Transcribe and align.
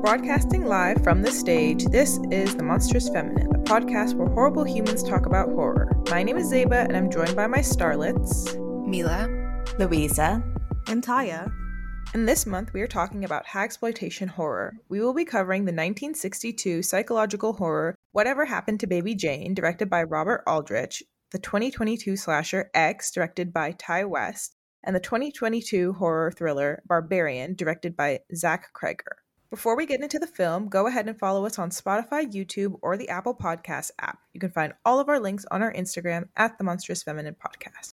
Broadcasting 0.00 0.66
live 0.66 1.02
from 1.02 1.22
the 1.22 1.30
stage, 1.32 1.84
this 1.86 2.20
is 2.30 2.54
The 2.54 2.62
Monstrous 2.62 3.08
Feminine, 3.08 3.52
a 3.54 3.58
podcast 3.58 4.14
where 4.14 4.28
horrible 4.28 4.62
humans 4.62 5.02
talk 5.02 5.26
about 5.26 5.48
horror. 5.50 5.90
My 6.08 6.22
name 6.22 6.36
is 6.36 6.52
Zeba, 6.52 6.84
and 6.84 6.96
I'm 6.96 7.10
joined 7.10 7.34
by 7.34 7.48
my 7.48 7.58
starlets, 7.58 8.56
Mila, 8.86 9.28
Louisa, 9.78 10.40
and 10.86 11.02
Tyia. 11.02 11.52
And 12.14 12.28
this 12.28 12.46
month, 12.46 12.72
we 12.72 12.80
are 12.80 12.88
talking 12.88 13.24
about 13.24 13.46
hagsploitation 13.46 14.28
horror. 14.28 14.74
We 14.88 15.00
will 15.00 15.14
be 15.14 15.24
covering 15.24 15.62
the 15.62 15.72
1962 15.72 16.82
psychological 16.82 17.52
horror 17.52 17.94
Whatever 18.12 18.44
Happened 18.44 18.80
to 18.80 18.88
Baby 18.88 19.14
Jane, 19.14 19.54
directed 19.54 19.88
by 19.88 20.02
Robert 20.02 20.42
Aldrich, 20.44 21.00
the 21.30 21.38
2022 21.38 22.16
slasher 22.16 22.68
X, 22.74 23.12
directed 23.12 23.52
by 23.52 23.70
Ti 23.70 24.02
West, 24.02 24.56
and 24.82 24.96
the 24.96 25.00
2022 25.00 25.92
horror 25.92 26.32
thriller 26.32 26.82
Barbarian, 26.86 27.54
directed 27.54 27.96
by 27.96 28.18
Zach 28.34 28.70
Cregger. 28.74 29.22
Before 29.48 29.76
we 29.76 29.86
get 29.86 30.00
into 30.00 30.18
the 30.18 30.26
film, 30.26 30.68
go 30.68 30.88
ahead 30.88 31.06
and 31.06 31.16
follow 31.20 31.46
us 31.46 31.56
on 31.56 31.70
Spotify, 31.70 32.28
YouTube, 32.28 32.78
or 32.82 32.96
the 32.96 33.08
Apple 33.10 33.34
Podcast 33.34 33.92
app. 34.00 34.18
You 34.32 34.40
can 34.40 34.50
find 34.50 34.72
all 34.84 34.98
of 34.98 35.08
our 35.08 35.20
links 35.20 35.44
on 35.48 35.62
our 35.62 35.72
Instagram 35.72 36.30
at 36.36 36.58
the 36.58 36.64
Monstrous 36.64 37.04
Feminine 37.04 37.36
Podcast. 37.36 37.92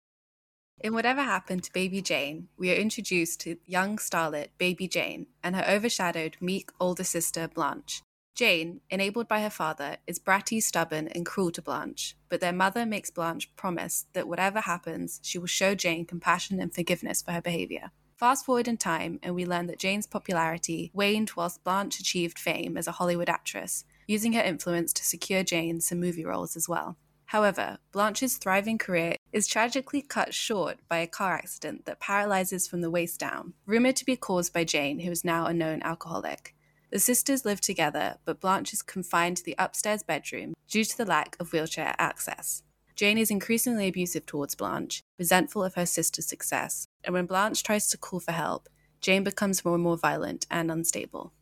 In 0.81 0.93
Whatever 0.93 1.23
Happened 1.23 1.63
to 1.65 1.73
Baby 1.73 2.03
Jane, 2.03 2.49
we 2.59 2.73
are 2.73 2.77
introduced 2.77 3.41
to 3.43 3.59
young 3.65 3.97
starlet 3.97 4.49
Baby 4.59 4.89
Jane 4.89 5.29
and 5.41 5.55
her 5.55 5.65
overshadowed, 5.69 6.37
meek 6.41 6.71
older 6.81 7.05
sister 7.05 7.47
Blanche. 7.47 8.03
Jane, 8.35 8.81
enabled 8.89 9.29
by 9.29 9.43
her 9.43 9.51
father, 9.51 9.99
is 10.07 10.19
bratty, 10.19 10.63
stubborn, 10.63 11.09
and 11.09 11.27
cruel 11.27 11.51
to 11.51 11.63
Blanche, 11.63 12.17
but 12.29 12.41
their 12.41 12.53
mother 12.53 12.87
makes 12.87 13.11
Blanche 13.11 13.55
promise 13.57 14.07
that 14.13 14.29
whatever 14.29 14.61
happens, 14.61 15.21
she 15.23 15.39
will 15.39 15.47
show 15.47 15.75
Jane 15.75 16.07
compassion 16.07 16.61
and 16.61 16.75
forgiveness 16.75 17.21
for 17.21 17.33
her 17.33 17.43
behavior. 17.43 17.91
Fast 18.17 18.45
forward 18.45 18.69
in 18.69 18.77
time, 18.77 19.19
and 19.23 19.35
we 19.35 19.47
learn 19.47 19.67
that 19.67 19.79
Jane's 19.79 20.07
popularity 20.07 20.91
waned 20.93 21.33
whilst 21.37 21.65
Blanche 21.65 22.01
achieved 22.01 22.39
fame 22.39 22.77
as 22.77 22.87
a 22.87 22.93
Hollywood 22.93 23.29
actress, 23.31 23.85
using 24.07 24.35
her 24.35 24.43
influence 24.43 24.93
to 24.93 25.05
secure 25.05 25.43
Jane 25.43 25.81
some 25.81 26.01
movie 26.01 26.25
roles 26.25 26.57
as 26.57 26.69
well. 26.69 26.97
However, 27.31 27.79
Blanche's 27.93 28.39
thriving 28.39 28.77
career 28.77 29.15
is 29.33 29.47
tragically 29.47 30.03
cut 30.03 30.35
short 30.35 30.79
by 30.89 30.99
a 30.99 31.07
car 31.07 31.35
accident 31.35 31.87
that 31.87 32.01
paralyzes 32.01 32.67
from 32.67 32.81
the 32.81 32.91
waist 32.91 33.21
down, 33.21 33.55
rumored 33.67 33.97
to 33.97 34.05
be 34.05 34.17
caused 34.17 34.53
by 34.53 34.65
Jane, 34.65 34.99
who 34.99 35.11
is 35.11 35.25
now 35.25 35.47
a 35.47 35.55
known 35.55 35.81
alcoholic. 35.83 36.55
The 36.91 36.99
sisters 36.99 37.45
live 37.45 37.61
together, 37.61 38.17
but 38.25 38.41
Blanche 38.41 38.73
is 38.73 38.83
confined 38.83 39.37
to 39.37 39.45
the 39.45 39.55
upstairs 39.59 40.03
bedroom 40.03 40.55
due 40.69 40.85
to 40.85 40.97
the 40.97 41.05
lack 41.05 41.37
of 41.39 41.53
wheelchair 41.53 41.95
access. 41.99 42.65
Jane 42.97 43.17
is 43.17 43.31
increasingly 43.31 43.87
abusive 43.87 44.27
towards 44.27 44.57
Blanche, 44.57 45.05
resentful 45.17 45.63
of 45.63 45.77
her 45.77 45.87
sister's 45.87 46.27
success, 46.27 46.89
and 47.05 47.15
when 47.15 47.27
Blanche 47.27 47.63
tries 47.63 47.89
to 47.91 47.97
call 47.97 48.19
for 48.19 48.33
help, 48.33 48.69
Jane 49.01 49.23
becomes 49.23 49.65
more 49.65 49.75
and 49.75 49.85
more 49.85 49.97
violent 49.97 50.47
and 50.51 50.69
unstable. 50.69 51.33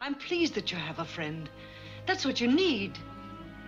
I'm 0.00 0.16
pleased 0.16 0.54
that 0.54 0.72
you 0.72 0.76
have 0.76 0.98
a 0.98 1.04
friend. 1.04 1.48
That's 2.06 2.24
what 2.24 2.40
you 2.40 2.48
need. 2.48 2.98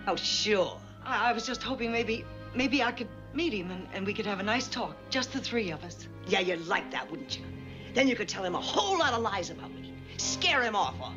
Oh, 0.07 0.17
sure. 0.17 0.77
I, 1.05 1.29
I 1.29 1.33
was 1.33 1.45
just 1.45 1.63
hoping 1.63 1.89
maybe, 1.89 2.25
maybe 2.53 2.83
I 2.83 2.91
could 2.91 3.07
meet 3.33 3.53
him 3.53 3.71
and, 3.71 3.87
and 3.93 4.05
we 4.05 4.13
could 4.13 4.25
have 4.25 4.41
a 4.41 4.43
nice 4.43 4.67
talk, 4.67 4.97
just 5.09 5.31
the 5.31 5.39
three 5.39 5.71
of 5.71 5.85
us. 5.85 6.09
Yeah, 6.27 6.41
you'd 6.41 6.67
like 6.67 6.91
that, 6.91 7.09
wouldn't 7.09 7.39
you? 7.39 7.45
Then 7.93 8.09
you 8.09 8.17
could 8.17 8.27
tell 8.27 8.43
him 8.43 8.55
a 8.55 8.61
whole 8.61 8.99
lot 8.99 9.13
of 9.13 9.21
lies 9.21 9.49
about 9.51 9.71
me. 9.71 9.88
Scare 10.19 10.63
him 10.63 10.75
off, 10.75 10.95
or, 11.01 11.13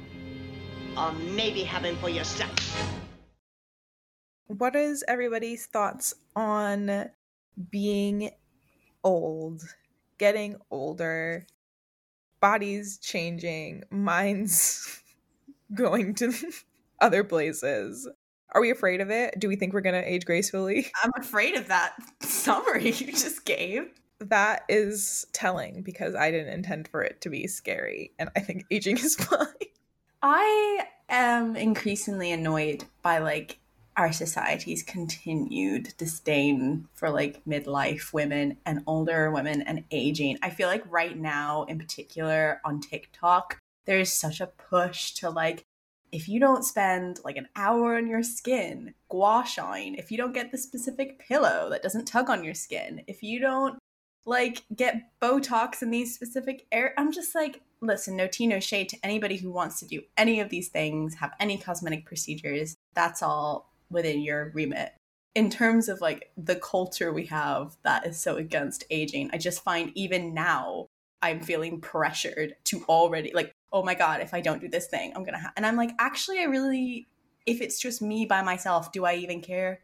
or 0.97 1.13
maybe 1.13 1.65
have 1.65 1.83
him 1.83 1.97
for 1.97 2.09
yourself. 2.09 2.53
What 4.47 4.77
is 4.77 5.05
everybody's 5.09 5.67
thoughts 5.67 6.15
on 6.37 7.11
being 7.71 8.31
old, 9.03 9.63
getting 10.19 10.57
older, 10.71 11.47
bodies 12.41 12.99
changing, 12.99 13.83
minds 13.91 15.03
going 15.75 16.15
to 16.15 16.33
other 17.01 17.25
places? 17.25 18.09
Are 18.55 18.61
we 18.61 18.71
afraid 18.71 19.01
of 19.01 19.11
it? 19.11 19.35
Do 19.41 19.49
we 19.49 19.57
think 19.57 19.73
we're 19.73 19.81
going 19.81 20.01
to 20.01 20.13
age 20.13 20.25
gracefully? 20.25 20.93
I'm 21.03 21.11
afraid 21.19 21.57
of 21.57 21.67
that 21.69 21.95
summary 22.21 22.91
you 22.91 23.11
just 23.11 23.45
gave. 23.45 23.91
That 24.29 24.65
is 24.69 25.27
telling 25.33 25.83
because 25.83 26.15
I 26.15 26.31
didn't 26.31 26.53
intend 26.53 26.89
for 26.89 27.03
it 27.03 27.21
to 27.23 27.31
be 27.31 27.47
scary, 27.47 28.13
and 28.19 28.31
I 28.37 28.41
think 28.41 28.65
aging 28.71 28.99
is 28.99 29.17
fine. 29.17 29.47
I 30.23 30.87
am 31.09 31.57
increasingly 31.57 32.31
annoyed 32.33 32.85
by 33.03 33.19
like 33.19 33.59
our 33.97 34.13
society's 34.13 34.83
continued 34.83 35.93
disdain 35.99 36.89
for 36.95 37.11
like 37.11 37.45
midlife 37.45 38.13
women 38.13 38.57
and 38.65 38.83
older 38.87 39.31
women 39.31 39.63
and 39.63 39.85
aging. 39.91 40.39
I 40.43 40.51
feel 40.51 40.69
like 40.69 40.85
right 40.89 41.19
now, 41.19 41.65
in 41.65 41.79
particular 41.79 42.61
on 42.65 42.81
TikTok, 42.81 43.59
there's 43.85 44.13
such 44.13 44.41
a 44.41 44.47
push 44.47 45.13
to 45.15 45.29
like 45.29 45.65
if 46.13 46.29
you 46.29 46.39
don't 46.39 46.65
spend 46.65 47.19
like 47.25 47.37
an 47.37 47.49
hour 47.57 47.97
on 47.97 48.07
your 48.07 48.23
skin 48.23 48.95
gua 49.09 49.45
shine, 49.47 49.95
if 49.95 50.11
you 50.11 50.19
don't 50.19 50.35
get 50.35 50.53
the 50.53 50.59
specific 50.59 51.19
pillow 51.19 51.69
that 51.71 51.83
doesn't 51.83 52.05
tug 52.05 52.29
on 52.29 52.45
your 52.45 52.55
skin, 52.55 53.03
if 53.07 53.23
you 53.23 53.41
don't 53.41 53.79
like 54.25 54.63
get 54.75 55.11
Botox 55.21 55.83
in 55.83 55.91
these 55.91 56.15
specific 56.15 56.67
areas, 56.71 56.95
I'm 56.97 57.13
just 57.13 57.35
like, 57.35 57.61
listen, 57.81 58.17
no 58.17 58.27
tea, 58.27 58.47
no 58.47 58.61
shade 58.61 58.89
to 58.91 58.99
anybody 59.03 59.37
who 59.37 59.51
wants 59.51 59.81
to 59.81 59.87
do 59.87 60.03
any 60.17 60.41
of 60.41 60.49
these 60.49 60.69
things, 60.69 61.15
have 61.17 61.33
any 61.41 61.59
cosmetic 61.59 62.07
procedures. 62.07 62.77
That's 62.95 63.23
all 63.23 63.73
within 63.91 64.21
your 64.21 64.53
remit. 64.55 64.93
In 65.35 65.51
terms 65.51 65.89
of 65.89 66.01
like 66.01 66.31
the 66.37 66.57
culture 66.57 67.13
we 67.13 67.27
have 67.27 67.77
that 67.83 68.07
is 68.07 68.21
so 68.21 68.37
against 68.37 68.85
aging, 68.91 69.31
I 69.33 69.39
just 69.39 69.65
find 69.65 69.91
even 69.95 70.35
now 70.35 70.87
I'm 71.23 71.41
feeling 71.41 71.81
pressured 71.81 72.57
to 72.65 72.85
already 72.89 73.33
like 73.33 73.55
oh 73.73 73.83
my 73.83 73.95
god 73.95 74.21
if 74.21 74.35
i 74.35 74.41
don't 74.41 74.61
do 74.61 74.69
this 74.69 74.87
thing 74.87 75.13
i'm 75.15 75.25
gonna 75.25 75.39
ha-. 75.39 75.53
and 75.57 75.65
i'm 75.65 75.77
like 75.77 75.93
actually 75.99 76.39
i 76.41 76.45
really 76.45 77.07
if 77.47 77.61
it's 77.61 77.81
just 77.81 78.03
me 78.03 78.27
by 78.27 78.43
myself 78.43 78.93
do 78.93 79.05
i 79.05 79.15
even 79.15 79.41
care 79.41 79.81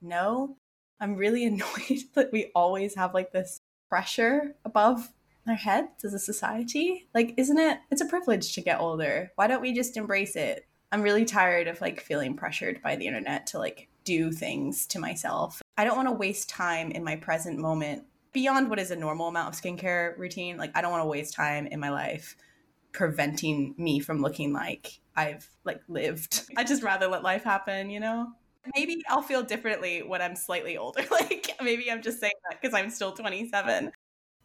no 0.00 0.56
i'm 1.00 1.16
really 1.16 1.44
annoyed 1.46 2.02
that 2.14 2.30
we 2.32 2.50
always 2.54 2.94
have 2.94 3.14
like 3.14 3.32
this 3.32 3.60
pressure 3.92 4.54
above 4.64 5.12
our 5.46 5.54
heads 5.54 6.02
as 6.02 6.14
a 6.14 6.18
society? 6.18 7.10
Like 7.14 7.34
isn't 7.36 7.58
it 7.58 7.78
it's 7.90 8.00
a 8.00 8.06
privilege 8.06 8.54
to 8.54 8.62
get 8.62 8.80
older. 8.80 9.30
Why 9.34 9.48
don't 9.48 9.60
we 9.60 9.74
just 9.74 9.98
embrace 9.98 10.34
it? 10.34 10.66
I'm 10.90 11.02
really 11.02 11.26
tired 11.26 11.68
of 11.68 11.78
like 11.82 12.00
feeling 12.00 12.34
pressured 12.34 12.80
by 12.80 12.96
the 12.96 13.06
internet 13.06 13.48
to 13.48 13.58
like 13.58 13.88
do 14.04 14.32
things 14.32 14.86
to 14.86 14.98
myself. 14.98 15.60
I 15.76 15.84
don't 15.84 15.96
want 15.96 16.08
to 16.08 16.14
waste 16.14 16.48
time 16.48 16.90
in 16.90 17.04
my 17.04 17.16
present 17.16 17.58
moment 17.58 18.04
beyond 18.32 18.70
what 18.70 18.78
is 18.78 18.90
a 18.90 18.96
normal 18.96 19.28
amount 19.28 19.54
of 19.54 19.60
skincare 19.60 20.16
routine. 20.16 20.56
Like 20.56 20.72
i 20.74 20.80
don't 20.80 20.90
want 20.90 21.02
to 21.02 21.08
waste 21.08 21.34
time 21.34 21.66
in 21.66 21.78
my 21.78 21.90
life 21.90 22.34
preventing 22.92 23.74
me 23.76 24.00
from 24.00 24.22
looking 24.22 24.54
like 24.54 25.00
I've 25.14 25.46
like 25.64 25.82
lived. 25.86 26.44
I 26.56 26.64
just 26.64 26.82
rather 26.82 27.08
let 27.08 27.22
life 27.22 27.44
happen, 27.44 27.90
you 27.90 28.00
know? 28.00 28.28
Maybe 28.74 29.02
I'll 29.08 29.22
feel 29.22 29.42
differently 29.42 30.02
when 30.02 30.22
I'm 30.22 30.36
slightly 30.36 30.76
older. 30.76 31.04
like 31.10 31.50
maybe 31.62 31.90
I'm 31.90 32.02
just 32.02 32.20
saying 32.20 32.32
that 32.48 32.60
because 32.60 32.74
I'm 32.74 32.90
still 32.90 33.12
27. 33.12 33.90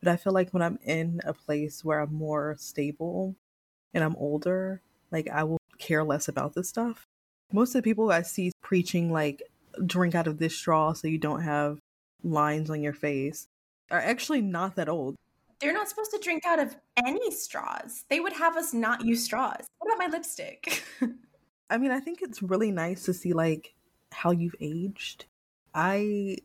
But 0.01 0.11
I 0.11 0.15
feel 0.17 0.33
like 0.33 0.51
when 0.51 0.61
I'm 0.61 0.79
in 0.83 1.21
a 1.25 1.33
place 1.33 1.83
where 1.83 1.99
I'm 1.99 2.13
more 2.13 2.55
stable 2.59 3.35
and 3.93 4.03
I'm 4.03 4.15
older, 4.15 4.81
like 5.11 5.27
I 5.29 5.43
will 5.43 5.59
care 5.77 6.03
less 6.03 6.27
about 6.27 6.53
this 6.53 6.69
stuff. 6.69 7.05
Most 7.51 7.69
of 7.69 7.81
the 7.83 7.89
people 7.89 8.11
I 8.11 8.21
see 8.23 8.51
preaching 8.61 9.11
like 9.11 9.43
drink 9.85 10.15
out 10.15 10.27
of 10.27 10.37
this 10.37 10.55
straw 10.55 10.93
so 10.93 11.07
you 11.07 11.17
don't 11.17 11.41
have 11.41 11.79
lines 12.23 12.69
on 12.69 12.81
your 12.81 12.93
face 12.93 13.47
are 13.91 13.99
actually 13.99 14.41
not 14.41 14.75
that 14.75 14.89
old 14.89 15.15
they're 15.59 15.73
not 15.73 15.89
supposed 15.89 16.11
to 16.11 16.19
drink 16.19 16.45
out 16.45 16.59
of 16.59 16.75
any 17.03 17.31
straws. 17.31 18.05
They 18.09 18.19
would 18.19 18.33
have 18.33 18.57
us 18.57 18.73
not 18.73 19.05
use 19.05 19.23
straws. 19.23 19.65
What 19.79 19.93
about 19.93 20.07
my 20.07 20.17
lipstick? 20.17 20.83
I 21.69 21.77
mean, 21.77 21.91
I 21.91 21.99
think 21.99 22.21
it's 22.21 22.41
really 22.41 22.71
nice 22.71 23.03
to 23.03 23.13
see 23.13 23.33
like 23.33 23.73
how 24.11 24.31
you've 24.31 24.55
aged. 24.59 25.25
I 25.73 26.37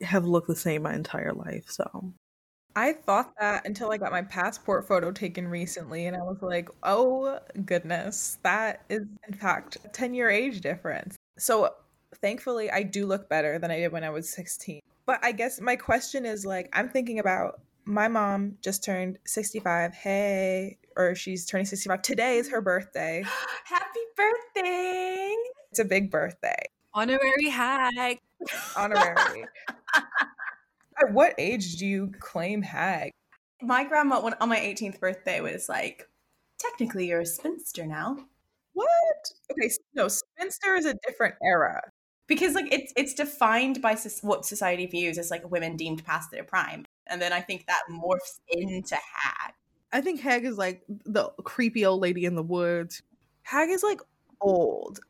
have 0.00 0.24
looked 0.24 0.48
the 0.48 0.56
same 0.56 0.82
my 0.82 0.94
entire 0.94 1.32
life, 1.32 1.64
so 1.68 2.12
I 2.76 2.92
thought 2.92 3.32
that 3.40 3.66
until 3.66 3.92
I 3.92 3.96
got 3.96 4.12
my 4.12 4.22
passport 4.22 4.86
photo 4.86 5.10
taken 5.10 5.48
recently, 5.48 6.06
and 6.06 6.16
I 6.16 6.22
was 6.22 6.38
like, 6.40 6.68
oh 6.82 7.38
goodness, 7.64 8.38
that 8.42 8.82
is 8.88 9.02
in 9.26 9.34
fact 9.34 9.76
a 9.84 9.88
10 9.88 10.14
year 10.14 10.30
age 10.30 10.60
difference. 10.60 11.16
So 11.38 11.74
thankfully, 12.20 12.70
I 12.70 12.82
do 12.82 13.06
look 13.06 13.28
better 13.28 13.58
than 13.58 13.70
I 13.70 13.78
did 13.78 13.92
when 13.92 14.04
I 14.04 14.10
was 14.10 14.30
16. 14.30 14.80
But 15.06 15.18
I 15.22 15.32
guess 15.32 15.60
my 15.60 15.76
question 15.76 16.24
is 16.24 16.46
like, 16.46 16.68
I'm 16.72 16.88
thinking 16.88 17.18
about 17.18 17.60
my 17.84 18.08
mom 18.08 18.56
just 18.62 18.84
turned 18.84 19.18
65. 19.26 19.92
Hey, 19.92 20.78
or 20.96 21.14
she's 21.14 21.46
turning 21.46 21.66
65. 21.66 22.02
Today 22.02 22.36
is 22.38 22.48
her 22.50 22.60
birthday. 22.60 23.24
Happy 23.64 24.00
birthday. 24.16 25.34
It's 25.70 25.80
a 25.80 25.84
big 25.84 26.10
birthday. 26.10 26.62
Honorary 26.94 27.48
hag. 27.50 28.18
Honorary. 28.76 29.46
At 31.02 31.12
what 31.12 31.34
age 31.38 31.76
do 31.76 31.86
you 31.86 32.12
claim 32.20 32.62
hag? 32.62 33.10
My 33.62 33.84
grandma 33.84 34.32
on 34.40 34.48
my 34.48 34.58
18th 34.58 35.00
birthday 35.00 35.40
was 35.40 35.68
like, 35.68 36.08
technically 36.58 37.08
you're 37.08 37.20
a 37.20 37.26
spinster 37.26 37.86
now. 37.86 38.18
What? 38.74 38.88
Okay, 39.52 39.70
no, 39.94 40.08
spinster 40.08 40.74
is 40.76 40.86
a 40.86 40.94
different 41.06 41.34
era. 41.42 41.82
because 42.28 42.54
like 42.54 42.72
it's 42.72 42.92
it's 42.96 43.14
defined 43.14 43.82
by 43.82 43.94
so- 43.96 44.26
what 44.26 44.46
society 44.46 44.86
views 44.86 45.18
as 45.18 45.30
like 45.30 45.50
women 45.50 45.76
deemed 45.76 46.04
past 46.04 46.30
their 46.30 46.44
prime, 46.44 46.86
and 47.08 47.20
then 47.20 47.32
I 47.32 47.40
think 47.40 47.66
that 47.66 47.82
morphs 47.90 48.38
into 48.48 48.94
hag. 48.96 49.54
I 49.92 50.00
think 50.00 50.20
hag 50.20 50.44
is 50.44 50.56
like 50.58 50.82
the 50.88 51.30
creepy 51.44 51.84
old 51.84 52.00
lady 52.00 52.24
in 52.24 52.34
the 52.36 52.42
woods. 52.42 53.02
Hag 53.42 53.70
is 53.70 53.82
like 53.82 54.00
old. 54.40 55.00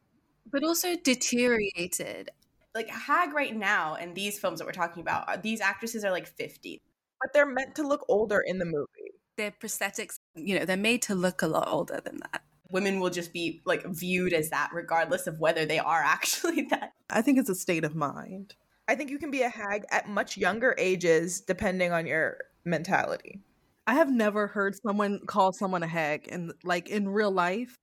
But 0.52 0.64
also 0.64 0.97
deteriorated. 0.97 2.31
Like 2.75 2.88
hag 2.88 3.32
right 3.32 3.55
now 3.55 3.97
in 3.97 4.14
these 4.14 4.38
films 4.38 4.58
that 4.58 4.64
we're 4.67 4.73
talking 4.73 5.02
about, 5.02 5.29
uh, 5.29 5.37
these 5.37 5.61
actresses 5.61 6.05
are 6.05 6.11
like 6.11 6.26
fifty. 6.26 6.81
But 7.20 7.32
they're 7.32 7.47
meant 7.47 7.75
to 7.76 7.87
look 7.87 8.05
older 8.08 8.43
in 8.44 8.58
the 8.58 8.64
movie. 8.64 9.12
Their 9.37 9.50
prosthetics, 9.50 10.19
you 10.35 10.58
know, 10.58 10.64
they're 10.64 10.76
made 10.76 11.02
to 11.02 11.14
look 11.14 11.43
a 11.43 11.47
lot 11.47 11.69
older 11.69 12.00
than 12.05 12.20
that. 12.20 12.43
Women 12.70 13.00
will 13.00 13.11
just 13.11 13.32
be 13.32 13.62
like 13.64 13.85
viewed 13.87 14.32
as 14.32 14.50
that, 14.50 14.70
regardless 14.73 15.26
of 15.26 15.38
whether 15.41 15.67
they 15.67 15.79
are 15.79 16.02
actually 16.05 16.62
that. 16.70 16.93
I 17.11 17.23
think 17.23 17.38
it's 17.38 17.50
a 17.50 17.55
state 17.55 17.85
of 17.85 17.94
mind. 17.94 18.55
I 18.88 18.94
think 18.94 19.11
you 19.11 19.19
can 19.19 19.31
be 19.31 19.43
a 19.43 19.49
hag 19.49 19.85
at 19.91 20.08
much 20.08 20.37
younger 20.37 20.75
ages 20.79 21.41
depending 21.41 21.93
on 21.93 22.06
your 22.06 22.38
mentality. 22.64 23.41
I 23.87 23.94
have 23.94 24.11
never 24.11 24.46
heard 24.46 24.76
someone 24.76 25.20
call 25.26 25.53
someone 25.53 25.82
a 25.82 25.87
hag 25.87 26.29
and 26.31 26.53
like 26.64 26.88
in 26.88 27.08
real 27.08 27.31
life. 27.31 27.76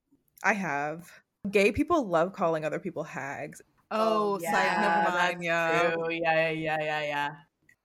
I 0.44 0.54
have. 0.54 1.12
Gay 1.52 1.72
people 1.72 2.08
love 2.08 2.34
calling 2.34 2.66
other 2.66 2.80
people 2.80 3.04
hags. 3.04 3.62
Oh, 3.92 4.34
oh 4.34 4.36
it's 4.36 4.46
like 4.46 4.80
never 4.80 5.10
mind. 5.10 5.44
Yeah. 5.44 5.96
yeah, 6.10 6.10
yeah, 6.10 6.50
yeah, 6.50 6.78
yeah, 6.82 7.02
yeah. 7.02 7.30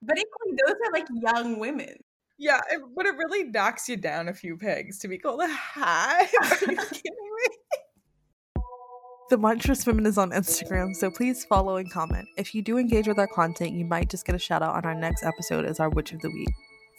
But 0.02 0.18
equally, 0.18 0.56
those 0.66 0.76
are 0.84 0.92
like 0.92 1.06
young 1.14 1.58
women. 1.58 1.94
Yeah, 2.38 2.60
it, 2.70 2.80
but 2.96 3.06
it 3.06 3.14
really 3.16 3.44
knocks 3.44 3.88
you 3.88 3.96
down 3.96 4.28
a 4.28 4.34
few 4.34 4.56
pegs 4.56 4.98
to 5.00 5.08
be 5.08 5.16
called 5.16 5.42
a 5.42 5.46
hag. 5.46 6.28
Are 6.42 6.48
you 6.60 6.76
kidding 6.76 7.02
me? 7.04 8.62
The 9.30 9.38
Monstrous 9.38 9.86
Women 9.86 10.06
is 10.06 10.18
on 10.18 10.30
Instagram, 10.32 10.94
so 10.94 11.10
please 11.10 11.44
follow 11.44 11.76
and 11.76 11.90
comment. 11.90 12.26
If 12.36 12.54
you 12.54 12.60
do 12.60 12.78
engage 12.78 13.06
with 13.06 13.18
our 13.18 13.28
content, 13.28 13.72
you 13.72 13.84
might 13.84 14.10
just 14.10 14.26
get 14.26 14.34
a 14.34 14.38
shout 14.38 14.62
out 14.62 14.74
on 14.74 14.84
our 14.84 14.94
next 14.94 15.22
episode 15.22 15.64
as 15.64 15.78
our 15.78 15.88
Witch 15.88 16.12
of 16.12 16.20
the 16.20 16.30
Week. 16.30 16.48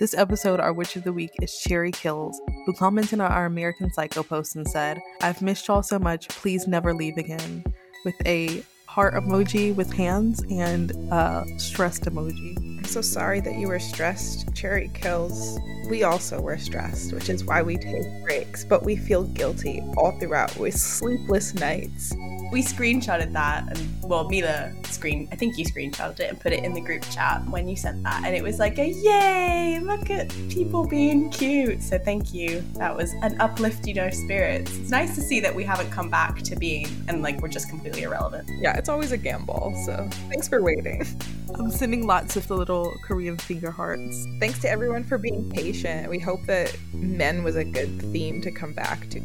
This 0.04 0.14
episode, 0.14 0.60
our 0.60 0.74
Witch 0.74 0.98
of 0.98 1.06
the 1.06 1.14
Week, 1.14 1.32
is 1.42 1.58
Cherry 1.60 1.94
Kills, 1.94 2.38
who 2.66 2.74
commented 2.74 3.22
on 3.22 3.32
our 3.32 3.46
American 3.46 3.90
Psycho 3.90 4.22
post 4.22 4.58
and 4.58 4.68
said, 4.68 5.00
I've 5.22 5.42
missed 5.42 5.66
y'all 5.66 5.82
so 5.82 5.98
much, 5.98 6.28
please 6.28 6.68
never 6.68 6.94
leave 6.94 7.18
again, 7.18 7.64
with 8.04 8.16
a 8.26 8.66
heart 8.86 9.14
emoji 9.14 9.74
with 9.74 9.94
hands 9.94 10.44
and 10.52 10.92
a 11.10 11.46
stressed 11.58 12.04
emoji. 12.04 12.73
I'm 12.94 13.02
so 13.02 13.10
sorry 13.10 13.40
that 13.40 13.56
you 13.56 13.70
were 13.70 13.80
stressed. 13.80 14.54
Cherry 14.54 14.92
kills. 14.94 15.60
We 15.90 16.04
also 16.04 16.40
were 16.40 16.60
stressed, 16.60 17.12
which 17.12 17.28
is 17.28 17.44
why 17.44 17.64
we 17.64 17.76
take 17.76 18.06
breaks, 18.22 18.64
but 18.64 18.84
we 18.84 18.96
feel 18.96 19.24
guilty 19.24 19.82
all 19.98 20.12
throughout 20.20 20.56
with 20.58 20.76
sleepless 20.76 21.56
nights. 21.56 22.14
We 22.52 22.62
screenshotted 22.62 23.34
that, 23.34 23.68
and 23.68 24.04
well, 24.04 24.30
Mila 24.30 24.72
screen. 24.86 25.28
I 25.32 25.36
think 25.36 25.58
you 25.58 25.66
screenshotted 25.66 26.20
it 26.20 26.30
and 26.30 26.40
put 26.40 26.54
it 26.54 26.64
in 26.64 26.74
the 26.74 26.82
group 26.82 27.02
chat 27.10 27.44
when 27.50 27.68
you 27.68 27.76
sent 27.76 28.04
that, 28.04 28.24
and 28.26 28.36
it 28.36 28.44
was 28.44 28.60
like 28.60 28.78
a 28.78 28.90
yay! 28.90 29.80
Look 29.82 30.12
at 30.12 30.30
people 30.50 30.86
being 30.86 31.32
cute. 31.32 31.82
So 31.82 31.98
thank 31.98 32.32
you. 32.32 32.64
That 32.76 32.96
was 32.96 33.12
an 33.24 33.42
uplifting 33.42 33.98
our 33.98 34.12
spirits. 34.12 34.78
It's 34.78 34.92
nice 34.92 35.16
to 35.16 35.22
see 35.22 35.40
that 35.40 35.56
we 35.56 35.64
haven't 35.64 35.90
come 35.90 36.12
back 36.12 36.44
to 36.44 36.56
being 36.56 36.88
and 37.08 37.24
like 37.24 37.42
we're 37.42 37.48
just 37.48 37.70
completely 37.70 38.04
irrelevant. 38.04 38.48
Yeah, 38.60 38.78
it's 38.78 38.88
always 38.88 39.12
a 39.12 39.18
gamble, 39.18 39.74
so 39.84 40.08
thanks 40.30 40.48
for 40.48 40.62
waiting. 40.62 41.08
I'm 41.56 41.70
sending 41.70 42.08
lots 42.08 42.36
of 42.36 42.48
the 42.48 42.56
little 42.56 42.83
Korean 43.04 43.38
finger 43.38 43.72
hearts. 43.72 44.28
Thanks 44.40 44.60
to 44.60 44.70
everyone 44.70 45.04
for 45.04 45.18
being 45.18 45.50
patient. 45.50 46.10
We 46.10 46.20
hope 46.20 46.46
that 46.48 46.76
men 46.94 47.44
was 47.44 47.56
a 47.56 47.64
good 47.64 48.02
theme 48.12 48.42
to 48.42 48.52
come 48.52 48.74
back 48.74 49.10
to. 49.10 49.22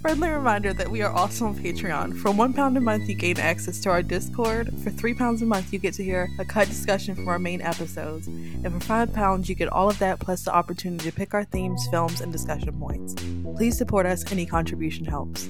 Friendly 0.00 0.28
reminder 0.28 0.72
that 0.72 0.88
we 0.88 1.02
are 1.02 1.12
also 1.12 1.46
on 1.46 1.56
Patreon. 1.56 2.16
For 2.18 2.30
one 2.30 2.52
pound 2.52 2.76
a 2.76 2.80
month, 2.80 3.08
you 3.08 3.16
gain 3.16 3.38
access 3.40 3.80
to 3.80 3.90
our 3.90 4.00
Discord. 4.00 4.72
For 4.84 4.90
three 4.90 5.12
pounds 5.12 5.42
a 5.42 5.46
month, 5.46 5.72
you 5.72 5.80
get 5.80 5.94
to 5.94 6.04
hear 6.04 6.28
a 6.38 6.44
cut 6.44 6.68
discussion 6.68 7.16
from 7.16 7.26
our 7.26 7.38
main 7.38 7.60
episodes. 7.60 8.28
And 8.28 8.72
for 8.72 8.80
five 8.80 9.12
pounds, 9.12 9.48
you 9.48 9.56
get 9.56 9.68
all 9.68 9.88
of 9.88 9.98
that 9.98 10.20
plus 10.20 10.44
the 10.44 10.54
opportunity 10.54 11.10
to 11.10 11.16
pick 11.16 11.34
our 11.34 11.44
themes, 11.44 11.88
films, 11.90 12.20
and 12.20 12.30
discussion 12.30 12.78
points. 12.78 13.14
Please 13.56 13.76
support 13.76 14.06
us. 14.06 14.30
Any 14.30 14.46
contribution 14.46 15.04
helps. 15.04 15.48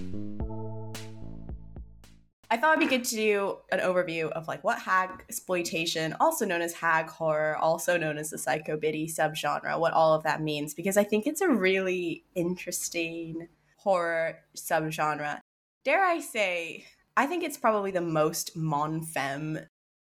I 2.51 2.57
thought 2.57 2.79
it'd 2.79 2.89
be 2.89 2.97
good 2.97 3.05
to 3.05 3.17
do 3.17 3.57
an 3.71 3.81
overview 3.81 4.31
of 4.31 4.49
like 4.49 4.65
what 4.65 4.79
hag 4.79 5.11
exploitation, 5.29 6.17
also 6.19 6.47
known 6.47 6.63
as 6.63 6.73
hag 6.73 7.09
horror, 7.11 7.57
also 7.57 7.99
known 7.99 8.17
as 8.17 8.31
the 8.31 8.39
psycho 8.39 8.79
biddy 8.79 9.07
subgenre, 9.07 9.79
what 9.79 9.93
all 9.93 10.15
of 10.15 10.23
that 10.23 10.41
means, 10.41 10.73
because 10.73 10.97
I 10.97 11.05
think 11.05 11.27
it's 11.27 11.43
a 11.43 11.49
really 11.49 12.25
interesting 12.35 13.49
horror 13.77 14.39
subgenre. 14.57 15.41
Dare 15.85 16.05
I 16.05 16.21
say, 16.21 16.87
I 17.17 17.27
think 17.27 17.45
it's 17.45 17.59
probably 17.59 17.91
the 17.91 18.01
most 18.01 18.57
mon 18.57 19.03
femme 19.03 19.59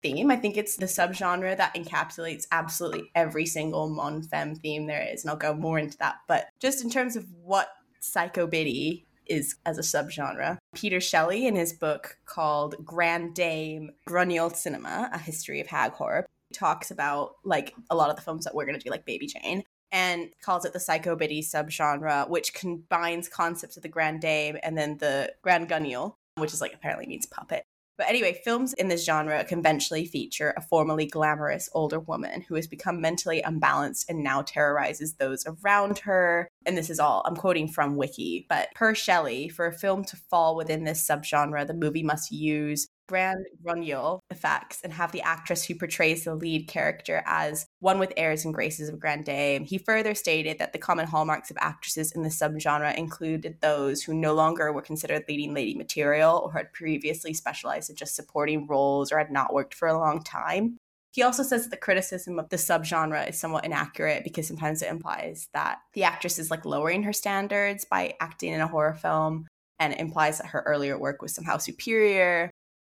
theme. 0.02 0.32
I 0.32 0.38
think 0.38 0.56
it's 0.56 0.78
the 0.78 0.86
subgenre 0.86 1.58
that 1.58 1.76
encapsulates 1.76 2.48
absolutely 2.52 3.12
every 3.14 3.46
single 3.46 3.90
mon 3.90 4.22
femme 4.22 4.56
theme 4.56 4.88
there 4.88 5.06
is, 5.06 5.24
and 5.24 5.32
I'll 5.32 5.38
go 5.38 5.54
more 5.54 5.78
into 5.78 5.98
that. 5.98 6.16
But 6.30 6.48
just 6.62 6.82
in 6.82 6.90
terms 6.90 7.18
of 7.18 7.26
what 7.44 7.70
psycho 8.00 8.48
biddy 8.48 9.06
is 9.32 9.56
as 9.66 9.78
a 9.78 9.82
subgenre. 9.82 10.58
Peter 10.76 11.00
Shelley, 11.00 11.48
in 11.48 11.56
his 11.56 11.74
book 11.74 12.18
called 12.26 12.76
Grand 12.86 13.34
Dame 13.34 13.92
Guignol 14.08 14.54
Cinema, 14.56 15.10
A 15.14 15.18
History 15.18 15.60
of 15.62 15.68
Hag 15.68 15.94
Horror, 15.94 16.26
talks 16.54 16.92
about 16.92 17.36
like 17.44 17.74
a 17.90 17.96
lot 17.96 18.10
of 18.10 18.18
the 18.18 18.22
films 18.22 18.44
that 18.44 18.54
we're 18.54 18.66
going 18.66 18.78
to 18.78 18.84
do, 18.84 18.92
like 18.92 19.06
Baby 19.06 19.28
Jane, 19.28 19.64
and 19.92 20.30
calls 20.42 20.66
it 20.66 20.74
the 20.74 20.80
psycho 20.80 21.16
biddy 21.16 21.42
subgenre, 21.42 22.30
which 22.30 22.54
combines 22.54 23.30
concepts 23.30 23.78
of 23.78 23.84
the 23.84 23.90
Grand 23.90 24.22
Dame 24.22 24.58
and 24.62 24.78
then 24.78 24.98
the 24.98 25.34
Grand 25.42 25.70
Guignol, 25.70 26.16
which 26.36 26.54
is 26.54 26.62
like 26.62 26.74
apparently 26.74 27.08
means 27.08 27.26
puppet. 27.26 27.64
But 28.02 28.10
anyway, 28.10 28.42
films 28.44 28.74
in 28.74 28.88
this 28.88 29.06
genre 29.06 29.44
conventionally 29.44 30.06
feature 30.06 30.56
a 30.58 30.62
formerly 30.62 31.06
glamorous 31.06 31.70
older 31.72 32.00
woman 32.00 32.42
who 32.42 32.56
has 32.56 32.66
become 32.66 33.00
mentally 33.00 33.44
unbalanced 33.44 34.10
and 34.10 34.24
now 34.24 34.42
terrorizes 34.42 35.14
those 35.18 35.46
around 35.46 36.00
her. 36.00 36.50
And 36.66 36.76
this 36.76 36.90
is 36.90 37.00
all 37.00 37.22
I'm 37.28 37.36
quoting 37.36 37.68
from 37.68 37.98
Wiki, 37.98 38.48
but 38.50 38.70
per 38.74 38.96
Shelley, 38.96 39.50
for 39.50 39.68
a 39.68 39.72
film 39.72 40.04
to 40.06 40.16
fall 40.16 40.56
within 40.56 40.84
this 40.84 41.08
subgenre, 41.08 41.68
the 41.68 41.76
movie 41.76 42.02
must 42.02 42.32
use 42.32 42.88
grand 43.12 43.46
Guignol 43.62 44.22
effects 44.30 44.80
and 44.86 44.94
have 44.94 45.12
the 45.12 45.22
actress 45.22 45.66
who 45.66 45.76
portrays 45.76 46.24
the 46.24 46.34
lead 46.34 46.70
character 46.70 47.22
as 47.26 47.66
one 47.80 48.00
with 48.00 48.14
airs 48.16 48.46
and 48.46 48.54
graces 48.54 48.88
of 48.88 49.02
Grand 49.02 49.26
Dame. 49.26 49.66
He 49.66 49.78
further 49.78 50.16
stated 50.16 50.60
that 50.60 50.72
the 50.72 50.80
common 50.80 51.06
hallmarks 51.06 51.52
of 51.52 51.58
actresses 51.60 52.14
in 52.14 52.24
the 52.24 52.30
subgenre 52.30 52.96
included 52.96 53.60
those 53.60 54.02
who 54.02 54.14
no 54.14 54.34
longer 54.34 54.72
were 54.72 54.82
considered 54.82 55.26
leading 55.28 55.54
lady 55.54 55.76
material 55.76 56.42
or 56.46 56.54
had 56.54 56.72
previously 56.72 57.34
specialized 57.34 57.90
in 57.90 57.98
just 57.98 58.16
supporting 58.16 58.66
roles 58.66 59.12
or 59.12 59.18
had 59.18 59.30
not 59.30 59.54
worked 59.54 59.74
for 59.74 59.90
a 59.90 59.98
long 59.98 60.24
time. 60.24 60.78
He 61.12 61.24
also 61.24 61.44
says 61.44 61.64
that 61.64 61.72
the 61.72 61.78
criticism 61.78 62.40
of 62.40 62.48
the 62.48 62.56
subgenre 62.56 63.28
is 63.28 63.38
somewhat 63.38 63.66
inaccurate 63.66 64.24
because 64.24 64.48
sometimes 64.48 64.82
it 64.82 64.90
implies 64.90 65.50
that 65.54 65.80
the 65.94 66.06
actress 66.06 66.40
is 66.40 66.50
like 66.50 66.64
lowering 66.64 67.04
her 67.04 67.12
standards 67.12 67.84
by 67.84 68.14
acting 68.22 68.54
in 68.54 68.62
a 68.62 68.68
horror 68.68 68.94
film 68.94 69.48
and 69.82 69.94
implies 69.96 70.38
that 70.38 70.48
her 70.48 70.62
earlier 70.66 70.98
work 70.98 71.24
was 71.24 71.34
somehow 71.34 71.58
superior 71.58 72.51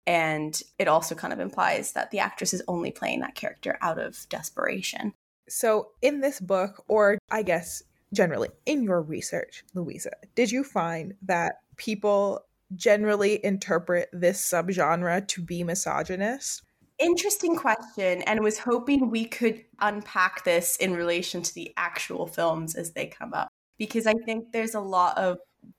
and 0.09 0.63
it 0.79 0.89
also 0.89 1.15
kind 1.15 1.35
of 1.35 1.39
implies 1.39 1.93
that 1.93 2.11
the 2.11 2.19
actress 2.19 2.55
is 2.55 2.63
only 2.67 2.91
playing 2.91 3.21
that 3.21 3.35
character 3.35 3.77
out 3.83 3.99
of 3.99 4.27
desperation. 4.31 5.13
So, 5.51 5.91
in 6.01 6.21
this 6.21 6.41
book, 6.41 6.83
or 6.89 7.19
I 7.31 7.43
guess 7.43 7.83
generally 8.15 8.49
in 8.65 8.83
your 8.83 9.03
research, 9.03 9.65
Louisa, 9.75 10.13
did 10.35 10.51
you 10.51 10.65
find 10.65 11.13
that 11.23 11.57
people 11.77 12.41
generally 12.75 13.45
interpret 13.45 14.09
this 14.15 14.41
subgenre 14.41 15.29
to 15.29 15.43
be 15.43 15.63
misogynist? 15.63 16.63
Interesting 16.99 17.55
question, 17.55 18.23
and 18.23 18.41
was 18.41 18.59
hoping 18.59 19.11
we 19.11 19.27
could 19.27 19.63
unpack 19.81 20.43
this 20.45 20.77
in 20.77 20.95
relation 20.95 21.43
to 21.43 21.55
the 21.55 21.71
actual 21.77 22.27
films 22.27 22.75
as 22.75 22.93
they 22.93 23.07
come 23.07 23.35
up. 23.35 23.49
Because 23.77 24.07
I 24.07 24.15
think 24.25 24.53
there's 24.53 24.75
a 24.75 24.81
lot 24.81 25.19
of 25.19 25.37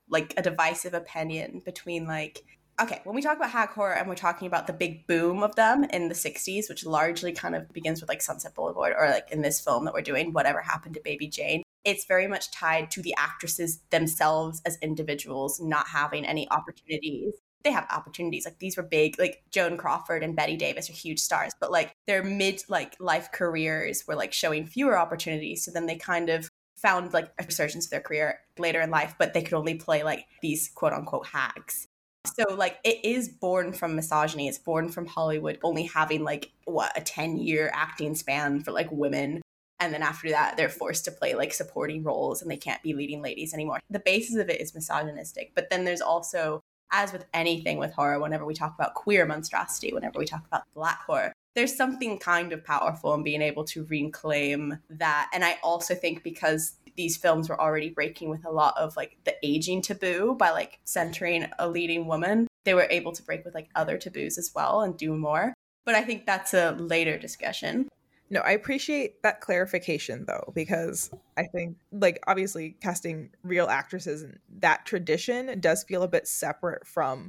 like 0.08 0.34
a 0.36 0.42
divisive 0.42 0.94
opinion 0.94 1.62
between 1.64 2.06
like 2.06 2.44
okay, 2.82 3.00
when 3.04 3.14
we 3.14 3.22
talk 3.22 3.36
about 3.36 3.50
hag 3.50 3.70
horror 3.70 3.94
and 3.94 4.08
we're 4.08 4.14
talking 4.14 4.46
about 4.46 4.66
the 4.66 4.72
big 4.72 5.06
boom 5.06 5.42
of 5.42 5.54
them 5.56 5.84
in 5.84 6.08
the 6.08 6.14
60s, 6.14 6.68
which 6.68 6.86
largely 6.86 7.32
kind 7.32 7.54
of 7.54 7.70
begins 7.72 8.00
with 8.00 8.08
like 8.08 8.22
Sunset 8.22 8.54
Boulevard 8.54 8.94
or 8.98 9.08
like 9.08 9.30
in 9.30 9.42
this 9.42 9.60
film 9.60 9.84
that 9.84 9.94
we're 9.94 10.02
doing, 10.02 10.32
Whatever 10.32 10.60
Happened 10.60 10.94
to 10.94 11.00
Baby 11.02 11.28
Jane, 11.28 11.62
it's 11.84 12.06
very 12.06 12.26
much 12.26 12.50
tied 12.50 12.90
to 12.92 13.02
the 13.02 13.14
actresses 13.18 13.80
themselves 13.90 14.62
as 14.64 14.78
individuals 14.82 15.60
not 15.60 15.88
having 15.88 16.24
any 16.24 16.50
opportunities. 16.50 17.34
They 17.62 17.72
have 17.72 17.86
opportunities. 17.90 18.46
Like 18.46 18.58
these 18.58 18.76
were 18.76 18.82
big, 18.82 19.18
like 19.18 19.42
Joan 19.50 19.76
Crawford 19.76 20.22
and 20.22 20.34
Bette 20.34 20.56
Davis 20.56 20.88
are 20.88 20.94
huge 20.94 21.20
stars, 21.20 21.52
but 21.60 21.70
like 21.70 21.94
their 22.06 22.22
mid 22.22 22.62
like 22.68 22.96
life 22.98 23.30
careers 23.32 24.04
were 24.06 24.16
like 24.16 24.32
showing 24.32 24.66
fewer 24.66 24.98
opportunities. 24.98 25.64
So 25.64 25.70
then 25.70 25.86
they 25.86 25.96
kind 25.96 26.30
of 26.30 26.48
found 26.76 27.12
like 27.12 27.30
a 27.38 27.44
resurgence 27.44 27.84
of 27.84 27.90
their 27.90 28.00
career 28.00 28.40
later 28.58 28.80
in 28.80 28.90
life, 28.90 29.14
but 29.18 29.34
they 29.34 29.42
could 29.42 29.52
only 29.52 29.74
play 29.74 30.02
like 30.02 30.24
these 30.40 30.70
quote 30.74 30.94
unquote 30.94 31.26
hags. 31.26 31.86
So 32.26 32.54
like 32.54 32.78
it 32.84 33.04
is 33.04 33.28
born 33.28 33.72
from 33.72 33.96
misogyny. 33.96 34.48
It's 34.48 34.58
born 34.58 34.90
from 34.90 35.06
Hollywood 35.06 35.58
only 35.62 35.84
having 35.84 36.22
like 36.22 36.50
what 36.64 36.96
a 36.96 37.00
10 37.00 37.38
year 37.38 37.70
acting 37.74 38.14
span 38.14 38.62
for 38.62 38.72
like 38.72 38.88
women. 38.90 39.42
And 39.78 39.94
then 39.94 40.02
after 40.02 40.28
that, 40.30 40.56
they're 40.56 40.68
forced 40.68 41.06
to 41.06 41.10
play 41.12 41.34
like 41.34 41.54
supporting 41.54 42.02
roles 42.02 42.42
and 42.42 42.50
they 42.50 42.58
can't 42.58 42.82
be 42.82 42.92
leading 42.92 43.22
ladies 43.22 43.54
anymore. 43.54 43.80
The 43.88 44.00
basis 44.00 44.36
of 44.36 44.50
it 44.50 44.60
is 44.60 44.74
misogynistic. 44.74 45.52
But 45.54 45.70
then 45.70 45.84
there's 45.84 46.02
also 46.02 46.60
as 46.92 47.12
with 47.12 47.24
anything 47.32 47.78
with 47.78 47.92
horror, 47.92 48.18
whenever 48.18 48.44
we 48.44 48.54
talk 48.54 48.74
about 48.74 48.94
queer 48.94 49.24
monstrosity, 49.26 49.92
whenever 49.92 50.18
we 50.18 50.26
talk 50.26 50.44
about 50.46 50.62
black 50.74 51.02
horror, 51.04 51.32
there's 51.54 51.76
something 51.76 52.18
kind 52.18 52.52
of 52.52 52.64
powerful 52.64 53.14
in 53.14 53.22
being 53.22 53.42
able 53.42 53.64
to 53.64 53.84
reclaim 53.84 54.78
that. 54.88 55.30
And 55.32 55.44
I 55.44 55.58
also 55.62 55.94
think 55.94 56.22
because 56.22 56.74
these 56.96 57.16
films 57.16 57.48
were 57.48 57.60
already 57.60 57.90
breaking 57.90 58.30
with 58.30 58.44
a 58.44 58.50
lot 58.50 58.76
of 58.76 58.96
like 58.96 59.16
the 59.24 59.34
aging 59.42 59.82
taboo 59.82 60.34
by 60.38 60.50
like 60.50 60.78
centering 60.84 61.46
a 61.58 61.68
leading 61.68 62.06
woman, 62.06 62.46
they 62.64 62.74
were 62.74 62.86
able 62.90 63.12
to 63.12 63.22
break 63.22 63.44
with 63.44 63.54
like 63.54 63.68
other 63.74 63.98
taboos 63.98 64.38
as 64.38 64.52
well 64.54 64.82
and 64.82 64.96
do 64.96 65.14
more. 65.16 65.54
But 65.84 65.94
I 65.94 66.02
think 66.02 66.26
that's 66.26 66.54
a 66.54 66.72
later 66.72 67.18
discussion. 67.18 67.88
No, 68.32 68.40
I 68.40 68.52
appreciate 68.52 69.22
that 69.22 69.40
clarification 69.40 70.24
though, 70.26 70.52
because 70.54 71.10
I 71.36 71.44
think, 71.44 71.78
like, 71.90 72.22
obviously, 72.28 72.76
casting 72.80 73.30
real 73.42 73.66
actresses 73.66 74.22
in 74.22 74.38
that 74.60 74.86
tradition 74.86 75.58
does 75.58 75.82
feel 75.82 76.04
a 76.04 76.08
bit 76.08 76.28
separate 76.28 76.86
from 76.86 77.28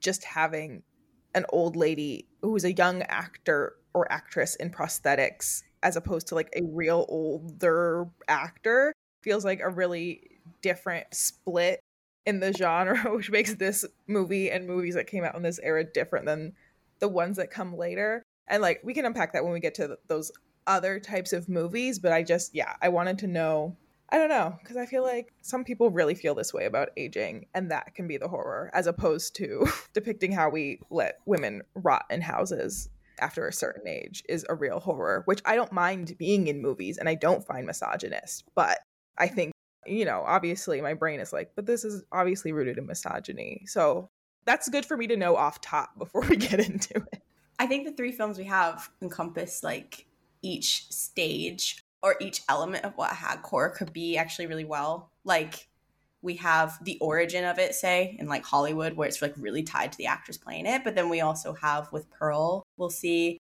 just 0.00 0.24
having 0.24 0.82
an 1.34 1.44
old 1.50 1.76
lady 1.76 2.26
who's 2.42 2.64
a 2.64 2.72
young 2.72 3.02
actor 3.02 3.76
or 3.94 4.10
actress 4.10 4.56
in 4.56 4.70
prosthetics 4.70 5.62
as 5.82 5.96
opposed 5.96 6.26
to 6.28 6.34
like 6.34 6.50
a 6.56 6.62
real 6.64 7.06
older 7.08 8.06
actor 8.28 8.92
feels 9.22 9.44
like 9.44 9.60
a 9.60 9.68
really 9.68 10.40
different 10.62 11.06
split 11.14 11.80
in 12.26 12.40
the 12.40 12.52
genre 12.52 12.96
which 13.16 13.30
makes 13.30 13.54
this 13.54 13.84
movie 14.06 14.50
and 14.50 14.66
movies 14.66 14.94
that 14.94 15.06
came 15.06 15.24
out 15.24 15.34
in 15.34 15.42
this 15.42 15.60
era 15.62 15.84
different 15.84 16.26
than 16.26 16.52
the 16.98 17.08
ones 17.08 17.36
that 17.36 17.50
come 17.50 17.76
later 17.76 18.22
and 18.48 18.62
like 18.62 18.80
we 18.84 18.94
can 18.94 19.06
unpack 19.06 19.32
that 19.32 19.44
when 19.44 19.52
we 19.52 19.60
get 19.60 19.74
to 19.74 19.96
those 20.08 20.30
other 20.66 21.00
types 21.00 21.32
of 21.32 21.48
movies 21.48 21.98
but 21.98 22.12
i 22.12 22.22
just 22.22 22.54
yeah 22.54 22.74
i 22.82 22.88
wanted 22.88 23.18
to 23.18 23.26
know 23.26 23.76
I 24.12 24.18
don't 24.18 24.28
know, 24.28 24.56
because 24.60 24.76
I 24.76 24.86
feel 24.86 25.04
like 25.04 25.32
some 25.40 25.62
people 25.62 25.90
really 25.90 26.16
feel 26.16 26.34
this 26.34 26.52
way 26.52 26.64
about 26.64 26.88
aging, 26.96 27.46
and 27.54 27.70
that 27.70 27.94
can 27.94 28.08
be 28.08 28.16
the 28.16 28.26
horror, 28.26 28.68
as 28.74 28.88
opposed 28.88 29.36
to 29.36 29.64
depicting 29.92 30.32
how 30.32 30.50
we 30.50 30.80
let 30.90 31.20
women 31.26 31.62
rot 31.76 32.06
in 32.10 32.20
houses 32.20 32.88
after 33.20 33.46
a 33.46 33.52
certain 33.52 33.86
age 33.86 34.24
is 34.28 34.44
a 34.48 34.54
real 34.54 34.80
horror, 34.80 35.22
which 35.26 35.42
I 35.44 35.54
don't 35.54 35.72
mind 35.72 36.16
being 36.18 36.48
in 36.48 36.60
movies 36.60 36.98
and 36.98 37.08
I 37.08 37.14
don't 37.14 37.46
find 37.46 37.66
misogynist. 37.66 38.44
But 38.54 38.78
I 39.18 39.28
think, 39.28 39.52
you 39.86 40.04
know, 40.04 40.22
obviously 40.26 40.80
my 40.80 40.94
brain 40.94 41.20
is 41.20 41.32
like, 41.32 41.52
but 41.56 41.66
this 41.66 41.84
is 41.84 42.04
obviously 42.12 42.52
rooted 42.52 42.78
in 42.78 42.86
misogyny. 42.86 43.64
So 43.66 44.08
that's 44.46 44.68
good 44.68 44.84
for 44.84 44.96
me 44.96 45.06
to 45.08 45.16
know 45.16 45.36
off 45.36 45.60
top 45.60 45.98
before 45.98 46.22
we 46.28 46.36
get 46.36 46.60
into 46.60 46.96
it. 47.12 47.22
I 47.58 47.66
think 47.66 47.86
the 47.86 47.92
three 47.92 48.12
films 48.12 48.38
we 48.38 48.44
have 48.44 48.88
encompass 49.02 49.62
like 49.62 50.06
each 50.42 50.90
stage 50.90 51.84
or 52.02 52.16
each 52.20 52.42
element 52.48 52.84
of 52.84 52.94
what 52.96 53.12
horror 53.12 53.68
could 53.68 53.92
be 53.92 54.16
actually 54.16 54.46
really 54.46 54.64
well. 54.64 55.10
Like 55.24 55.68
we 56.22 56.36
have 56.36 56.82
the 56.84 56.98
origin 57.00 57.44
of 57.44 57.58
it, 57.58 57.74
say, 57.74 58.16
in 58.18 58.28
like 58.28 58.44
Hollywood, 58.44 58.94
where 58.94 59.08
it's 59.08 59.22
like 59.22 59.34
really 59.36 59.62
tied 59.62 59.92
to 59.92 59.98
the 59.98 60.06
actress 60.06 60.36
playing 60.36 60.66
it. 60.66 60.84
But 60.84 60.94
then 60.94 61.08
we 61.08 61.20
also 61.20 61.52
have 61.54 61.92
with 61.92 62.10
Pearl, 62.10 62.62
we'll 62.76 62.90
see 62.90 63.38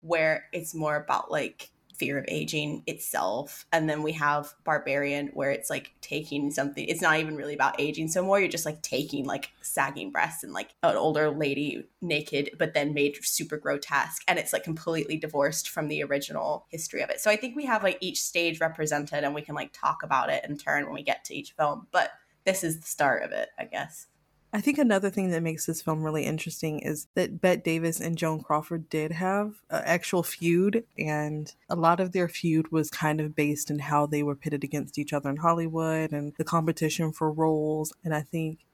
where 0.00 0.44
it's 0.52 0.74
more 0.74 0.96
about 0.96 1.30
like 1.30 1.70
fear 2.02 2.18
of 2.18 2.24
aging 2.26 2.82
itself. 2.88 3.64
And 3.72 3.88
then 3.88 4.02
we 4.02 4.10
have 4.14 4.54
Barbarian, 4.64 5.28
where 5.34 5.52
it's 5.52 5.70
like 5.70 5.92
taking 6.00 6.50
something, 6.50 6.84
it's 6.84 7.00
not 7.00 7.20
even 7.20 7.36
really 7.36 7.54
about 7.54 7.80
aging 7.80 8.08
so 8.08 8.24
more. 8.24 8.40
You're 8.40 8.48
just 8.48 8.66
like 8.66 8.82
taking 8.82 9.24
like 9.24 9.50
sagging 9.60 10.10
breasts 10.10 10.42
and 10.42 10.52
like 10.52 10.70
an 10.82 10.96
older 10.96 11.30
lady 11.30 11.86
naked, 12.00 12.56
but 12.58 12.74
then 12.74 12.92
made 12.92 13.24
super 13.24 13.56
grotesque. 13.56 14.24
And 14.26 14.36
it's 14.36 14.52
like 14.52 14.64
completely 14.64 15.16
divorced 15.16 15.68
from 15.68 15.86
the 15.86 16.02
original 16.02 16.66
history 16.70 17.02
of 17.02 17.10
it. 17.10 17.20
So 17.20 17.30
I 17.30 17.36
think 17.36 17.54
we 17.54 17.66
have 17.66 17.84
like 17.84 17.98
each 18.00 18.20
stage 18.20 18.58
represented 18.58 19.22
and 19.22 19.32
we 19.32 19.42
can 19.42 19.54
like 19.54 19.72
talk 19.72 20.02
about 20.02 20.28
it 20.28 20.44
in 20.44 20.58
turn 20.58 20.86
when 20.86 20.94
we 20.94 21.04
get 21.04 21.24
to 21.26 21.34
each 21.36 21.52
film. 21.52 21.86
But 21.92 22.10
this 22.44 22.64
is 22.64 22.80
the 22.80 22.86
start 22.88 23.22
of 23.22 23.30
it, 23.30 23.50
I 23.56 23.66
guess. 23.66 24.08
I 24.54 24.60
think 24.60 24.76
another 24.76 25.08
thing 25.08 25.30
that 25.30 25.42
makes 25.42 25.64
this 25.64 25.80
film 25.80 26.02
really 26.02 26.26
interesting 26.26 26.80
is 26.80 27.08
that 27.14 27.40
Bette 27.40 27.62
Davis 27.62 28.00
and 28.00 28.18
Joan 28.18 28.42
Crawford 28.42 28.90
did 28.90 29.12
have 29.12 29.62
an 29.70 29.82
actual 29.86 30.22
feud, 30.22 30.84
and 30.98 31.54
a 31.70 31.76
lot 31.76 32.00
of 32.00 32.12
their 32.12 32.28
feud 32.28 32.70
was 32.70 32.90
kind 32.90 33.18
of 33.20 33.34
based 33.34 33.70
in 33.70 33.78
how 33.78 34.04
they 34.04 34.22
were 34.22 34.36
pitted 34.36 34.62
against 34.62 34.98
each 34.98 35.14
other 35.14 35.30
in 35.30 35.38
Hollywood 35.38 36.12
and 36.12 36.34
the 36.36 36.44
competition 36.44 37.12
for 37.12 37.32
roles. 37.32 37.94
And 38.04 38.14
I 38.14 38.20
think 38.20 38.66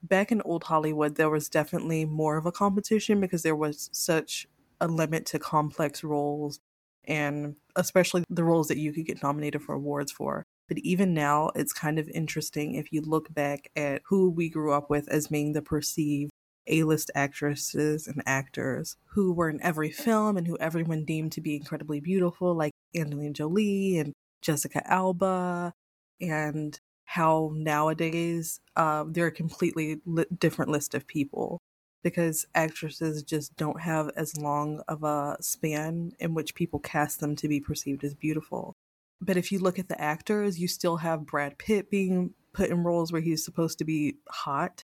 back 0.00 0.30
in 0.30 0.42
old 0.42 0.64
Hollywood, 0.64 1.16
there 1.16 1.30
was 1.30 1.48
definitely 1.48 2.04
more 2.04 2.36
of 2.36 2.46
a 2.46 2.52
competition 2.52 3.20
because 3.20 3.42
there 3.42 3.56
was 3.56 3.90
such 3.92 4.46
a 4.80 4.86
limit 4.86 5.26
to 5.26 5.40
complex 5.40 6.04
roles 6.04 6.60
and 7.08 7.56
especially 7.76 8.24
the 8.28 8.44
roles 8.44 8.68
that 8.68 8.78
you 8.78 8.92
could 8.92 9.06
get 9.06 9.22
nominated 9.22 9.62
for 9.62 9.74
awards 9.74 10.12
for. 10.12 10.44
But 10.68 10.78
even 10.78 11.14
now, 11.14 11.50
it's 11.54 11.72
kind 11.72 11.98
of 11.98 12.08
interesting 12.08 12.74
if 12.74 12.92
you 12.92 13.00
look 13.02 13.32
back 13.32 13.70
at 13.76 14.02
who 14.06 14.30
we 14.30 14.48
grew 14.48 14.72
up 14.72 14.90
with 14.90 15.08
as 15.08 15.28
being 15.28 15.52
the 15.52 15.62
perceived 15.62 16.30
A 16.66 16.82
list 16.82 17.10
actresses 17.14 18.06
and 18.08 18.22
actors 18.26 18.96
who 19.14 19.32
were 19.32 19.48
in 19.48 19.62
every 19.62 19.90
film 19.90 20.36
and 20.36 20.46
who 20.46 20.58
everyone 20.58 21.04
deemed 21.04 21.32
to 21.32 21.40
be 21.40 21.56
incredibly 21.56 22.00
beautiful, 22.00 22.54
like 22.54 22.72
Angelina 22.96 23.32
Jolie 23.32 23.98
and 23.98 24.12
Jessica 24.42 24.82
Alba, 24.90 25.72
and 26.20 26.78
how 27.04 27.50
nowadays 27.54 28.60
uh, 28.74 29.04
they're 29.08 29.28
a 29.28 29.32
completely 29.32 30.00
li- 30.04 30.26
different 30.38 30.70
list 30.70 30.94
of 30.94 31.06
people 31.06 31.58
because 32.02 32.46
actresses 32.54 33.22
just 33.22 33.56
don't 33.56 33.80
have 33.80 34.10
as 34.16 34.36
long 34.36 34.80
of 34.88 35.02
a 35.04 35.36
span 35.40 36.12
in 36.18 36.34
which 36.34 36.54
people 36.54 36.78
cast 36.80 37.20
them 37.20 37.34
to 37.36 37.48
be 37.48 37.60
perceived 37.60 38.04
as 38.04 38.14
beautiful. 38.14 38.74
But 39.20 39.36
if 39.36 39.50
you 39.50 39.58
look 39.58 39.78
at 39.78 39.88
the 39.88 40.00
actors, 40.00 40.58
you 40.58 40.68
still 40.68 40.98
have 40.98 41.26
Brad 41.26 41.58
Pitt 41.58 41.90
being 41.90 42.34
put 42.52 42.70
in 42.70 42.84
roles 42.84 43.12
where 43.12 43.20
he's 43.20 43.44
supposed 43.44 43.78
to 43.78 43.84
be 43.84 44.16
hot. 44.28 44.84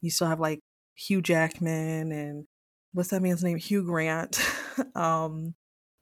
You 0.00 0.10
still 0.10 0.28
have 0.28 0.40
like 0.40 0.60
Hugh 0.94 1.22
Jackman 1.22 2.12
and 2.12 2.46
what's 2.92 3.10
that 3.10 3.22
man's 3.22 3.42
name? 3.42 3.58
Hugh 3.58 3.82
Grant, 3.82 4.38
um, 4.94 5.54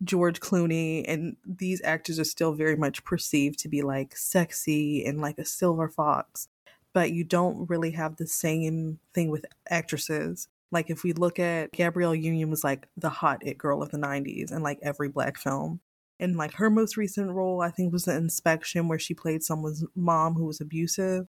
George 0.02 0.40
Clooney, 0.40 1.04
and 1.06 1.36
these 1.46 1.80
actors 1.84 2.18
are 2.18 2.24
still 2.24 2.52
very 2.52 2.76
much 2.76 3.04
perceived 3.04 3.58
to 3.60 3.68
be 3.68 3.82
like 3.82 4.16
sexy 4.16 5.04
and 5.04 5.20
like 5.20 5.38
a 5.38 5.44
silver 5.44 5.88
fox. 5.88 6.48
But 6.92 7.12
you 7.12 7.22
don't 7.22 7.68
really 7.68 7.92
have 7.92 8.16
the 8.16 8.26
same 8.26 8.98
thing 9.14 9.30
with 9.30 9.46
actresses. 9.68 10.48
Like 10.72 10.90
if 10.90 11.04
we 11.04 11.12
look 11.12 11.38
at 11.38 11.72
Gabrielle 11.72 12.14
Union 12.14 12.50
was 12.50 12.64
like 12.64 12.88
the 12.96 13.10
hot 13.10 13.46
it 13.46 13.58
girl 13.58 13.82
of 13.82 13.90
the 13.90 13.98
90s 13.98 14.50
and 14.50 14.62
like 14.62 14.78
every 14.82 15.08
black 15.08 15.36
film 15.36 15.80
and 16.20 16.36
like 16.36 16.54
her 16.54 16.70
most 16.70 16.96
recent 16.96 17.30
role 17.32 17.60
i 17.60 17.70
think 17.70 17.92
was 17.92 18.04
the 18.04 18.14
inspection 18.14 18.86
where 18.86 18.98
she 18.98 19.14
played 19.14 19.42
someone's 19.42 19.84
mom 19.96 20.34
who 20.34 20.44
was 20.44 20.60
abusive. 20.60 21.26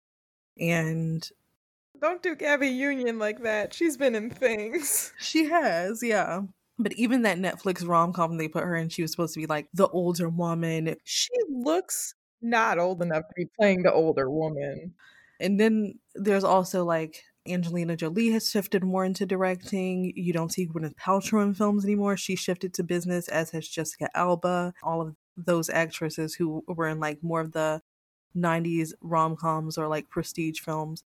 And 0.60 1.26
don't 2.02 2.22
do 2.22 2.36
gabby 2.36 2.68
union 2.68 3.18
like 3.20 3.44
that. 3.44 3.74
She's 3.74 3.96
been 3.96 4.16
in 4.16 4.30
things. 4.30 5.14
She 5.20 5.46
has 5.46 6.02
yeah. 6.04 6.42
But 6.78 6.94
even 6.94 7.22
that 7.22 7.38
netflix 7.38 7.88
rom-com 7.88 8.38
they 8.38 8.48
put 8.50 8.64
her 8.64 8.76
in 8.76 8.90
she 8.90 9.02
was 9.02 9.12
supposed 9.12 9.34
to 9.36 9.40
be 9.40 9.46
like 9.46 9.68
the 9.74 9.88
older 9.88 10.28
woman. 10.28 10.96
She 11.06 11.30
looks 11.50 12.14
not 12.42 12.80
old 12.80 13.02
enough 13.02 13.28
to 13.28 13.34
be 13.36 13.48
playing 13.58 13.84
the 13.84 13.94
older 13.94 14.30
woman. 14.30 14.94
And 15.40 15.60
then 15.60 16.00
there's 16.16 16.44
also 16.44 16.84
like 16.84 17.24
Angelina 17.48 17.96
Jolie 17.96 18.30
has 18.32 18.50
shifted 18.50 18.84
more 18.84 19.06
into 19.06 19.26
directing. 19.26 20.14
You 20.16 20.34
don't 20.34 20.52
see 20.52 20.68
Gwyneth 20.68 20.96
Paltrow 20.96 21.44
in 21.44 21.54
films 21.54 21.84
anymore. 21.84 22.18
She 22.18 22.36
shifted 22.36 22.74
to 22.76 22.84
business, 22.84 23.28
as 23.28 23.52
has 23.52 23.68
Jessica 23.68 24.10
Alba. 24.16 24.74
All 24.84 25.02
of 25.02 25.16
those 25.38 25.70
actresses 25.70 26.36
who 26.36 26.64
were 26.68 26.88
in 26.88 27.00
like 27.00 27.24
more 27.24 27.42
of 27.42 27.54
the 27.54 27.82
90s 28.36 28.94
rom 29.02 29.36
coms 29.36 29.78
or 29.78 29.88
like 29.88 30.10
prestige 30.10 30.60
films 30.60 31.04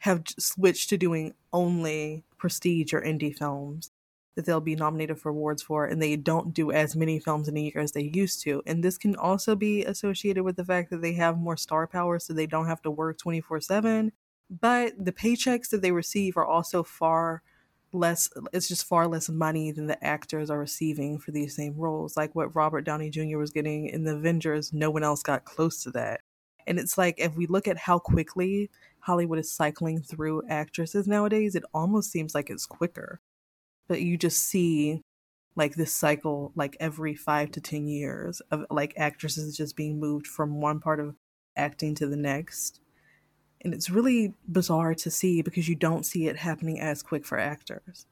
have 0.00 0.22
switched 0.38 0.88
to 0.90 0.96
doing 0.96 1.34
only 1.52 2.24
prestige 2.38 2.92
or 2.92 3.00
indie 3.00 3.36
films 3.36 3.90
that 4.36 4.46
they'll 4.46 4.60
be 4.60 4.76
nominated 4.76 5.18
for 5.18 5.30
awards 5.30 5.62
for, 5.62 5.84
and 5.84 6.00
they 6.00 6.16
don't 6.16 6.54
do 6.54 6.70
as 6.70 6.94
many 6.94 7.18
films 7.18 7.48
in 7.48 7.56
a 7.56 7.60
year 7.60 7.80
as 7.80 7.92
they 7.92 8.10
used 8.14 8.40
to. 8.42 8.62
And 8.64 8.82
this 8.82 8.96
can 8.96 9.16
also 9.16 9.56
be 9.56 9.84
associated 9.84 10.44
with 10.44 10.56
the 10.56 10.64
fact 10.64 10.90
that 10.90 11.02
they 11.02 11.14
have 11.14 11.36
more 11.36 11.56
star 11.56 11.86
power, 11.86 12.18
so 12.18 12.32
they 12.32 12.46
don't 12.46 12.66
have 12.66 12.80
to 12.82 12.90
work 12.90 13.18
24 13.18 13.60
7 13.60 14.12
but 14.50 14.92
the 14.98 15.12
paychecks 15.12 15.70
that 15.70 15.80
they 15.80 15.92
receive 15.92 16.36
are 16.36 16.44
also 16.44 16.82
far 16.82 17.42
less 17.92 18.30
it's 18.52 18.68
just 18.68 18.84
far 18.86 19.06
less 19.08 19.28
money 19.28 19.72
than 19.72 19.86
the 19.86 20.04
actors 20.04 20.50
are 20.50 20.58
receiving 20.58 21.18
for 21.18 21.30
these 21.32 21.56
same 21.56 21.74
roles. 21.76 22.16
Like 22.16 22.34
what 22.34 22.54
robert 22.54 22.82
downey 22.82 23.10
jr 23.10 23.36
was 23.36 23.50
getting 23.50 23.86
in 23.86 24.04
the 24.04 24.16
avengers 24.16 24.72
no 24.72 24.90
one 24.90 25.02
else 25.02 25.22
got 25.22 25.44
close 25.44 25.82
to 25.84 25.90
that. 25.92 26.20
And 26.66 26.78
it's 26.78 26.96
like 26.98 27.18
if 27.18 27.36
we 27.36 27.46
look 27.46 27.66
at 27.68 27.78
how 27.78 27.98
quickly 27.98 28.70
hollywood 29.00 29.38
is 29.38 29.50
cycling 29.52 30.02
through 30.02 30.42
actresses 30.48 31.08
nowadays 31.08 31.54
it 31.54 31.64
almost 31.74 32.10
seems 32.10 32.34
like 32.34 32.50
it's 32.50 32.66
quicker. 32.66 33.20
But 33.88 34.02
you 34.02 34.16
just 34.16 34.42
see 34.42 35.02
like 35.56 35.74
this 35.74 35.92
cycle 35.92 36.52
like 36.54 36.76
every 36.80 37.14
five 37.14 37.50
to 37.52 37.60
ten 37.60 37.88
years 37.88 38.40
of 38.52 38.66
like 38.70 38.94
actresses 38.96 39.56
just 39.56 39.76
being 39.76 39.98
moved 39.98 40.26
from 40.26 40.60
one 40.60 40.80
part 40.80 41.00
of 41.00 41.16
acting 41.56 41.94
to 41.96 42.06
the 42.06 42.16
next 42.16 42.80
and 43.62 43.74
it's 43.74 43.90
really 43.90 44.34
bizarre 44.48 44.94
to 44.94 45.10
see 45.10 45.42
because 45.42 45.68
you 45.68 45.74
don't 45.74 46.06
see 46.06 46.28
it 46.28 46.36
happening 46.36 46.80
as 46.80 47.02
quick 47.02 47.24
for 47.24 47.38
actors. 47.38 48.06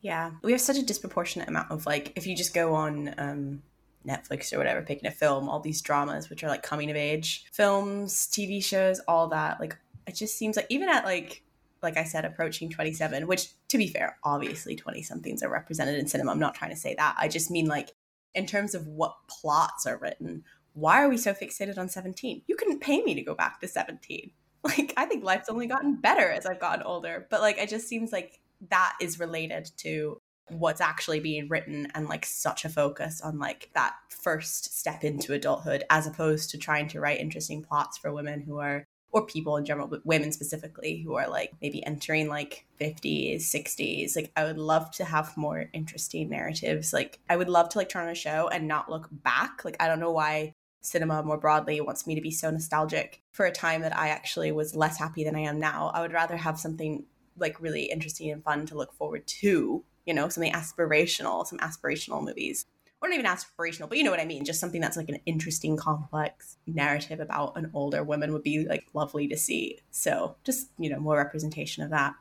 Yeah, 0.00 0.32
we 0.42 0.52
have 0.52 0.60
such 0.60 0.78
a 0.78 0.82
disproportionate 0.82 1.48
amount 1.48 1.70
of 1.70 1.84
like, 1.84 2.12
if 2.16 2.26
you 2.26 2.36
just 2.36 2.54
go 2.54 2.74
on 2.74 3.14
um, 3.18 3.62
Netflix 4.06 4.52
or 4.52 4.58
whatever, 4.58 4.82
picking 4.82 5.08
a 5.08 5.12
film, 5.12 5.48
all 5.48 5.60
these 5.60 5.82
dramas, 5.82 6.30
which 6.30 6.44
are 6.44 6.48
like 6.48 6.62
coming 6.62 6.90
of 6.90 6.96
age 6.96 7.44
films, 7.52 8.28
TV 8.28 8.64
shows, 8.64 9.00
all 9.08 9.28
that. 9.28 9.60
Like, 9.60 9.76
it 10.06 10.14
just 10.14 10.38
seems 10.38 10.56
like 10.56 10.66
even 10.68 10.88
at 10.88 11.04
like 11.04 11.42
like 11.80 11.96
I 11.96 12.04
said, 12.04 12.24
approaching 12.24 12.70
27, 12.70 13.26
which 13.28 13.50
to 13.68 13.78
be 13.78 13.86
fair, 13.86 14.18
obviously 14.24 14.74
20 14.74 15.02
somethings 15.02 15.42
are 15.42 15.48
represented 15.48 15.96
in 15.96 16.08
cinema. 16.08 16.32
I'm 16.32 16.38
not 16.38 16.54
trying 16.54 16.70
to 16.70 16.76
say 16.76 16.94
that. 16.96 17.14
I 17.18 17.28
just 17.28 17.50
mean 17.50 17.66
like 17.66 17.90
in 18.34 18.46
terms 18.46 18.74
of 18.74 18.86
what 18.86 19.16
plots 19.28 19.86
are 19.86 19.96
written, 19.96 20.44
why 20.74 21.02
are 21.02 21.08
we 21.08 21.16
so 21.16 21.32
fixated 21.32 21.78
on 21.78 21.88
17? 21.88 22.42
You 22.46 22.56
couldn't 22.56 22.80
pay 22.80 23.02
me 23.02 23.14
to 23.14 23.22
go 23.22 23.34
back 23.34 23.60
to 23.60 23.68
17. 23.68 24.30
Like 24.64 24.92
I 24.96 25.06
think 25.06 25.24
life's 25.24 25.48
only 25.48 25.66
gotten 25.66 25.96
better 25.96 26.30
as 26.30 26.44
I've 26.44 26.60
gotten 26.60 26.82
older, 26.82 27.26
but 27.30 27.40
like 27.40 27.58
it 27.58 27.68
just 27.68 27.88
seems 27.88 28.12
like 28.12 28.40
that 28.70 28.94
is 29.00 29.20
related 29.20 29.70
to 29.78 30.20
what's 30.48 30.80
actually 30.80 31.20
being 31.20 31.48
written 31.48 31.88
and 31.94 32.08
like 32.08 32.26
such 32.26 32.64
a 32.64 32.68
focus 32.68 33.20
on 33.20 33.38
like 33.38 33.70
that 33.74 33.94
first 34.08 34.76
step 34.78 35.04
into 35.04 35.32
adulthood 35.32 35.84
as 35.90 36.06
opposed 36.06 36.50
to 36.50 36.58
trying 36.58 36.88
to 36.88 37.00
write 37.00 37.20
interesting 37.20 37.62
plots 37.62 37.98
for 37.98 38.12
women 38.12 38.40
who 38.40 38.58
are 38.58 38.84
or 39.10 39.24
people 39.24 39.56
in 39.56 39.64
general, 39.64 39.86
but 39.86 40.04
women 40.04 40.32
specifically 40.32 41.00
who 41.02 41.14
are 41.14 41.28
like 41.28 41.52
maybe 41.62 41.84
entering 41.86 42.28
like 42.28 42.66
50s, 42.80 43.40
60s. 43.42 44.14
Like 44.14 44.30
I 44.36 44.44
would 44.44 44.58
love 44.58 44.90
to 44.92 45.04
have 45.04 45.36
more 45.36 45.70
interesting 45.72 46.28
narratives. 46.28 46.92
Like 46.92 47.18
I 47.28 47.36
would 47.36 47.48
love 47.48 47.70
to 47.70 47.78
like 47.78 47.88
turn 47.88 48.04
on 48.04 48.10
a 48.10 48.14
show 48.14 48.48
and 48.48 48.68
not 48.68 48.90
look 48.90 49.08
back. 49.10 49.64
Like 49.64 49.76
I 49.80 49.88
don't 49.88 50.00
know 50.00 50.12
why 50.12 50.52
cinema 50.80 51.22
more 51.22 51.38
broadly 51.38 51.80
wants 51.80 52.06
me 52.06 52.14
to 52.14 52.20
be 52.20 52.30
so 52.30 52.50
nostalgic 52.50 53.22
for 53.32 53.46
a 53.46 53.52
time 53.52 53.82
that 53.82 53.96
I 53.96 54.08
actually 54.08 54.52
was 54.52 54.74
less 54.74 54.98
happy 54.98 55.24
than 55.24 55.36
I 55.36 55.40
am 55.40 55.58
now. 55.58 55.90
I 55.94 56.00
would 56.00 56.12
rather 56.12 56.36
have 56.36 56.58
something 56.58 57.04
like 57.36 57.60
really 57.60 57.84
interesting 57.84 58.30
and 58.30 58.42
fun 58.42 58.66
to 58.66 58.76
look 58.76 58.92
forward 58.92 59.26
to, 59.26 59.84
you 60.06 60.14
know, 60.14 60.28
something 60.28 60.52
aspirational, 60.52 61.46
some 61.46 61.58
aspirational 61.58 62.22
movies 62.22 62.66
or 63.00 63.08
not 63.08 63.18
even 63.18 63.30
aspirational, 63.30 63.88
but 63.88 63.96
you 63.96 64.04
know 64.04 64.10
what 64.10 64.20
I 64.20 64.24
mean. 64.24 64.44
Just 64.44 64.60
something 64.60 64.80
that's 64.80 64.96
like 64.96 65.08
an 65.08 65.20
interesting, 65.24 65.76
complex 65.76 66.56
narrative 66.66 67.20
about 67.20 67.56
an 67.56 67.70
older 67.72 68.02
woman 68.02 68.32
would 68.32 68.42
be 68.42 68.66
like 68.66 68.86
lovely 68.92 69.28
to 69.28 69.36
see. 69.36 69.78
So 69.90 70.36
just, 70.44 70.70
you 70.78 70.90
know, 70.90 70.98
more 70.98 71.16
representation 71.16 71.84
of 71.84 71.90
that. 71.90 72.14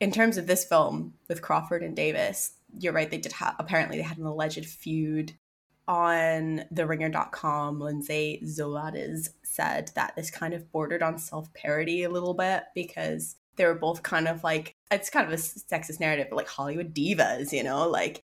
In 0.00 0.10
terms 0.10 0.36
of 0.36 0.46
this 0.46 0.64
film 0.64 1.14
with 1.28 1.42
Crawford 1.42 1.82
and 1.82 1.94
Davis, 1.94 2.54
you're 2.78 2.92
right. 2.92 3.10
They 3.10 3.18
did 3.18 3.32
have, 3.32 3.54
apparently 3.58 3.98
they 3.98 4.02
had 4.02 4.18
an 4.18 4.24
alleged 4.24 4.66
feud 4.66 5.34
on 5.90 6.64
the 6.70 6.86
ringer.com. 6.86 7.80
Lindsay 7.80 8.40
Zoladz 8.44 9.30
said 9.42 9.90
that 9.96 10.14
this 10.14 10.30
kind 10.30 10.54
of 10.54 10.70
bordered 10.70 11.02
on 11.02 11.18
self 11.18 11.52
parody 11.52 12.04
a 12.04 12.08
little 12.08 12.32
bit 12.32 12.62
because 12.76 13.34
they 13.56 13.66
were 13.66 13.74
both 13.74 14.04
kind 14.04 14.28
of 14.28 14.44
like, 14.44 14.76
it's 14.92 15.10
kind 15.10 15.26
of 15.26 15.32
a 15.32 15.36
sexist 15.36 15.98
narrative, 15.98 16.28
but 16.30 16.36
like 16.36 16.46
Hollywood 16.46 16.94
divas, 16.94 17.52
you 17.52 17.64
know, 17.64 17.88
like 17.88 18.22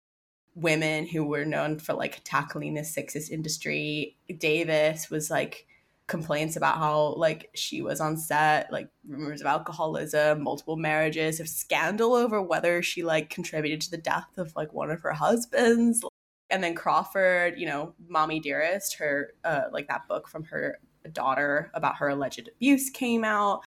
women 0.56 1.06
who 1.06 1.24
were 1.24 1.46
known 1.46 1.77
for 1.77 1.94
like 1.94 2.22
tackling 2.24 2.74
the 2.74 2.82
sexist 2.82 3.30
industry. 3.30 4.18
Davis 4.39 5.12
was 5.12 5.30
like 5.30 5.68
complaints 6.08 6.56
about 6.56 6.80
how 6.80 7.13
like 7.13 7.51
she 7.53 7.84
was 7.84 8.01
on 8.01 8.18
set, 8.18 8.74
like 8.74 8.89
rumors 9.08 9.39
of 9.39 9.46
alcoholism, 9.46 10.41
multiple 10.41 10.77
marriages, 10.77 11.39
a 11.39 11.46
scandal 11.46 12.15
over 12.15 12.41
whether 12.41 12.82
she 12.82 13.03
like 13.03 13.30
contributed 13.30 13.82
to 13.82 13.91
the 13.91 13.98
death 13.98 14.36
of 14.38 14.51
like 14.56 14.74
one 14.74 14.89
of 14.89 15.01
her 15.01 15.13
husbands. 15.13 16.03
And 16.51 16.63
then 16.63 16.75
Crawford, 16.75 17.58
you 17.58 17.65
know, 17.65 17.93
Mommy 18.08 18.39
Dearest, 18.39 18.96
her 18.96 19.34
uh, 19.43 19.63
like 19.72 19.88
that 19.88 20.08
book 20.08 20.27
from 20.27 20.43
her 20.46 20.79
daughter 21.13 21.72
about 21.74 21.98
her 21.98 22.10
alleged 22.10 22.48
abuse 22.48 22.89
came 22.89 23.24
out. 23.24 23.63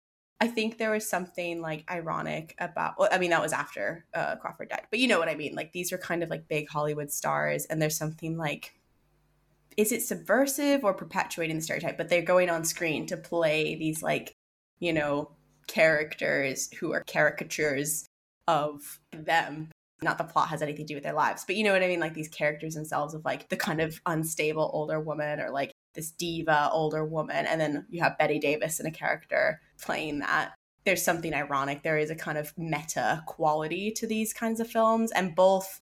I 0.41 0.47
think 0.47 0.79
there 0.79 0.93
was 0.93 1.09
something 1.09 1.61
like 1.61 1.85
ironic 1.91 2.55
about. 2.61 2.95
Well, 2.99 3.09
I 3.11 3.19
mean, 3.19 3.31
that 3.31 3.43
was 3.43 3.53
after 3.53 4.05
uh, 4.15 4.37
Crawford 4.37 4.69
died, 4.69 4.87
but 4.91 5.01
you 5.01 5.09
know 5.09 5.19
what 5.19 5.29
I 5.29 5.35
mean. 5.35 5.55
Like 5.55 5.73
these 5.73 5.93
are 5.93 5.99
kind 5.99 6.23
of 6.23 6.31
like 6.31 6.47
big 6.49 6.69
Hollywood 6.69 7.11
stars, 7.11 7.65
and 7.67 7.83
there's 7.83 7.97
something 7.97 8.37
like, 8.37 8.75
is 9.77 9.91
it 9.91 10.03
subversive 10.03 10.85
or 10.85 10.95
perpetuating 10.95 11.57
the 11.57 11.63
stereotype? 11.63 11.99
But 11.99 12.09
they're 12.09 12.23
going 12.23 12.51
on 12.51 12.65
screen 12.65 13.07
to 13.07 13.17
play 13.17 13.75
these 13.75 14.01
like, 14.01 14.33
you 14.79 14.93
know, 14.93 15.33
characters 15.67 16.73
who 16.75 16.93
are 16.93 17.03
caricatures 17.05 18.07
of 18.47 19.01
them. 19.13 19.71
Not 20.01 20.19
the 20.19 20.25
plot 20.25 20.49
has 20.49 20.63
anything 20.63 20.87
to 20.87 20.93
do 20.93 20.97
with 20.97 21.05
their 21.05 21.13
lives, 21.13 21.45
but 21.45 21.57
you 21.57 21.65
know 21.65 21.73
what 21.73 21.83
I 21.83 21.89
mean. 21.89 22.01
Like 22.01 22.15
these 22.15 22.29
characters 22.29 22.75
themselves 22.75 23.15
of 23.15 23.25
like 23.25 23.49
the 23.49 23.57
kind 23.57 23.81
of 23.81 24.01
unstable 24.07 24.71
older 24.73 25.01
woman 25.01 25.41
or 25.41 25.51
like 25.51 25.73
this 25.95 26.13
diva 26.13 26.71
older 26.73 27.05
woman, 27.05 27.47
and 27.47 27.61
then 27.61 27.87
you 27.91 28.03
have 28.03 28.19
Bette 28.19 28.39
Davis 28.39 28.79
in 28.79 28.87
a 28.87 28.93
character 28.93 29.61
playing 29.81 30.21
that. 30.21 30.55
There's 30.85 31.03
something 31.03 31.35
ironic. 31.35 31.83
There 31.83 31.99
is 31.99 32.11
a 32.11 32.15
kind 32.15 32.39
of 32.39 32.57
meta 32.57 33.23
quality 33.27 33.91
to 33.93 34.07
these 34.07 34.33
kinds 34.33 34.61
of 34.61 34.71
films, 34.71 35.11
and 35.13 35.35
both 35.35 35.81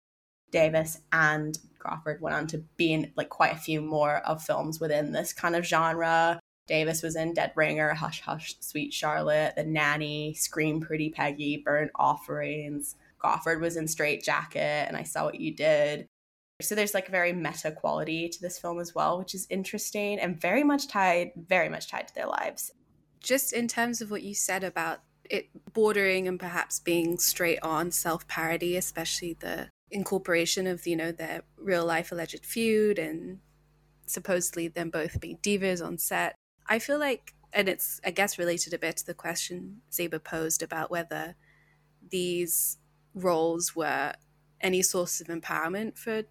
Davis 0.52 1.00
and 1.12 1.58
Crawford 1.80 2.22
went 2.22 2.36
on 2.36 2.48
to 2.48 2.60
be 2.78 2.94
in 2.94 3.12
like 3.18 3.30
quite 3.30 3.54
a 3.54 3.60
few 3.60 3.82
more 3.82 4.18
of 4.18 4.44
films 4.44 4.80
within 4.80 5.12
this 5.12 5.34
kind 5.34 5.56
of 5.56 5.66
genre. 5.66 6.40
Davis 6.68 7.02
was 7.02 7.16
in 7.16 7.34
Dead 7.34 7.52
Ringer, 7.56 7.94
Hush 7.94 8.22
Hush, 8.22 8.56
Sweet 8.62 8.94
Charlotte, 8.94 9.56
The 9.58 9.66
Nanny, 9.66 10.34
Scream 10.36 10.80
Pretty 10.80 11.10
Peggy, 11.10 11.62
Burnt 11.66 11.92
Offerings. 11.96 12.96
Crawford 13.24 13.62
was 13.62 13.78
in 13.78 13.88
Strait-Jacket, 13.88 14.88
and 14.88 14.98
I 14.98 15.04
Saw 15.04 15.26
What 15.26 15.40
You 15.40 15.56
Did. 15.56 16.08
So 16.62 16.76
there's 16.76 16.94
like 16.94 17.08
very 17.08 17.34
meta 17.34 17.72
quality 17.72 18.30
to 18.30 18.42
this 18.42 18.60
film 18.60 18.80
as 18.80 18.94
well, 18.94 19.18
which 19.18 19.34
is 19.34 19.48
interesting 19.50 20.20
and 20.20 20.40
very 20.40 20.64
much 20.64 20.88
tied, 20.88 21.32
very 21.36 21.70
much 21.70 21.90
tied 21.90 22.08
to 22.10 22.16
their 22.16 22.28
lives. 22.28 22.72
Just 23.22 23.54
in 23.54 23.68
terms 23.68 24.02
of 24.02 24.12
what 24.12 24.24
you 24.24 24.36
said 24.36 24.64
about 24.64 25.00
it 25.30 25.50
bordering 25.74 26.28
and 26.28 26.40
perhaps 26.40 26.80
being 26.80 27.18
straight 27.18 27.60
on 27.64 27.92
self 27.92 28.28
parody, 28.28 28.76
especially 28.76 29.38
the 29.40 29.70
incorporation 29.90 30.68
of, 30.68 30.86
you 30.86 30.96
know, 30.96 31.12
their 31.12 31.44
real 31.58 31.86
life 31.86 32.12
alleged 32.12 32.46
feud 32.46 33.00
and 33.00 33.40
supposedly 34.06 34.68
them 34.68 34.90
both 34.90 35.22
being 35.22 35.38
divas 35.38 35.86
on 35.86 35.98
set. 35.98 36.36
I 36.68 36.80
feel 36.80 37.00
like, 37.00 37.34
and 37.54 37.70
it's, 37.70 38.02
I 38.06 38.12
guess, 38.12 38.38
related 38.38 38.74
a 38.74 38.78
bit 38.78 38.98
to 38.98 39.06
the 39.06 39.14
question 39.14 39.82
Zeba 39.92 40.22
posed 40.22 40.62
about 40.62 40.92
whether 40.92 41.36
these 42.10 42.78
roles 43.14 43.76
were 43.76 44.14
any 44.62 44.82
source 44.82 45.22
of 45.22 45.28
empowerment 45.28 45.98
for 45.98 46.24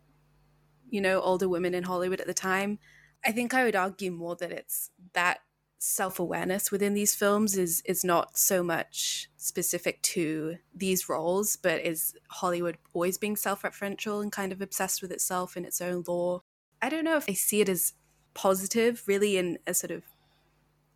you 0.92 1.00
know, 1.00 1.20
older 1.22 1.48
women 1.48 1.74
in 1.74 1.84
Hollywood 1.84 2.20
at 2.20 2.26
the 2.26 2.34
time. 2.34 2.78
I 3.24 3.32
think 3.32 3.54
I 3.54 3.64
would 3.64 3.74
argue 3.74 4.10
more 4.10 4.36
that 4.36 4.52
it's 4.52 4.90
that 5.14 5.38
self-awareness 5.78 6.70
within 6.70 6.94
these 6.94 7.14
films 7.14 7.56
is 7.56 7.82
is 7.86 8.04
not 8.04 8.36
so 8.36 8.62
much 8.62 9.28
specific 9.36 10.00
to 10.02 10.58
these 10.74 11.08
roles, 11.08 11.56
but 11.56 11.80
is 11.80 12.14
Hollywood 12.28 12.76
always 12.92 13.16
being 13.16 13.36
self-referential 13.36 14.22
and 14.22 14.30
kind 14.30 14.52
of 14.52 14.60
obsessed 14.60 15.00
with 15.02 15.10
itself 15.10 15.56
and 15.56 15.64
its 15.64 15.80
own 15.80 16.04
lore. 16.06 16.42
I 16.80 16.88
don't 16.88 17.04
know 17.04 17.16
if 17.16 17.28
I 17.28 17.32
see 17.32 17.62
it 17.62 17.68
as 17.70 17.94
positive, 18.34 19.02
really, 19.06 19.38
in 19.38 19.58
a 19.66 19.72
sort 19.72 19.92
of 19.92 20.04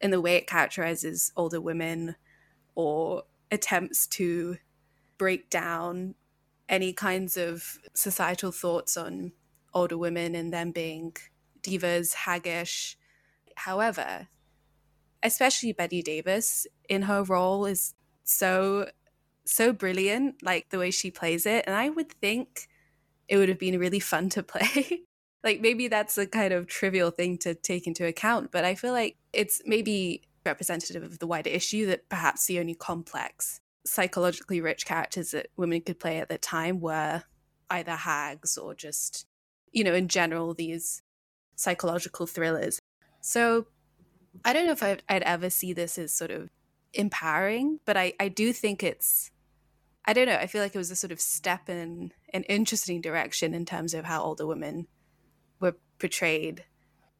in 0.00 0.10
the 0.10 0.20
way 0.20 0.36
it 0.36 0.46
characterizes 0.46 1.32
older 1.36 1.60
women 1.60 2.16
or 2.74 3.22
attempts 3.50 4.06
to 4.06 4.58
break 5.18 5.50
down 5.50 6.14
any 6.68 6.92
kinds 6.92 7.36
of 7.36 7.78
societal 7.94 8.52
thoughts 8.52 8.96
on 8.96 9.32
older 9.72 9.96
women 9.98 10.34
and 10.34 10.52
them 10.52 10.72
being 10.72 11.14
divas, 11.62 12.14
haggish. 12.14 12.96
However, 13.56 14.28
especially 15.22 15.72
Bette 15.72 16.02
Davis 16.02 16.66
in 16.88 17.02
her 17.02 17.22
role 17.22 17.66
is 17.66 17.94
so 18.24 18.88
so 19.44 19.72
brilliant, 19.72 20.42
like 20.42 20.70
the 20.70 20.78
way 20.78 20.90
she 20.90 21.10
plays 21.10 21.46
it. 21.46 21.64
And 21.66 21.76
I 21.76 21.88
would 21.88 22.10
think 22.10 22.68
it 23.28 23.36
would 23.36 23.48
have 23.48 23.58
been 23.58 23.78
really 23.78 24.00
fun 24.00 24.28
to 24.30 24.42
play. 24.52 25.02
like 25.44 25.60
maybe 25.60 25.88
that's 25.88 26.18
a 26.18 26.26
kind 26.26 26.52
of 26.52 26.66
trivial 26.66 27.10
thing 27.10 27.38
to 27.38 27.54
take 27.54 27.86
into 27.86 28.04
account, 28.04 28.50
but 28.50 28.64
I 28.64 28.74
feel 28.74 28.92
like 28.92 29.16
it's 29.32 29.62
maybe 29.64 30.22
representative 30.44 31.02
of 31.02 31.18
the 31.18 31.26
wider 31.26 31.50
issue 31.50 31.86
that 31.86 32.08
perhaps 32.08 32.46
the 32.46 32.58
only 32.58 32.74
complex, 32.74 33.60
psychologically 33.86 34.60
rich 34.60 34.84
characters 34.84 35.30
that 35.30 35.48
women 35.56 35.80
could 35.80 35.98
play 35.98 36.18
at 36.18 36.28
the 36.28 36.38
time 36.38 36.80
were 36.80 37.22
either 37.70 37.92
hags 37.92 38.58
or 38.58 38.74
just 38.74 39.26
you 39.76 39.84
know, 39.84 39.92
in 39.92 40.08
general, 40.08 40.54
these 40.54 41.02
psychological 41.54 42.26
thrillers. 42.26 42.80
So 43.20 43.66
I 44.42 44.54
don't 44.54 44.64
know 44.64 44.72
if 44.72 44.82
I'd, 44.82 45.02
I'd, 45.06 45.22
ever 45.22 45.50
see 45.50 45.74
this 45.74 45.98
as 45.98 46.14
sort 46.14 46.30
of 46.30 46.48
empowering, 46.94 47.80
but 47.84 47.94
I, 47.94 48.14
I 48.18 48.28
do 48.28 48.54
think 48.54 48.82
it's, 48.82 49.30
I 50.06 50.14
don't 50.14 50.28
know, 50.28 50.36
I 50.36 50.46
feel 50.46 50.62
like 50.62 50.74
it 50.74 50.78
was 50.78 50.90
a 50.90 50.96
sort 50.96 51.12
of 51.12 51.20
step 51.20 51.68
in 51.68 52.12
an 52.32 52.44
interesting 52.44 53.02
direction 53.02 53.52
in 53.52 53.66
terms 53.66 53.92
of 53.92 54.06
how 54.06 54.22
older 54.22 54.46
women 54.46 54.86
were 55.60 55.76
portrayed. 55.98 56.64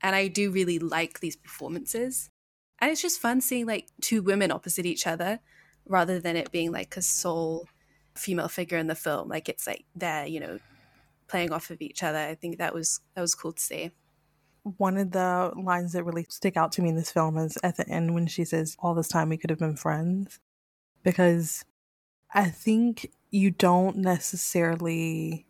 And 0.00 0.16
I 0.16 0.28
do 0.28 0.50
really 0.50 0.78
like 0.78 1.20
these 1.20 1.36
performances. 1.36 2.30
And 2.78 2.90
it's 2.90 3.02
just 3.02 3.20
fun 3.20 3.42
seeing 3.42 3.66
like 3.66 3.88
two 4.00 4.22
women 4.22 4.50
opposite 4.50 4.86
each 4.86 5.06
other 5.06 5.40
rather 5.86 6.20
than 6.20 6.36
it 6.36 6.50
being 6.50 6.72
like 6.72 6.96
a 6.96 7.02
sole 7.02 7.68
female 8.14 8.48
figure 8.48 8.78
in 8.78 8.86
the 8.86 8.94
film. 8.94 9.28
Like 9.28 9.48
it's 9.48 9.66
like 9.66 9.84
they're, 9.94 10.26
you 10.26 10.40
know, 10.40 10.58
playing 11.28 11.52
off 11.52 11.70
of 11.70 11.80
each 11.80 12.02
other. 12.02 12.18
I 12.18 12.34
think 12.34 12.58
that 12.58 12.74
was 12.74 13.00
that 13.14 13.20
was 13.20 13.34
cool 13.34 13.52
to 13.52 13.62
see. 13.62 13.90
One 14.78 14.96
of 14.96 15.12
the 15.12 15.52
lines 15.56 15.92
that 15.92 16.04
really 16.04 16.26
stick 16.28 16.56
out 16.56 16.72
to 16.72 16.82
me 16.82 16.88
in 16.88 16.96
this 16.96 17.12
film 17.12 17.38
is 17.38 17.56
at 17.62 17.76
the 17.76 17.88
end 17.88 18.14
when 18.14 18.26
she 18.26 18.44
says, 18.44 18.76
"All 18.80 18.94
this 18.94 19.08
time 19.08 19.28
we 19.28 19.36
could 19.36 19.50
have 19.50 19.60
been 19.60 19.76
friends," 19.76 20.40
because 21.04 21.64
I 22.34 22.50
think 22.50 23.12
you 23.30 23.50
don't 23.50 23.98
necessarily 23.98 25.46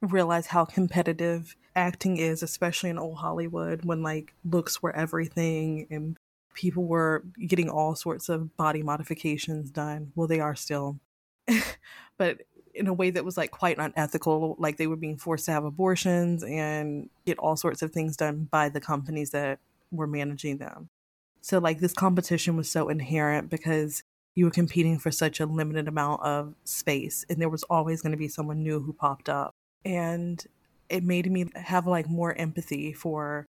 realize 0.00 0.48
how 0.48 0.64
competitive 0.64 1.56
acting 1.74 2.16
is, 2.16 2.42
especially 2.42 2.90
in 2.90 2.98
old 2.98 3.18
Hollywood 3.18 3.84
when 3.84 4.02
like 4.02 4.34
looks 4.44 4.82
were 4.82 4.94
everything 4.94 5.86
and 5.90 6.16
people 6.56 6.84
were 6.84 7.22
getting 7.46 7.70
all 7.70 7.94
sorts 7.94 8.28
of 8.28 8.56
body 8.56 8.82
modifications 8.82 9.70
done. 9.70 10.10
Well, 10.16 10.26
they 10.26 10.40
are 10.40 10.56
still, 10.56 10.98
but 12.18 12.40
in 12.74 12.88
a 12.88 12.92
way 12.92 13.10
that 13.10 13.24
was 13.24 13.36
like 13.36 13.50
quite 13.52 13.78
unethical. 13.78 14.56
Like 14.58 14.76
they 14.76 14.86
were 14.86 14.96
being 14.96 15.16
forced 15.16 15.44
to 15.46 15.52
have 15.52 15.64
abortions 15.64 16.42
and 16.42 17.08
get 17.24 17.38
all 17.38 17.56
sorts 17.56 17.82
of 17.82 17.92
things 17.92 18.16
done 18.16 18.48
by 18.50 18.68
the 18.68 18.80
companies 18.80 19.30
that 19.30 19.60
were 19.92 20.06
managing 20.06 20.58
them. 20.58 20.88
So, 21.40 21.58
like, 21.58 21.78
this 21.78 21.92
competition 21.92 22.56
was 22.56 22.68
so 22.68 22.88
inherent 22.88 23.50
because 23.50 24.02
you 24.34 24.46
were 24.46 24.50
competing 24.50 24.98
for 24.98 25.12
such 25.12 25.38
a 25.38 25.46
limited 25.46 25.86
amount 25.86 26.22
of 26.22 26.54
space, 26.64 27.24
and 27.30 27.40
there 27.40 27.48
was 27.48 27.62
always 27.64 28.02
going 28.02 28.10
to 28.10 28.18
be 28.18 28.26
someone 28.26 28.64
new 28.64 28.80
who 28.80 28.92
popped 28.92 29.28
up. 29.28 29.54
And 29.84 30.44
it 30.88 31.04
made 31.04 31.30
me 31.30 31.46
have 31.54 31.86
like 31.86 32.08
more 32.08 32.34
empathy 32.34 32.92
for 32.92 33.46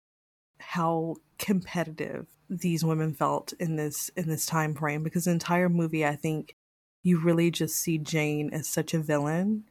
how 0.60 1.16
competitive 1.38 2.28
these 2.50 2.84
women 2.84 3.14
felt 3.14 3.54
in 3.60 3.76
this 3.76 4.10
in 4.16 4.28
this 4.28 4.46
time 4.46 4.74
frame 4.74 5.04
because 5.04 5.26
the 5.26 5.32
entire 5.32 5.70
movie 5.70 6.06
I 6.06 6.16
think 6.16 6.56
you 7.04 7.20
really 7.20 7.52
just 7.52 7.76
see 7.76 7.98
Jane 7.98 8.50
as 8.52 8.68
such 8.68 8.94
a 8.94 9.00
villain. 9.00 9.64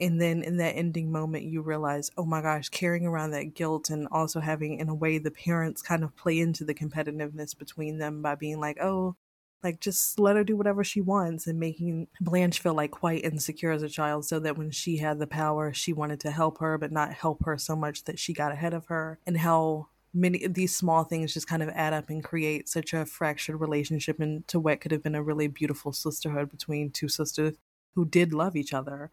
And 0.00 0.20
then 0.20 0.42
in 0.42 0.56
that 0.56 0.76
ending 0.76 1.12
moment 1.12 1.44
you 1.44 1.62
realize 1.62 2.10
oh 2.16 2.24
my 2.24 2.42
gosh 2.42 2.68
carrying 2.68 3.06
around 3.06 3.30
that 3.30 3.54
guilt 3.54 3.90
and 3.90 4.08
also 4.10 4.40
having 4.40 4.80
in 4.80 4.88
a 4.88 4.94
way 4.94 5.18
the 5.18 5.30
parents 5.30 5.82
kind 5.82 6.02
of 6.02 6.16
play 6.16 6.38
into 6.38 6.64
the 6.64 6.74
competitiveness 6.74 7.56
between 7.56 7.98
them 7.98 8.22
by 8.22 8.34
being 8.34 8.60
like 8.60 8.78
oh 8.80 9.16
like 9.62 9.80
just 9.80 10.20
let 10.20 10.36
her 10.36 10.44
do 10.44 10.56
whatever 10.56 10.84
she 10.84 11.00
wants 11.00 11.46
and 11.46 11.58
making 11.58 12.06
blanche 12.20 12.60
feel 12.60 12.74
like 12.74 12.90
quite 12.90 13.24
insecure 13.24 13.70
as 13.70 13.82
a 13.82 13.88
child 13.88 14.24
so 14.24 14.38
that 14.38 14.58
when 14.58 14.70
she 14.70 14.98
had 14.98 15.18
the 15.18 15.26
power 15.26 15.72
she 15.72 15.92
wanted 15.92 16.20
to 16.20 16.30
help 16.30 16.58
her 16.58 16.76
but 16.76 16.92
not 16.92 17.12
help 17.12 17.44
her 17.44 17.56
so 17.56 17.74
much 17.74 18.04
that 18.04 18.18
she 18.18 18.32
got 18.32 18.52
ahead 18.52 18.74
of 18.74 18.86
her 18.86 19.18
and 19.26 19.38
how 19.38 19.88
many 20.14 20.44
of 20.44 20.54
these 20.54 20.76
small 20.76 21.04
things 21.04 21.34
just 21.34 21.48
kind 21.48 21.62
of 21.62 21.68
add 21.70 21.92
up 21.92 22.08
and 22.08 22.22
create 22.22 22.68
such 22.68 22.92
a 22.92 23.04
fractured 23.04 23.60
relationship 23.60 24.20
into 24.20 24.60
what 24.60 24.80
could 24.80 24.92
have 24.92 25.02
been 25.02 25.14
a 25.14 25.22
really 25.22 25.48
beautiful 25.48 25.92
sisterhood 25.92 26.48
between 26.50 26.90
two 26.90 27.08
sisters 27.08 27.56
who 27.94 28.04
did 28.04 28.32
love 28.32 28.54
each 28.56 28.72
other 28.72 29.10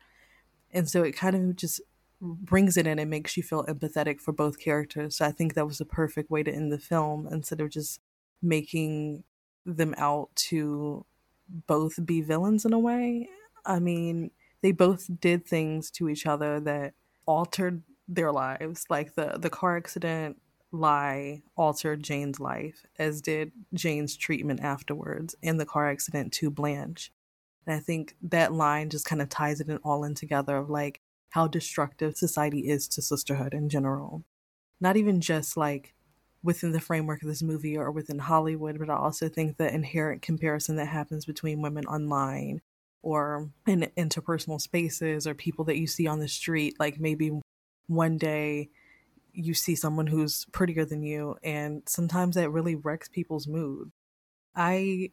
and 0.73 0.89
so 0.89 1.03
it 1.03 1.13
kind 1.13 1.35
of 1.35 1.55
just 1.55 1.81
brings 2.21 2.77
it 2.77 2.87
in 2.87 2.99
and 2.99 3.09
makes 3.09 3.35
you 3.35 3.43
feel 3.43 3.65
empathetic 3.65 4.21
for 4.21 4.31
both 4.31 4.59
characters. 4.59 5.17
So 5.17 5.25
I 5.25 5.31
think 5.31 5.53
that 5.53 5.67
was 5.67 5.79
the 5.79 5.85
perfect 5.85 6.29
way 6.29 6.43
to 6.43 6.53
end 6.53 6.71
the 6.71 6.77
film 6.77 7.27
instead 7.31 7.61
of 7.61 7.69
just 7.69 7.99
making 8.41 9.23
them 9.65 9.93
out 9.97 10.29
to 10.35 11.05
both 11.67 12.05
be 12.05 12.21
villains 12.21 12.63
in 12.63 12.73
a 12.73 12.79
way. 12.79 13.27
I 13.65 13.79
mean, 13.79 14.31
they 14.61 14.71
both 14.71 15.09
did 15.19 15.45
things 15.45 15.89
to 15.91 16.09
each 16.09 16.25
other 16.25 16.59
that 16.61 16.93
altered 17.25 17.81
their 18.07 18.31
lives. 18.31 18.85
Like 18.89 19.15
the 19.15 19.37
the 19.39 19.49
car 19.49 19.77
accident 19.77 20.37
lie 20.71 21.43
altered 21.55 22.03
Jane's 22.03 22.39
life, 22.39 22.85
as 22.97 23.21
did 23.21 23.51
Jane's 23.73 24.15
treatment 24.15 24.61
afterwards, 24.61 25.35
and 25.43 25.59
the 25.59 25.65
car 25.65 25.89
accident 25.89 26.31
to 26.33 26.49
Blanche. 26.49 27.11
And 27.65 27.75
I 27.75 27.79
think 27.79 28.15
that 28.21 28.53
line 28.53 28.89
just 28.89 29.05
kind 29.05 29.21
of 29.21 29.29
ties 29.29 29.59
it 29.61 29.69
all 29.83 30.03
in 30.03 30.15
together 30.15 30.57
of 30.57 30.69
like 30.69 31.01
how 31.29 31.47
destructive 31.47 32.17
society 32.17 32.69
is 32.69 32.87
to 32.89 33.01
sisterhood 33.01 33.53
in 33.53 33.69
general. 33.69 34.23
Not 34.79 34.97
even 34.97 35.21
just 35.21 35.55
like 35.55 35.93
within 36.43 36.71
the 36.71 36.79
framework 36.79 37.21
of 37.21 37.27
this 37.27 37.43
movie 37.43 37.77
or 37.77 37.91
within 37.91 38.19
Hollywood, 38.19 38.79
but 38.79 38.89
I 38.89 38.95
also 38.95 39.29
think 39.29 39.57
the 39.57 39.73
inherent 39.73 40.21
comparison 40.21 40.75
that 40.77 40.87
happens 40.87 41.25
between 41.25 41.61
women 41.61 41.85
online 41.85 42.61
or 43.03 43.49
in 43.67 43.91
interpersonal 43.97 44.59
spaces 44.59 45.27
or 45.27 45.33
people 45.33 45.65
that 45.65 45.77
you 45.77 45.87
see 45.87 46.07
on 46.07 46.19
the 46.19 46.27
street. 46.27 46.75
Like 46.79 46.99
maybe 46.99 47.39
one 47.87 48.17
day 48.17 48.69
you 49.33 49.53
see 49.53 49.75
someone 49.75 50.07
who's 50.07 50.45
prettier 50.51 50.85
than 50.85 51.03
you, 51.03 51.37
and 51.43 51.83
sometimes 51.85 52.35
that 52.35 52.49
really 52.49 52.75
wrecks 52.75 53.09
people's 53.09 53.47
mood. 53.47 53.91
I 54.55 55.11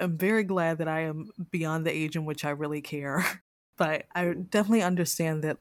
am 0.00 0.18
very 0.18 0.44
glad 0.44 0.78
that 0.78 0.88
I 0.88 1.00
am 1.02 1.30
beyond 1.50 1.86
the 1.86 1.92
age 1.92 2.16
in 2.16 2.24
which 2.24 2.44
I 2.44 2.50
really 2.50 2.80
care. 2.80 3.24
But 3.76 4.04
I 4.14 4.34
definitely 4.34 4.82
understand 4.82 5.42
that 5.42 5.56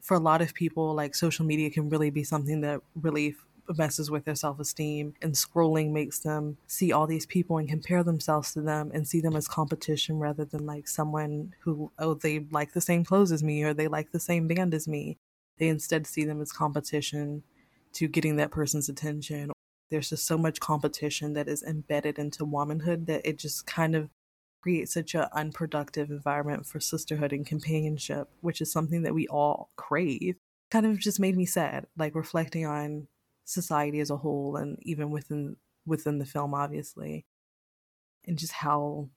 for 0.00 0.16
a 0.16 0.20
lot 0.20 0.42
of 0.42 0.52
people, 0.52 0.94
like 0.94 1.14
social 1.14 1.46
media 1.46 1.70
can 1.70 1.88
really 1.88 2.10
be 2.10 2.24
something 2.24 2.60
that 2.62 2.80
really 3.00 3.36
messes 3.76 4.10
with 4.10 4.24
their 4.24 4.34
self 4.34 4.58
esteem, 4.58 5.14
and 5.22 5.34
scrolling 5.34 5.92
makes 5.92 6.18
them 6.18 6.56
see 6.66 6.92
all 6.92 7.06
these 7.06 7.26
people 7.26 7.58
and 7.58 7.68
compare 7.68 8.02
themselves 8.02 8.52
to 8.54 8.62
them 8.62 8.90
and 8.92 9.06
see 9.06 9.20
them 9.20 9.36
as 9.36 9.46
competition 9.46 10.18
rather 10.18 10.44
than 10.44 10.66
like 10.66 10.88
someone 10.88 11.54
who, 11.60 11.92
oh, 11.98 12.14
they 12.14 12.40
like 12.50 12.72
the 12.72 12.80
same 12.80 13.04
clothes 13.04 13.32
as 13.32 13.42
me 13.42 13.62
or 13.62 13.72
they 13.72 13.88
like 13.88 14.10
the 14.10 14.20
same 14.20 14.48
band 14.48 14.74
as 14.74 14.88
me. 14.88 15.18
They 15.58 15.68
instead 15.68 16.06
see 16.06 16.24
them 16.24 16.40
as 16.40 16.52
competition 16.52 17.42
to 17.94 18.08
getting 18.08 18.36
that 18.36 18.50
person's 18.50 18.88
attention 18.88 19.52
there's 19.92 20.08
just 20.08 20.26
so 20.26 20.38
much 20.38 20.58
competition 20.58 21.34
that 21.34 21.48
is 21.48 21.62
embedded 21.62 22.18
into 22.18 22.46
womanhood 22.46 23.06
that 23.06 23.28
it 23.28 23.38
just 23.38 23.66
kind 23.66 23.94
of 23.94 24.08
creates 24.62 24.94
such 24.94 25.14
an 25.14 25.26
unproductive 25.34 26.10
environment 26.10 26.64
for 26.64 26.80
sisterhood 26.80 27.30
and 27.30 27.44
companionship, 27.44 28.30
which 28.40 28.62
is 28.62 28.72
something 28.72 29.02
that 29.02 29.12
we 29.12 29.28
all 29.28 29.68
crave. 29.76 30.36
Kind 30.70 30.86
of 30.86 30.98
just 30.98 31.20
made 31.20 31.36
me 31.36 31.44
sad, 31.44 31.86
like 31.94 32.14
reflecting 32.14 32.64
on 32.64 33.06
society 33.44 34.00
as 34.00 34.08
a 34.08 34.16
whole 34.16 34.56
and 34.56 34.78
even 34.80 35.10
within 35.10 35.56
within 35.84 36.18
the 36.18 36.24
film 36.24 36.54
obviously. 36.54 37.26
And 38.26 38.38
just 38.38 38.52
how 38.52 39.10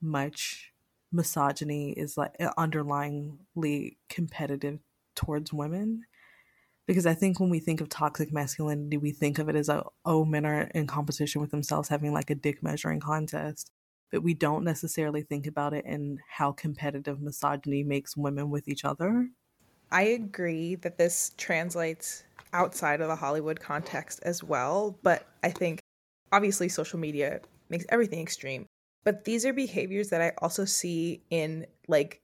much 0.00 0.72
misogyny 1.12 1.90
is 1.90 2.16
like 2.16 2.34
underlyingly 2.38 3.96
competitive 4.08 4.78
towards 5.14 5.52
women 5.52 6.04
because 6.86 7.06
I 7.06 7.14
think 7.14 7.40
when 7.40 7.48
we 7.48 7.60
think 7.60 7.80
of 7.80 7.88
toxic 7.88 8.32
masculinity, 8.32 8.96
we 8.98 9.10
think 9.12 9.38
of 9.38 9.48
it 9.48 9.56
as 9.56 9.68
a, 9.68 9.84
oh, 10.04 10.24
men 10.24 10.44
are 10.44 10.62
in 10.74 10.86
competition 10.86 11.40
with 11.40 11.50
themselves, 11.50 11.88
having 11.88 12.12
like 12.12 12.30
a 12.30 12.34
dick 12.34 12.62
measuring 12.62 13.00
contest. 13.00 13.70
But 14.12 14.22
we 14.22 14.34
don't 14.34 14.64
necessarily 14.64 15.22
think 15.22 15.46
about 15.46 15.72
it 15.72 15.86
in 15.86 16.18
how 16.28 16.52
competitive 16.52 17.20
misogyny 17.20 17.82
makes 17.82 18.16
women 18.16 18.50
with 18.50 18.68
each 18.68 18.84
other. 18.84 19.28
I 19.90 20.02
agree 20.02 20.74
that 20.76 20.98
this 20.98 21.32
translates 21.36 22.24
outside 22.52 23.00
of 23.00 23.08
the 23.08 23.16
Hollywood 23.16 23.60
context 23.60 24.20
as 24.22 24.44
well. 24.44 24.98
But 25.02 25.26
I 25.42 25.50
think 25.50 25.80
obviously 26.32 26.68
social 26.68 26.98
media 26.98 27.40
makes 27.70 27.86
everything 27.88 28.20
extreme. 28.20 28.66
But 29.04 29.24
these 29.24 29.46
are 29.46 29.52
behaviors 29.52 30.10
that 30.10 30.20
I 30.20 30.32
also 30.38 30.64
see 30.64 31.22
in 31.30 31.66
like 31.88 32.20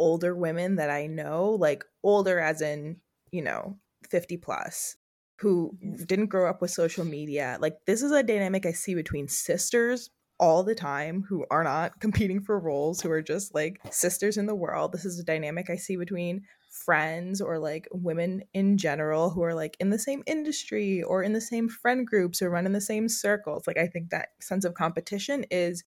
older 0.00 0.34
women 0.34 0.76
that 0.76 0.90
I 0.90 1.06
know, 1.06 1.50
like 1.50 1.84
older 2.02 2.40
as 2.40 2.62
in, 2.62 2.96
you 3.30 3.42
know, 3.42 3.76
50 4.10 4.38
plus 4.38 4.96
who 5.38 5.76
didn't 6.06 6.26
grow 6.26 6.48
up 6.48 6.60
with 6.60 6.70
social 6.70 7.04
media. 7.04 7.58
Like 7.60 7.76
this 7.86 8.02
is 8.02 8.10
a 8.10 8.22
dynamic 8.22 8.66
I 8.66 8.72
see 8.72 8.94
between 8.94 9.28
sisters 9.28 10.10
all 10.38 10.64
the 10.64 10.74
time 10.74 11.22
who 11.28 11.44
are 11.50 11.62
not 11.62 11.92
competing 12.00 12.40
for 12.40 12.58
roles, 12.58 13.00
who 13.00 13.10
are 13.10 13.22
just 13.22 13.54
like 13.54 13.78
sisters 13.90 14.38
in 14.38 14.46
the 14.46 14.54
world. 14.54 14.92
This 14.92 15.04
is 15.04 15.18
a 15.18 15.24
dynamic 15.24 15.70
I 15.70 15.76
see 15.76 15.96
between 15.96 16.42
friends 16.70 17.40
or 17.40 17.58
like 17.58 17.86
women 17.92 18.42
in 18.54 18.78
general 18.78 19.30
who 19.30 19.42
are 19.42 19.54
like 19.54 19.76
in 19.80 19.90
the 19.90 19.98
same 19.98 20.22
industry 20.26 21.02
or 21.02 21.22
in 21.22 21.32
the 21.32 21.40
same 21.40 21.68
friend 21.68 22.06
groups 22.06 22.40
or 22.40 22.50
run 22.50 22.66
in 22.66 22.72
the 22.72 22.80
same 22.80 23.08
circles. 23.08 23.66
Like 23.66 23.78
I 23.78 23.86
think 23.86 24.10
that 24.10 24.28
sense 24.40 24.64
of 24.64 24.74
competition 24.74 25.44
is 25.50 25.84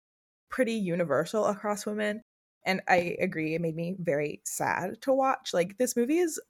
pretty 0.50 0.74
universal 0.74 1.46
across 1.46 1.86
women. 1.86 2.22
And 2.64 2.80
I 2.88 3.16
agree, 3.20 3.54
it 3.54 3.60
made 3.60 3.76
me 3.76 3.96
very 3.98 4.40
sad 4.44 5.02
to 5.02 5.12
watch. 5.12 5.52
Like 5.52 5.78
this 5.78 5.96
movie 5.96 6.18
is 6.18 6.40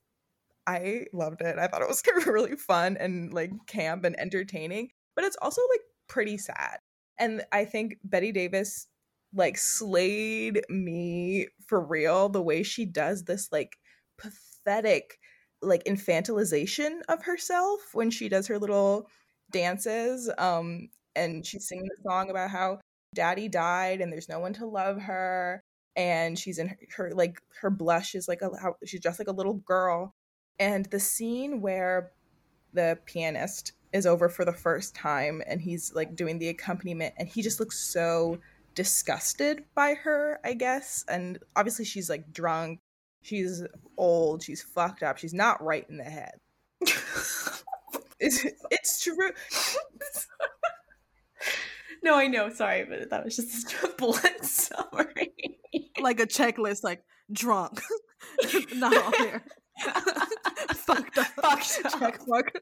I 0.67 1.07
loved 1.13 1.41
it. 1.41 1.59
I 1.59 1.67
thought 1.67 1.83
it 1.83 1.89
was 1.89 2.03
really 2.27 2.57
fun 2.57 2.97
and 2.99 3.33
like 3.33 3.53
camp 3.67 4.05
and 4.05 4.19
entertaining, 4.19 4.91
but 5.17 5.25
it's 5.25 5.37
also 5.43 5.63
like 5.71 5.81
pretty 6.09 6.39
sad. 6.39 6.79
And 7.19 7.43
I 7.53 7.65
think 7.65 7.97
Bette 8.05 8.33
Davis 8.33 8.87
like 9.35 9.57
slayed 9.57 10.63
me 10.69 11.49
for 11.67 11.81
real 11.81 12.29
the 12.29 12.43
way 12.43 12.63
she 12.63 12.85
does 12.85 13.25
this 13.25 13.49
like 13.51 13.79
pathetic 14.19 15.19
like 15.63 15.85
infantilization 15.85 17.01
of 17.09 17.23
herself 17.23 17.81
when 17.93 18.11
she 18.11 18.29
does 18.29 18.47
her 18.47 18.59
little 18.59 19.09
dances 19.51 20.31
um 20.39 20.89
and 21.15 21.47
she's 21.47 21.69
singing 21.69 21.85
the 21.85 22.11
song 22.11 22.31
about 22.31 22.51
how 22.51 22.79
daddy 23.15 23.49
died 23.49 24.01
and 24.01 24.13
there's 24.13 24.29
no 24.29 24.41
one 24.41 24.53
to 24.53 24.67
love 24.67 25.01
her 25.01 25.63
and 25.97 26.39
she's 26.39 26.59
in 26.59 26.69
her, 26.69 26.79
her 26.97 27.11
like 27.15 27.41
her 27.61 27.71
blush 27.71 28.15
is 28.15 28.29
like 28.29 28.43
a 28.43 28.51
how 28.61 28.77
she's 28.85 29.01
just 29.01 29.19
like 29.19 29.29
a 29.29 29.33
little 29.33 29.55
girl 29.55 30.15
and 30.59 30.87
the 30.87 31.01
scene 31.01 31.61
where 31.61 32.13
the 32.73 32.99
pianist 33.05 33.73
is 33.93 34.07
over 34.07 34.29
for 34.29 34.45
the 34.45 34.53
first 34.53 34.95
time 34.95 35.43
and 35.47 35.61
he's 35.61 35.93
like 35.95 36.17
doing 36.17 36.39
the 36.39 36.49
accompaniment 36.49 37.15
and 37.19 37.29
he 37.29 37.43
just 37.43 37.61
looks 37.61 37.79
so 37.79 38.39
disgusted 38.75 39.65
by 39.75 39.95
her, 39.95 40.41
I 40.45 40.55
guess. 40.55 41.05
And 41.09 41.39
obviously 41.57 41.85
she's 41.85 42.09
like 42.09 42.33
drunk, 42.33 42.81
she's 43.23 43.63
old, 43.97 44.43
she's 44.43 44.63
fucked 44.63 45.03
up, 45.03 45.19
she's 45.19 45.35
not 45.35 45.63
right 45.63 45.87
in 45.89 45.99
the 45.99 46.05
head. 46.05 46.35
it's, 48.19 48.47
it's 48.71 49.03
true. 49.03 49.33
no, 52.03 52.17
I 52.17 52.27
know, 52.27 52.51
sorry, 52.51 52.85
but 52.85 53.11
that 53.11 53.25
was 53.25 53.37
just 53.37 53.75
a 53.85 53.89
blunt 53.99 54.45
summary. 54.45 55.33
like 56.01 56.21
a 56.21 56.27
checklist, 56.27 56.83
like 56.83 57.03
drunk. 57.31 57.81
not 58.75 58.97
all 58.97 59.13
there. 59.19 59.45
fucked 60.75 61.19
up. 61.19 61.27
Fucked 61.29 61.81
up. 61.85 62.01
Check 62.01 62.21
fuck. 62.27 62.53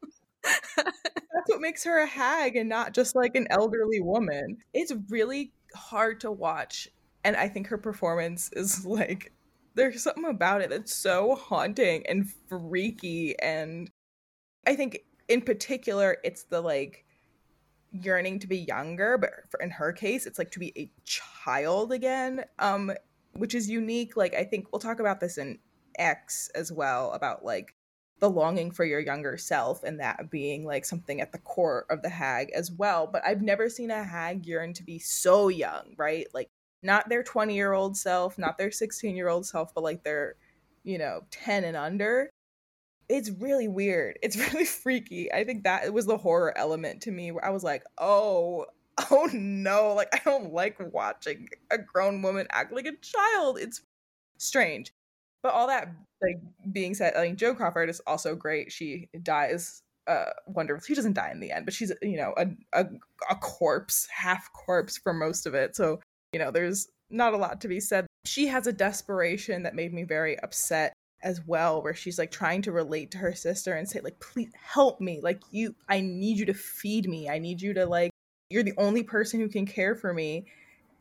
That's 0.42 1.48
what 1.48 1.60
makes 1.60 1.84
her 1.84 2.00
a 2.00 2.06
hag 2.06 2.56
and 2.56 2.68
not 2.68 2.94
just 2.94 3.14
like 3.14 3.34
an 3.34 3.46
elderly 3.50 4.00
woman. 4.00 4.58
It's 4.72 4.92
really 5.08 5.52
hard 5.74 6.20
to 6.20 6.30
watch. 6.30 6.88
And 7.24 7.36
I 7.36 7.48
think 7.48 7.66
her 7.68 7.78
performance 7.78 8.50
is 8.52 8.84
like, 8.86 9.32
there's 9.74 10.02
something 10.02 10.24
about 10.24 10.62
it 10.62 10.70
that's 10.70 10.94
so 10.94 11.34
haunting 11.34 12.04
and 12.08 12.30
freaky. 12.48 13.38
And 13.40 13.90
I 14.66 14.74
think 14.74 15.00
in 15.28 15.42
particular, 15.42 16.18
it's 16.24 16.44
the 16.44 16.60
like 16.60 17.04
yearning 17.92 18.38
to 18.40 18.46
be 18.46 18.58
younger, 18.58 19.18
but 19.18 19.30
for, 19.48 19.60
in 19.60 19.70
her 19.70 19.92
case, 19.92 20.26
it's 20.26 20.38
like 20.38 20.50
to 20.52 20.58
be 20.58 20.72
a 20.76 20.90
child 21.04 21.92
again, 21.92 22.44
um, 22.58 22.92
which 23.32 23.54
is 23.54 23.68
unique. 23.68 24.16
Like, 24.16 24.34
I 24.34 24.44
think 24.44 24.66
we'll 24.72 24.80
talk 24.80 25.00
about 25.00 25.20
this 25.20 25.38
in 25.38 25.58
X 25.98 26.50
as 26.54 26.72
well 26.72 27.12
about 27.12 27.44
like 27.44 27.74
the 28.20 28.30
longing 28.30 28.70
for 28.70 28.84
your 28.84 29.00
younger 29.00 29.36
self 29.36 29.82
and 29.82 29.98
that 29.98 30.30
being 30.30 30.64
like 30.64 30.84
something 30.84 31.20
at 31.20 31.32
the 31.32 31.38
core 31.38 31.86
of 31.90 32.02
the 32.02 32.08
hag 32.08 32.50
as 32.54 32.70
well. 32.70 33.06
But 33.06 33.24
I've 33.24 33.42
never 33.42 33.68
seen 33.68 33.90
a 33.90 34.04
hag 34.04 34.46
yearn 34.46 34.74
to 34.74 34.82
be 34.82 34.98
so 34.98 35.48
young, 35.48 35.94
right? 35.96 36.26
Like 36.34 36.48
not 36.82 37.08
their 37.08 37.22
20 37.22 37.54
year 37.54 37.72
old 37.72 37.96
self, 37.96 38.38
not 38.38 38.58
their 38.58 38.70
16 38.70 39.16
year 39.16 39.28
old 39.28 39.46
self, 39.46 39.74
but 39.74 39.84
like 39.84 40.04
their, 40.04 40.36
you 40.84 40.98
know, 40.98 41.22
10 41.30 41.64
and 41.64 41.76
under. 41.76 42.30
It's 43.10 43.28
really 43.28 43.66
weird. 43.66 44.18
It's 44.22 44.36
really 44.52 44.64
freaky. 44.64 45.32
I 45.32 45.44
think 45.44 45.64
that 45.64 45.92
was 45.92 46.06
the 46.06 46.16
horror 46.16 46.56
element 46.56 47.02
to 47.02 47.10
me 47.10 47.32
where 47.32 47.44
I 47.44 47.50
was 47.50 47.64
like, 47.64 47.82
oh, 47.98 48.66
oh 49.10 49.28
no, 49.32 49.94
like 49.94 50.08
I 50.14 50.20
don't 50.24 50.52
like 50.52 50.76
watching 50.92 51.48
a 51.70 51.78
grown 51.78 52.22
woman 52.22 52.46
act 52.50 52.72
like 52.72 52.86
a 52.86 52.96
child. 53.02 53.58
It's 53.58 53.82
strange. 54.38 54.92
But 55.42 55.54
all 55.54 55.66
that 55.66 55.88
like 56.22 56.40
being 56.72 56.94
said, 56.94 57.14
like 57.16 57.36
Joan 57.36 57.56
Crawford 57.56 57.90
is 57.90 58.00
also 58.06 58.34
great. 58.34 58.70
She 58.72 59.08
dies 59.22 59.82
uh 60.06 60.26
wonderful. 60.46 60.84
She 60.84 60.94
doesn't 60.94 61.14
die 61.14 61.30
in 61.30 61.40
the 61.40 61.50
end, 61.52 61.64
but 61.64 61.74
she's 61.74 61.92
you 62.02 62.16
know 62.16 62.34
a, 62.36 62.46
a 62.74 62.86
a 63.30 63.34
corpse, 63.36 64.06
half 64.14 64.52
corpse 64.52 64.98
for 64.98 65.12
most 65.12 65.46
of 65.46 65.54
it. 65.54 65.74
So 65.74 66.00
you 66.32 66.38
know, 66.38 66.50
there's 66.50 66.88
not 67.10 67.34
a 67.34 67.38
lot 67.38 67.60
to 67.62 67.68
be 67.68 67.80
said. 67.80 68.06
She 68.24 68.46
has 68.48 68.66
a 68.66 68.72
desperation 68.72 69.62
that 69.64 69.74
made 69.74 69.92
me 69.92 70.04
very 70.04 70.38
upset 70.40 70.92
as 71.22 71.40
well 71.46 71.82
where 71.82 71.94
she's 71.94 72.18
like 72.18 72.30
trying 72.30 72.62
to 72.62 72.72
relate 72.72 73.10
to 73.10 73.18
her 73.18 73.34
sister 73.34 73.74
and 73.74 73.88
say 73.88 74.00
like 74.00 74.18
please 74.20 74.50
help 74.54 75.00
me 75.00 75.20
like 75.22 75.42
you 75.50 75.74
i 75.88 76.00
need 76.00 76.38
you 76.38 76.46
to 76.46 76.54
feed 76.54 77.08
me 77.08 77.28
i 77.28 77.38
need 77.38 77.60
you 77.60 77.74
to 77.74 77.84
like 77.84 78.10
you're 78.48 78.62
the 78.62 78.72
only 78.78 79.02
person 79.02 79.38
who 79.38 79.48
can 79.48 79.66
care 79.66 79.94
for 79.94 80.14
me 80.14 80.46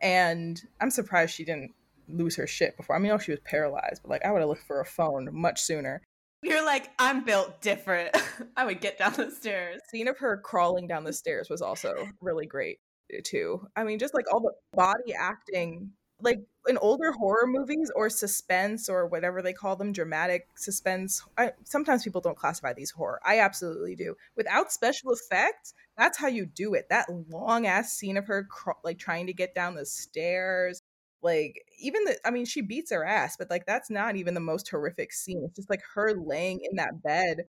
and 0.02 0.62
i'm 0.82 0.90
surprised 0.90 1.34
she 1.34 1.46
didn't 1.46 1.72
lose 2.12 2.36
her 2.36 2.48
shit 2.48 2.76
before. 2.78 2.96
I 2.96 3.00
mean, 3.00 3.12
I 3.12 3.16
know 3.16 3.20
she 3.20 3.32
was 3.32 3.40
paralyzed, 3.42 4.02
but 4.04 4.10
like 4.10 4.26
I 4.26 4.32
would 4.32 4.40
have 4.40 4.50
looked 4.50 4.66
for 4.66 4.82
a 4.82 4.86
phone 4.86 5.30
much 5.32 5.62
sooner. 5.62 6.02
You're 6.42 6.66
like, 6.66 6.90
I'm 7.00 7.24
built 7.24 7.62
different. 7.62 8.16
I 8.58 8.66
would 8.66 8.82
get 8.82 8.98
down 8.98 9.14
the 9.14 9.32
stairs. 9.32 9.82
Scene 9.90 10.08
of 10.08 10.18
her 10.20 10.38
crawling 10.38 10.88
down 10.88 11.04
the 11.04 11.14
stairs 11.14 11.50
was 11.50 11.62
also 11.62 12.08
really 12.22 12.46
great 12.46 12.80
too. 13.26 13.68
I 13.76 13.84
mean, 13.84 14.00
just 14.00 14.14
like 14.14 14.26
all 14.32 14.40
the 14.40 14.54
body 14.74 15.14
acting, 15.14 15.92
like 16.22 16.40
in 16.68 16.78
older 16.78 17.12
horror 17.12 17.48
movies 17.48 17.92
or 17.96 18.10
suspense 18.10 18.90
or 18.90 19.08
whatever 19.08 19.42
they 19.42 19.54
call 19.54 19.76
them, 19.76 19.92
dramatic 19.92 20.48
suspense. 20.56 21.24
I, 21.38 21.52
sometimes 21.64 22.04
people 22.04 22.22
don't 22.22 22.38
classify 22.38 22.74
these 22.74 22.92
horror. 22.92 23.20
I 23.26 23.40
absolutely 23.40 23.96
do. 23.96 24.16
Without 24.36 24.72
special 24.72 25.12
effects, 25.12 25.74
that's 25.98 26.18
how 26.18 26.28
you 26.28 26.46
do 26.46 26.74
it. 26.74 26.88
That 26.90 27.08
long 27.30 27.66
ass 27.66 27.94
scene 27.94 28.18
of 28.18 28.28
her 28.28 28.44
craw- 28.50 28.80
like 28.84 29.00
trying 29.00 29.28
to 29.28 29.34
get 29.34 29.56
down 29.56 29.76
the 29.76 29.86
stairs 29.86 30.82
like 31.22 31.64
even 31.82 32.04
the 32.06 32.18
i 32.26 32.32
mean 32.32 32.46
she 32.46 32.62
beats 32.62 32.92
her 32.92 33.06
ass 33.06 33.36
but 33.38 33.50
like 33.50 33.66
that's 33.66 33.90
not 33.90 34.16
even 34.16 34.34
the 34.34 34.40
most 34.40 34.70
horrific 34.70 35.12
scene 35.12 35.44
it's 35.46 35.56
just 35.56 35.70
like 35.70 35.82
her 35.94 36.14
laying 36.16 36.60
in 36.70 36.78
that 36.78 37.02
bed 37.04 37.44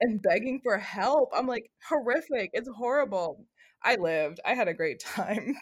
and 0.00 0.22
begging 0.22 0.60
for 0.62 0.78
help 0.78 1.30
i'm 1.34 1.46
like 1.46 1.70
horrific 1.88 2.50
it's 2.52 2.68
horrible 2.76 3.44
i 3.82 3.96
lived 3.96 4.40
i 4.44 4.54
had 4.54 4.68
a 4.68 4.74
great 4.74 5.00
time 5.16 5.56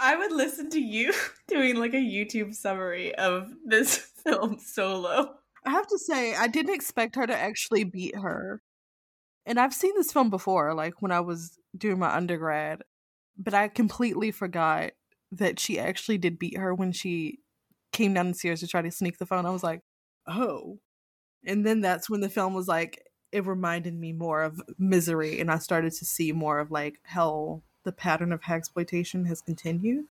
i 0.00 0.16
would 0.16 0.32
listen 0.32 0.68
to 0.70 0.80
you 0.80 1.12
doing 1.48 1.76
like 1.76 1.94
a 1.94 1.96
youtube 1.96 2.54
summary 2.54 3.14
of 3.14 3.48
this 3.64 3.96
film 4.24 4.58
solo 4.58 5.34
i 5.64 5.70
have 5.70 5.86
to 5.86 5.98
say 5.98 6.34
i 6.34 6.46
didn't 6.46 6.74
expect 6.74 7.16
her 7.16 7.26
to 7.26 7.36
actually 7.36 7.84
beat 7.84 8.16
her 8.16 8.60
and 9.46 9.58
i've 9.58 9.74
seen 9.74 9.92
this 9.96 10.12
film 10.12 10.30
before 10.30 10.74
like 10.74 11.00
when 11.00 11.12
i 11.12 11.20
was 11.20 11.58
doing 11.76 11.98
my 11.98 12.14
undergrad 12.14 12.82
but 13.36 13.54
i 13.54 13.68
completely 13.68 14.30
forgot 14.30 14.90
that 15.32 15.58
she 15.58 15.78
actually 15.78 16.18
did 16.18 16.38
beat 16.38 16.56
her 16.56 16.74
when 16.74 16.92
she 16.92 17.38
came 17.92 18.14
down 18.14 18.28
the 18.28 18.34
stairs 18.34 18.60
to 18.60 18.66
try 18.66 18.82
to 18.82 18.90
sneak 18.90 19.18
the 19.18 19.26
phone. 19.26 19.46
I 19.46 19.50
was 19.50 19.62
like, 19.62 19.80
oh. 20.26 20.78
And 21.44 21.66
then 21.66 21.80
that's 21.80 22.08
when 22.10 22.20
the 22.20 22.28
film 22.28 22.54
was 22.54 22.68
like, 22.68 23.02
it 23.32 23.46
reminded 23.46 23.94
me 23.94 24.12
more 24.12 24.42
of 24.42 24.60
misery. 24.78 25.40
And 25.40 25.50
I 25.50 25.58
started 25.58 25.92
to 25.92 26.04
see 26.04 26.32
more 26.32 26.58
of 26.58 26.70
like 26.70 26.96
how 27.02 27.62
the 27.88 27.92
pattern 27.92 28.32
of 28.32 28.42
exploitation 28.46 29.24
has 29.24 29.40
continued. 29.40 30.04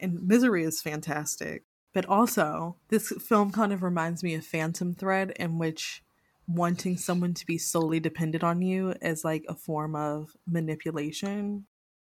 And 0.00 0.26
misery 0.26 0.64
is 0.64 0.80
fantastic. 0.80 1.64
But 1.92 2.06
also, 2.06 2.76
this 2.88 3.10
film 3.10 3.52
kind 3.52 3.74
of 3.74 3.82
reminds 3.82 4.22
me 4.22 4.32
of 4.34 4.46
Phantom 4.46 4.94
Thread, 4.94 5.34
in 5.36 5.58
which 5.58 6.02
wanting 6.48 6.96
someone 6.96 7.34
to 7.34 7.44
be 7.44 7.58
solely 7.58 8.00
dependent 8.00 8.42
on 8.42 8.62
you 8.62 8.94
as 9.02 9.22
like 9.22 9.44
a 9.50 9.54
form 9.54 9.94
of 9.94 10.34
manipulation 10.46 11.66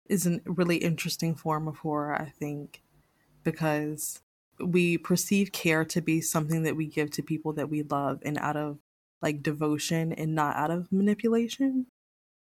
is 0.09 0.27
a 0.27 0.41
really 0.45 0.79
interesting 0.79 1.37
form 1.37 1.69
of 1.69 1.79
horror, 1.79 2.21
I 2.21 2.31
think, 2.31 2.83
because 3.45 4.21
we 4.59 4.99
perceive 4.99 5.53
care 5.53 5.85
to 5.85 6.01
be 6.01 6.21
something 6.21 6.65
that 6.65 6.75
we 6.75 6.87
give 6.87 7.13
to 7.13 7.23
people 7.23 7.53
that 7.53 7.71
we 7.71 7.85
love 7.85 8.19
and 8.25 8.39
out 8.39 8.57
of 8.57 8.81
like 9.23 9.41
devotion 9.41 10.13
and 10.13 10.35
not 10.35 10.57
out 10.57 10.73
of 10.73 10.91
manipulation. 10.91 11.87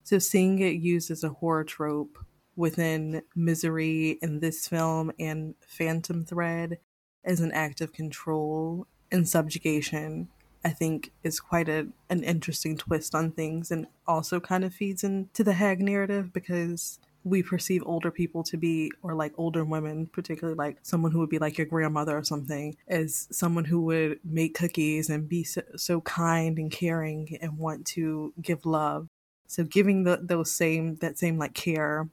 So 0.04 0.20
seeing 0.20 0.60
it 0.60 0.76
used 0.76 1.10
as 1.10 1.24
a 1.24 1.30
horror 1.30 1.64
trope 1.64 2.20
within 2.58 3.22
Misery 3.36 4.18
in 4.22 4.42
this 4.42 4.68
film 4.68 5.14
and 5.18 5.56
Phantom 5.66 6.26
Thread 6.26 6.80
as 7.24 7.40
an 7.40 7.52
act 7.54 7.80
of 7.80 7.94
control 7.94 8.88
and 9.12 9.30
subjugation, 9.30 10.28
I 10.66 10.70
think 10.70 11.12
is 11.24 11.40
quite 11.40 11.70
a, 11.70 11.88
an 12.10 12.24
interesting 12.24 12.76
twist 12.76 13.16
on 13.16 13.32
things 13.32 13.72
and 13.72 13.88
also 14.06 14.40
kind 14.40 14.66
of 14.66 14.74
feeds 14.74 15.04
into 15.04 15.44
the 15.44 15.54
hag 15.54 15.82
narrative 15.82 16.34
because 16.34 17.00
we 17.24 17.44
perceive 17.44 17.84
older 17.86 18.10
people 18.10 18.44
to 18.44 18.58
be, 18.58 18.92
or 19.02 19.14
like 19.14 19.34
older 19.38 19.64
women, 19.64 20.08
particularly 20.08 20.58
like 20.58 20.78
someone 20.82 21.12
who 21.12 21.20
would 21.20 21.30
be 21.30 21.40
like 21.40 21.58
your 21.58 21.68
grandmother 21.68 22.18
or 22.18 22.24
something, 22.24 22.76
as 22.88 23.28
someone 23.32 23.66
who 23.66 23.82
would 23.82 24.20
make 24.24 24.56
cookies 24.58 25.10
and 25.10 25.28
be 25.28 25.44
so, 25.44 25.62
so 25.76 26.02
kind 26.02 26.58
and 26.58 26.72
caring 26.72 27.38
and 27.42 27.58
want 27.58 27.86
to 27.86 28.34
give 28.42 28.66
love. 28.66 29.08
So 29.48 29.64
giving 29.64 30.04
the, 30.04 30.20
those 30.22 30.52
same, 30.52 30.96
that 30.98 31.18
same 31.18 31.38
like 31.38 31.54
care, 31.54 32.10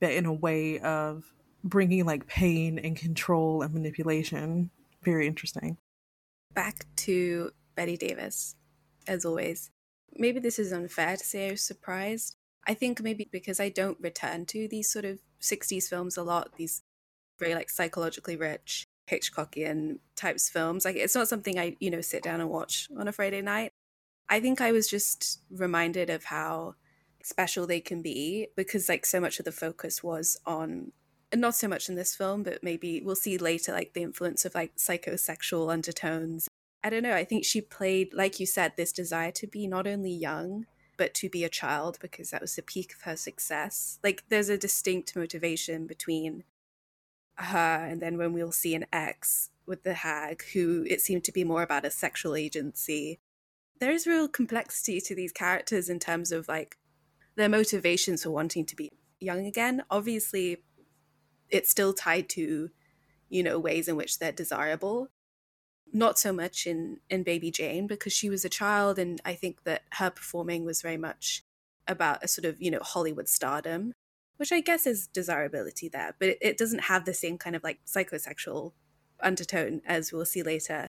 but 0.00 0.12
in 0.12 0.26
a 0.26 0.32
way 0.32 0.78
of 0.80 1.32
bringing 1.64 2.04
like 2.04 2.26
pain 2.26 2.78
and 2.78 2.96
control 2.96 3.62
and 3.62 3.74
manipulation. 3.74 4.70
Very 5.02 5.26
interesting. 5.26 5.76
Back 6.54 6.86
to 6.96 7.50
Bette 7.74 7.96
Davis, 7.96 8.56
as 9.06 9.24
always. 9.24 9.70
Maybe 10.14 10.40
this 10.40 10.58
is 10.58 10.72
unfair 10.72 11.16
to 11.16 11.24
say 11.24 11.48
I 11.48 11.52
was 11.52 11.62
surprised, 11.62 12.34
I 12.66 12.74
think 12.74 13.02
maybe 13.02 13.28
because 13.30 13.60
I 13.60 13.68
don't 13.68 13.98
return 14.00 14.44
to 14.46 14.68
these 14.68 14.90
sort 14.90 15.04
of 15.04 15.20
60s 15.40 15.84
films 15.84 16.16
a 16.16 16.22
lot, 16.22 16.56
these 16.56 16.82
very 17.38 17.54
like 17.54 17.70
psychologically 17.70 18.36
rich 18.36 18.84
Hitchcockian 19.10 19.98
types 20.16 20.48
films. 20.48 20.84
Like 20.84 20.96
it's 20.96 21.14
not 21.14 21.28
something 21.28 21.58
I, 21.58 21.76
you 21.80 21.90
know, 21.90 22.00
sit 22.00 22.22
down 22.22 22.40
and 22.40 22.50
watch 22.50 22.88
on 22.98 23.08
a 23.08 23.12
Friday 23.12 23.40
night. 23.40 23.72
I 24.28 24.40
think 24.40 24.60
I 24.60 24.72
was 24.72 24.88
just 24.88 25.40
reminded 25.50 26.10
of 26.10 26.24
how 26.24 26.74
special 27.22 27.66
they 27.66 27.80
can 27.80 28.02
be 28.02 28.48
because 28.56 28.88
like 28.88 29.04
so 29.04 29.20
much 29.20 29.38
of 29.38 29.44
the 29.44 29.52
focus 29.52 30.02
was 30.02 30.36
on 30.46 30.92
not 31.34 31.54
so 31.54 31.68
much 31.68 31.88
in 31.88 31.94
this 31.94 32.16
film, 32.16 32.42
but 32.42 32.62
maybe 32.62 33.02
we'll 33.04 33.14
see 33.14 33.36
later 33.36 33.72
like 33.72 33.92
the 33.92 34.02
influence 34.02 34.44
of 34.44 34.54
like 34.54 34.76
psychosexual 34.76 35.70
undertones. 35.70 36.48
I 36.82 36.90
don't 36.90 37.02
know. 37.02 37.14
I 37.14 37.24
think 37.24 37.44
she 37.44 37.60
played, 37.60 38.14
like 38.14 38.40
you 38.40 38.46
said, 38.46 38.72
this 38.76 38.92
desire 38.92 39.32
to 39.32 39.46
be 39.46 39.66
not 39.66 39.86
only 39.86 40.12
young, 40.12 40.66
but 40.96 41.14
to 41.14 41.28
be 41.28 41.44
a 41.44 41.48
child 41.48 41.98
because 42.00 42.30
that 42.30 42.40
was 42.40 42.56
the 42.56 42.62
peak 42.62 42.94
of 42.94 43.02
her 43.02 43.16
success. 43.16 43.98
Like 44.02 44.24
there's 44.28 44.48
a 44.48 44.58
distinct 44.58 45.16
motivation 45.16 45.86
between 45.86 46.44
her 47.36 47.86
and 47.86 48.00
then 48.00 48.18
when 48.18 48.32
we'll 48.32 48.52
see 48.52 48.74
an 48.74 48.86
ex 48.92 49.50
with 49.66 49.84
the 49.84 49.94
hag, 49.94 50.42
who 50.54 50.84
it 50.88 51.00
seemed 51.00 51.24
to 51.24 51.32
be 51.32 51.44
more 51.44 51.62
about 51.62 51.84
a 51.84 51.90
sexual 51.90 52.34
agency. 52.34 53.18
There 53.80 53.92
is 53.92 54.06
real 54.06 54.28
complexity 54.28 55.00
to 55.02 55.14
these 55.14 55.30
characters 55.30 55.88
in 55.88 55.98
terms 55.98 56.32
of 56.32 56.48
like 56.48 56.78
their 57.38 57.48
motivations 57.48 58.22
for 58.22 58.30
wanting 58.30 58.66
to 58.66 58.76
be 58.76 58.90
young 59.20 59.46
again. 59.46 59.82
Obviously, 59.90 60.62
it's 61.48 61.70
still 61.70 61.94
tied 61.94 62.28
to, 62.30 62.70
you 63.30 63.42
know, 63.42 63.58
ways 63.58 63.88
in 63.88 63.96
which 63.96 64.18
they're 64.18 64.32
desirable 64.32 65.08
not 65.92 66.18
so 66.18 66.32
much 66.32 66.66
in 66.66 66.98
in 67.08 67.22
baby 67.22 67.50
jane 67.50 67.86
because 67.86 68.12
she 68.12 68.28
was 68.28 68.44
a 68.44 68.48
child 68.48 68.98
and 68.98 69.20
i 69.24 69.34
think 69.34 69.62
that 69.64 69.82
her 69.92 70.10
performing 70.10 70.64
was 70.64 70.82
very 70.82 70.96
much 70.96 71.42
about 71.86 72.22
a 72.22 72.28
sort 72.28 72.44
of 72.44 72.60
you 72.60 72.70
know 72.70 72.80
hollywood 72.82 73.28
stardom 73.28 73.92
which 74.36 74.52
i 74.52 74.60
guess 74.60 74.86
is 74.86 75.06
desirability 75.06 75.88
there 75.88 76.14
but 76.18 76.28
it, 76.28 76.38
it 76.40 76.58
doesn't 76.58 76.84
have 76.84 77.04
the 77.04 77.14
same 77.14 77.38
kind 77.38 77.56
of 77.56 77.64
like 77.64 77.80
psychosexual 77.86 78.72
undertone 79.20 79.80
as 79.86 80.12
we'll 80.12 80.24
see 80.24 80.42
later 80.42 80.86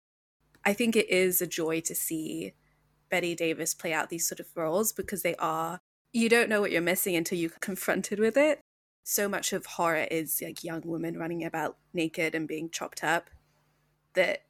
i 0.64 0.72
think 0.72 0.94
it 0.94 1.08
is 1.10 1.42
a 1.42 1.46
joy 1.46 1.80
to 1.80 1.94
see 1.94 2.52
Bette 3.10 3.34
davis 3.34 3.74
play 3.74 3.92
out 3.92 4.10
these 4.10 4.26
sort 4.26 4.40
of 4.40 4.46
roles 4.54 4.92
because 4.92 5.22
they 5.22 5.34
are 5.36 5.80
you 6.14 6.28
don't 6.28 6.48
know 6.48 6.60
what 6.60 6.70
you're 6.70 6.80
missing 6.80 7.16
until 7.16 7.36
you're 7.36 7.50
confronted 7.60 8.18
with 8.18 8.36
it. 8.36 8.60
So 9.02 9.28
much 9.28 9.52
of 9.52 9.66
horror 9.66 10.06
is 10.10 10.40
like 10.40 10.64
young 10.64 10.80
women 10.84 11.18
running 11.18 11.44
about 11.44 11.76
naked 11.92 12.34
and 12.34 12.48
being 12.48 12.70
chopped 12.70 13.04
up 13.04 13.28
that 14.14 14.44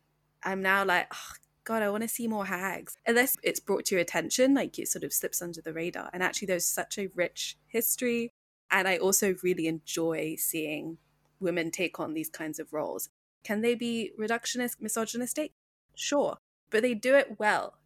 I'm 0.45 0.63
now 0.63 0.85
like, 0.85 1.09
oh, 1.13 1.33
God, 1.65 1.83
I 1.83 1.89
want 1.89 2.03
to 2.03 2.09
see 2.09 2.29
more 2.29 2.45
hags. 2.45 2.95
Unless 3.07 3.37
it's 3.43 3.59
brought 3.59 3.87
to 3.87 3.95
your 3.95 4.03
attention, 4.03 4.53
like 4.53 4.79
it 4.79 4.89
sort 4.89 5.05
of 5.05 5.13
slips 5.13 5.41
under 5.41 5.63
the 5.63 5.73
radar. 5.73 6.11
And 6.13 6.23
actually, 6.23 6.47
there's 6.47 6.67
such 6.67 6.99
a 6.99 7.09
rich 7.15 7.57
history. 7.67 8.31
And 8.71 8.87
I 8.87 8.99
also 8.99 9.35
really 9.43 9.67
enjoy 9.67 10.37
seeing 10.39 10.99
women 11.41 11.71
take 11.71 11.99
on 11.99 12.13
these 12.13 12.29
kinds 12.29 12.59
of 12.59 12.73
roles. 12.73 13.09
Can 13.43 13.63
they 13.63 13.75
be 13.75 14.13
reductionist, 14.21 14.77
misogynistic? 14.81 15.53
Sure, 15.95 16.37
but 16.71 16.83
they 16.83 16.93
do 16.93 17.15
it 17.15 17.37
well. 17.39 17.79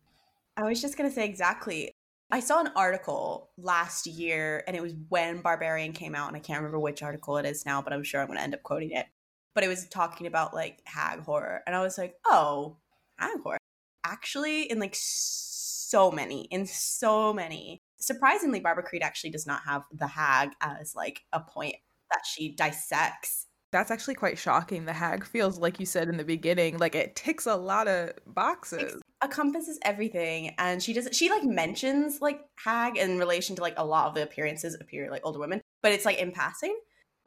I 0.57 0.64
was 0.64 0.83
just 0.83 0.99
going 0.99 1.09
to 1.09 1.14
say 1.14 1.25
exactly. 1.25 1.93
I 2.31 2.41
saw 2.41 2.61
an 2.61 2.71
article 2.77 3.51
last 3.57 4.07
year, 4.07 4.62
and 4.67 4.77
it 4.77 4.83
was 4.83 4.95
when 5.09 5.41
Barbarian 5.41 5.93
came 5.93 6.14
out, 6.14 6.29
and 6.29 6.37
I 6.37 6.41
can't 6.41 6.59
remember 6.59 6.79
which 6.79 7.03
article 7.03 7.38
it 7.38 7.47
is 7.47 7.64
now, 7.64 7.81
but 7.81 7.93
I'm 7.93 8.05
sure 8.05 8.21
I'm 8.21 8.27
going 8.27 8.38
to 8.38 8.43
end 8.43 8.55
up 8.55 8.62
quoting 8.62 8.91
it. 8.91 9.07
But 9.55 9.64
it 9.64 9.69
was 9.69 9.88
talking 9.88 10.27
about 10.27 10.55
like 10.55 10.81
hag 10.85 11.21
horror, 11.21 11.62
and 11.67 11.75
I 11.75 11.81
was 11.81 11.97
like, 11.97 12.14
oh, 12.27 12.77
hag 13.17 13.41
horror. 13.43 13.59
Actually, 14.05 14.71
in 14.71 14.79
like 14.79 14.95
so 14.95 16.11
many, 16.11 16.43
in 16.51 16.67
so 16.67 17.33
many. 17.33 17.81
Surprisingly, 17.99 18.61
Barbara 18.61 18.85
Creed 18.85 19.03
actually 19.03 19.31
does 19.31 19.47
not 19.47 19.62
have 19.64 19.85
the 19.91 20.07
hag 20.07 20.51
as 20.61 20.95
like 20.95 21.23
a 21.33 21.41
point 21.41 21.77
that 22.11 22.23
she 22.27 22.55
dissects 22.55 23.47
that's 23.71 23.91
actually 23.91 24.14
quite 24.14 24.38
shocking. 24.38 24.87
The 24.87 24.93
hag 24.93 25.27
feels 25.27 25.59
like 25.59 25.79
you 25.79 25.87
said 25.87 26.09
in 26.09 26.17
the 26.17 26.25
beginning, 26.25 26.79
like 26.79 26.95
it 26.95 27.17
ticks 27.17 27.47
a 27.47 27.57
lot 27.57 27.87
of 27.87 28.12
boxes. 28.27 29.01
It 29.23 29.27
encompasses 29.27 29.79
everything, 29.83 30.55
and 30.59 30.83
she 30.83 30.93
does. 30.93 31.09
She 31.13 31.31
like 31.31 31.45
mentions 31.45 32.21
like 32.21 32.41
hag 32.57 32.97
in 32.97 33.19
relation 33.19 33.57
to 33.57 33.63
like 33.63 33.75
a 33.77 33.85
lot 33.85 34.07
of 34.07 34.15
the 34.15 34.23
appearances 34.23 34.77
appear 34.81 35.11
like 35.11 35.23
older 35.25 35.39
women, 35.39 35.61
but 35.83 35.93
it's 35.93 36.05
like 36.05 36.19
in 36.19 36.33
passing. 36.33 36.79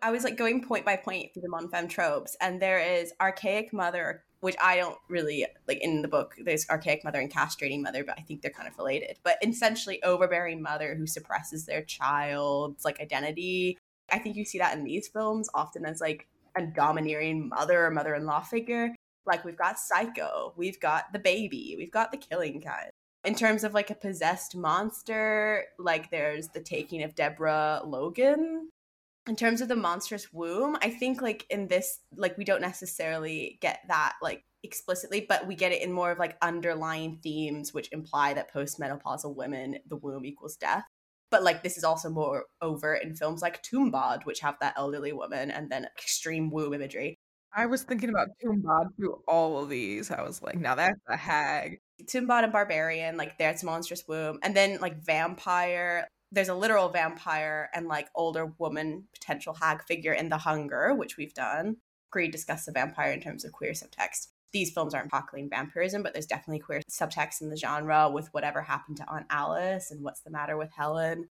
I 0.01 0.11
was 0.11 0.23
like 0.23 0.37
going 0.37 0.63
point 0.63 0.85
by 0.85 0.95
point 0.95 1.33
through 1.33 1.43
the 1.43 1.49
mon 1.49 1.69
femme 1.69 1.87
tropes, 1.87 2.35
and 2.41 2.61
there 2.61 2.79
is 2.79 3.13
archaic 3.21 3.71
mother, 3.71 4.23
which 4.39 4.55
I 4.61 4.77
don't 4.77 4.97
really 5.09 5.45
like 5.67 5.79
in 5.79 6.01
the 6.01 6.07
book. 6.07 6.35
There's 6.43 6.67
archaic 6.69 7.03
mother 7.03 7.19
and 7.19 7.31
castrating 7.31 7.81
mother, 7.81 8.03
but 8.03 8.17
I 8.17 8.21
think 8.21 8.41
they're 8.41 8.51
kind 8.51 8.67
of 8.67 8.77
related. 8.77 9.19
But 9.23 9.37
essentially, 9.45 10.01
overbearing 10.03 10.61
mother 10.61 10.95
who 10.95 11.05
suppresses 11.05 11.65
their 11.65 11.83
child's 11.83 12.85
like 12.85 12.99
identity. 12.99 13.77
I 14.11 14.19
think 14.19 14.35
you 14.35 14.45
see 14.45 14.57
that 14.57 14.75
in 14.77 14.83
these 14.83 15.07
films 15.07 15.49
often 15.53 15.85
as 15.85 16.01
like 16.01 16.27
a 16.57 16.63
domineering 16.65 17.49
mother 17.49 17.85
or 17.85 17.91
mother-in-law 17.91 18.41
figure. 18.41 18.95
Like 19.25 19.45
we've 19.45 19.57
got 19.57 19.79
Psycho, 19.79 20.53
we've 20.57 20.79
got 20.79 21.13
the 21.13 21.19
baby, 21.19 21.75
we've 21.77 21.91
got 21.91 22.11
the 22.11 22.17
killing 22.17 22.61
kind. 22.61 22.89
In 23.23 23.35
terms 23.35 23.63
of 23.63 23.73
like 23.73 23.91
a 23.91 23.95
possessed 23.95 24.55
monster, 24.55 25.65
like 25.77 26.09
there's 26.09 26.47
the 26.49 26.61
taking 26.61 27.03
of 27.03 27.15
Deborah 27.15 27.81
Logan. 27.85 28.69
In 29.27 29.35
terms 29.35 29.61
of 29.61 29.67
the 29.67 29.75
monstrous 29.75 30.33
womb, 30.33 30.75
I 30.81 30.89
think 30.89 31.21
like 31.21 31.45
in 31.51 31.67
this, 31.67 31.99
like 32.15 32.37
we 32.37 32.43
don't 32.43 32.61
necessarily 32.61 33.59
get 33.61 33.81
that 33.87 34.13
like 34.23 34.43
explicitly, 34.63 35.25
but 35.29 35.45
we 35.45 35.55
get 35.55 35.71
it 35.71 35.83
in 35.83 35.91
more 35.91 36.11
of 36.11 36.17
like 36.17 36.37
underlying 36.41 37.19
themes 37.21 37.73
which 37.73 37.89
imply 37.91 38.33
that 38.33 38.51
postmenopausal 38.51 39.35
women, 39.35 39.77
the 39.87 39.97
womb 39.97 40.25
equals 40.25 40.57
death 40.57 40.85
but 41.31 41.43
like 41.43 41.63
this 41.63 41.77
is 41.77 41.83
also 41.83 42.09
more 42.09 42.45
overt 42.61 43.01
in 43.01 43.15
films 43.15 43.41
like 43.41 43.63
Tumbad, 43.63 44.25
which 44.25 44.41
have 44.41 44.57
that 44.59 44.73
elderly 44.77 45.13
woman 45.13 45.49
and 45.49 45.71
then 45.71 45.87
extreme 45.97 46.51
womb 46.51 46.73
imagery. 46.73 47.17
I 47.53 47.65
was 47.65 47.83
thinking 47.83 48.09
about 48.09 48.29
Tumbad 48.43 48.95
through 48.95 49.21
all 49.27 49.61
of 49.61 49.69
these. 49.69 50.09
I 50.11 50.21
was 50.21 50.41
like, 50.41 50.57
now 50.57 50.75
that's 50.75 50.99
a 51.07 51.17
hag. 51.17 51.79
Tumbad 52.03 52.43
and 52.43 52.53
Barbarian, 52.53 53.17
like 53.17 53.37
that's 53.37 53.63
monstrous 53.63 54.03
womb, 54.07 54.39
and 54.43 54.55
then 54.55 54.79
like 54.79 55.03
vampire. 55.03 56.07
There's 56.31 56.49
a 56.49 56.55
literal 56.55 56.89
vampire 56.89 57.69
and 57.73 57.87
like 57.87 58.07
older 58.15 58.53
woman 58.57 59.03
potential 59.13 59.53
hag 59.53 59.83
figure 59.83 60.13
in 60.13 60.29
The 60.29 60.37
Hunger, 60.37 60.95
which 60.95 61.17
we've 61.17 61.33
done. 61.33 61.77
Creed 62.09 62.31
discussed 62.31 62.65
the 62.65 62.71
vampire 62.71 63.11
in 63.11 63.21
terms 63.21 63.43
of 63.43 63.51
queer 63.51 63.71
subtext 63.71 64.27
these 64.51 64.71
films 64.71 64.93
aren't 64.93 65.11
tackling 65.11 65.49
vampirism, 65.49 66.03
but 66.03 66.13
there's 66.13 66.25
definitely 66.25 66.59
queer 66.59 66.81
subtext 66.89 67.41
in 67.41 67.49
the 67.49 67.57
genre 67.57 68.09
with 68.09 68.27
whatever 68.33 68.61
happened 68.61 68.97
to 68.97 69.09
Aunt 69.09 69.25
Alice 69.29 69.91
and 69.91 70.03
what's 70.03 70.21
the 70.21 70.31
matter 70.31 70.57
with 70.57 70.71
Helen. 70.75 71.29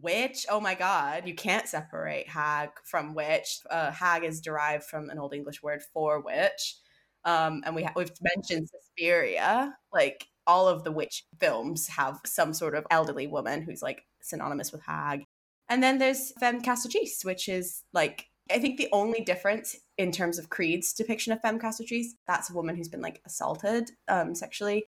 Witch, 0.00 0.46
oh 0.50 0.60
my 0.60 0.74
god, 0.74 1.26
you 1.26 1.34
can't 1.34 1.68
separate 1.68 2.28
hag 2.28 2.70
from 2.84 3.14
witch. 3.14 3.60
Uh, 3.70 3.90
hag 3.90 4.24
is 4.24 4.40
derived 4.40 4.84
from 4.84 5.10
an 5.10 5.18
Old 5.18 5.34
English 5.34 5.62
word 5.62 5.82
for 5.92 6.20
witch. 6.20 6.76
Um, 7.24 7.62
and 7.64 7.76
we 7.76 7.84
ha- 7.84 7.92
we've 7.94 8.10
mentioned 8.20 8.68
Suspiria. 8.68 9.76
Like 9.92 10.26
all 10.46 10.66
of 10.66 10.82
the 10.82 10.92
witch 10.92 11.24
films 11.38 11.88
have 11.88 12.18
some 12.24 12.54
sort 12.54 12.74
of 12.74 12.86
elderly 12.90 13.26
woman 13.26 13.62
who's 13.62 13.82
like 13.82 14.02
synonymous 14.22 14.72
with 14.72 14.82
hag. 14.82 15.24
And 15.68 15.82
then 15.82 15.98
there's 15.98 16.32
Femme 16.40 16.62
Castratrice, 16.62 17.24
which 17.24 17.48
is 17.48 17.82
like 17.92 18.26
I 18.50 18.58
think 18.58 18.78
the 18.78 18.88
only 18.92 19.20
difference 19.20 19.76
in 19.98 20.10
terms 20.10 20.38
of 20.38 20.50
Creed's 20.50 20.92
depiction 20.92 21.32
of 21.32 21.40
femme 21.40 21.60
castratrice, 21.60 22.08
that's 22.26 22.50
a 22.50 22.54
woman 22.54 22.76
who's 22.76 22.88
been 22.88 23.00
like 23.00 23.22
assaulted 23.24 23.90
um, 24.08 24.34
sexually. 24.34 24.84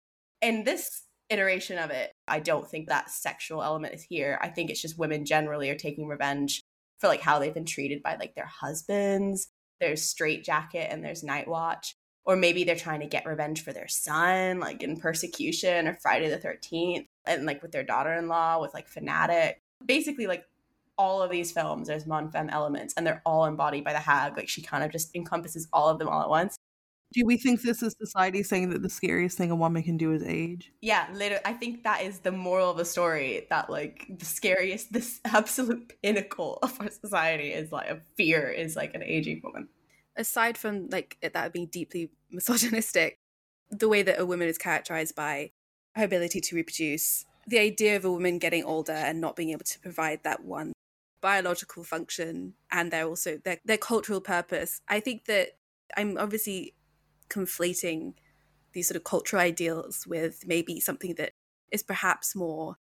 In 0.41 0.63
this 0.63 1.03
iteration 1.29 1.77
of 1.77 1.91
it, 1.91 2.11
I 2.27 2.39
don't 2.39 2.69
think 2.69 2.87
that 2.87 3.09
sexual 3.09 3.63
element 3.63 3.93
is 3.93 4.03
here. 4.03 4.37
I 4.41 4.49
think 4.49 4.69
it's 4.69 4.81
just 4.81 4.97
women 4.97 5.25
generally 5.25 5.69
are 5.69 5.75
taking 5.75 6.07
revenge 6.07 6.61
for 6.99 7.07
like 7.07 7.21
how 7.21 7.39
they've 7.39 7.53
been 7.53 7.65
treated 7.65 8.03
by 8.03 8.15
like 8.15 8.35
their 8.35 8.49
husbands. 8.61 9.49
There's 9.79 10.01
Strait-Jacket 10.01 10.87
and 10.91 11.03
there's 11.03 11.23
Night 11.23 11.47
Watch. 11.47 11.95
Or 12.25 12.35
maybe 12.35 12.63
they're 12.63 12.75
trying 12.75 12.99
to 12.99 13.07
get 13.07 13.25
revenge 13.25 13.63
for 13.63 13.73
their 13.73 13.87
son, 13.87 14.59
like 14.59 14.83
in 14.83 14.99
Persecution 14.99 15.87
or 15.87 15.97
Friday 15.99 16.29
the 16.29 16.37
13th, 16.37 17.05
and 17.25 17.45
like 17.45 17.63
with 17.63 17.71
their 17.71 17.83
daughter 17.83 18.13
in 18.13 18.27
law, 18.27 18.61
with 18.61 18.73
like 18.73 18.87
Fanatic. 18.87 19.57
Basically, 19.83 20.27
like 20.27 20.43
all 20.95 21.23
of 21.23 21.31
these 21.31 21.51
films, 21.51 21.87
there's 21.87 22.05
mon 22.05 22.29
femme 22.29 22.49
elements, 22.49 22.93
and 22.95 23.07
they're 23.07 23.23
all 23.25 23.45
embodied 23.45 23.83
by 23.83 23.93
the 23.93 23.99
hag. 23.99 24.37
Like 24.37 24.49
she 24.49 24.61
kind 24.61 24.83
of 24.83 24.91
just 24.91 25.15
encompasses 25.15 25.67
all 25.73 25.89
of 25.89 25.97
them 25.97 26.09
all 26.09 26.21
at 26.21 26.29
once. 26.29 26.55
Do 27.11 27.25
we 27.25 27.37
think 27.37 27.61
this 27.61 27.81
is 27.81 27.95
society 27.99 28.43
saying 28.43 28.69
that 28.69 28.83
the 28.83 28.89
scariest 28.89 29.37
thing 29.37 29.49
a 29.49 29.55
woman 29.55 29.81
can 29.81 29.97
do 29.97 30.13
is 30.13 30.23
age? 30.23 30.71
Yeah, 30.81 31.07
literally. 31.11 31.43
I 31.43 31.53
think 31.53 31.83
that 31.83 32.03
is 32.03 32.19
the 32.19 32.31
moral 32.31 32.69
of 32.69 32.77
the 32.77 32.85
story. 32.85 33.47
That 33.49 33.69
like 33.69 34.05
the 34.09 34.25
scariest, 34.25 34.93
this 34.93 35.19
absolute 35.25 35.93
pinnacle 36.03 36.59
of 36.61 36.79
our 36.79 36.91
society 36.91 37.51
is 37.51 37.71
like 37.71 37.89
a 37.89 38.01
fear 38.15 38.49
is 38.49 38.75
like 38.75 38.93
an 38.93 39.03
aging 39.03 39.41
woman. 39.43 39.69
Aside 40.15 40.57
from 40.57 40.89
like 40.89 41.17
that 41.21 41.51
being 41.51 41.67
deeply 41.67 42.11
misogynistic, 42.31 43.17
the 43.71 43.89
way 43.89 44.03
that 44.03 44.19
a 44.19 44.25
woman 44.25 44.47
is 44.47 44.57
characterized 44.57 45.15
by 45.15 45.51
her 45.95 46.03
ability 46.03 46.41
to 46.41 46.55
reproduce, 46.55 47.25
the 47.47 47.59
idea 47.59 47.95
of 47.95 48.05
a 48.05 48.11
woman 48.11 48.37
getting 48.37 48.63
older 48.63 48.93
and 48.93 49.19
not 49.19 49.35
being 49.35 49.49
able 49.49 49.65
to 49.65 49.79
provide 49.79 50.23
that 50.23 50.43
one 50.43 50.73
biological 51.21 51.83
function 51.83 52.53
and 52.71 52.91
their 52.91 53.05
also 53.05 53.37
their, 53.43 53.57
their 53.65 53.77
cultural 53.77 54.21
purpose. 54.21 54.81
I 54.87 54.99
think 54.99 55.25
that 55.25 55.49
I'm 55.97 56.17
obviously 56.17 56.75
conflating 57.29 58.13
these 58.73 58.87
sort 58.87 58.95
of 58.95 59.03
cultural 59.03 59.41
ideals 59.41 60.05
with 60.07 60.43
maybe 60.45 60.79
something 60.79 61.15
that 61.15 61.31
is 61.71 61.83
perhaps 61.83 62.35
more 62.35 62.77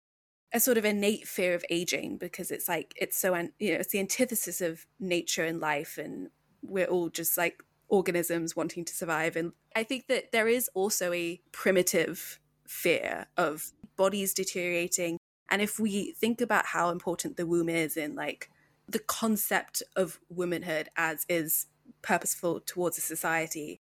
a 0.53 0.61
sort 0.61 0.79
of 0.79 0.85
innate 0.85 1.27
fear 1.27 1.55
of 1.55 1.65
aging 1.71 2.17
because 2.17 2.51
it's 2.51 2.69
like 2.69 2.95
it's 2.97 3.19
so 3.19 3.35
you 3.59 3.73
know 3.73 3.79
it's 3.81 3.93
the 3.93 3.99
antithesis 3.99 4.61
of 4.61 4.87
nature 5.01 5.45
and 5.45 5.61
life 5.61 5.99
and 5.99 6.29
we're 6.63 6.87
all 6.87 7.09
just 7.09 7.37
like 7.37 7.63
organisms 7.89 8.57
wanting 8.57 8.85
to 8.85 8.95
survive. 8.95 9.37
And 9.37 9.53
i 9.75 9.83
think 9.83 10.07
that 10.09 10.33
there 10.33 10.49
is 10.49 10.71
also 10.75 11.13
a 11.13 11.41
primitive 11.53 12.41
fear 12.67 13.27
of 13.37 13.73
bodies 13.97 14.35
deteriorating. 14.35 15.19
And 15.49 15.63
if 15.63 15.79
we 15.79 16.13
think 16.13 16.41
about 16.41 16.67
how 16.67 16.91
important 16.91 17.37
the 17.37 17.47
womb 17.47 17.69
is 17.69 17.97
in 17.97 18.15
like 18.15 18.51
the 18.89 18.99
concept 18.99 19.83
of 19.95 20.21
womanhood 20.29 20.89
as 20.97 21.25
is 21.29 21.67
purposeful 22.03 22.61
towards 22.61 22.99
a 22.99 23.01
society, 23.01 23.81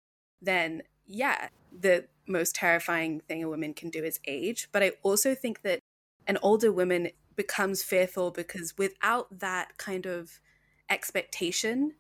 then 0.42 0.84
yeah, 1.08 1.50
the 1.72 2.06
most 2.28 2.56
terrifying 2.56 3.22
thing 3.22 3.44
a 3.44 3.50
woman 3.50 3.74
can 3.74 3.90
do 3.90 4.04
is 4.04 4.20
age. 4.28 4.68
But 4.72 4.84
I 4.84 4.92
also 5.02 5.34
think 5.34 5.62
that 5.62 5.80
an 6.28 6.38
older 6.42 6.72
woman 6.72 7.10
becomes 7.36 7.84
fearful 7.84 8.32
because 8.32 8.78
without 8.78 9.40
that 9.40 9.78
kind 9.78 10.06
of 10.06 10.40
expectation 10.90 11.94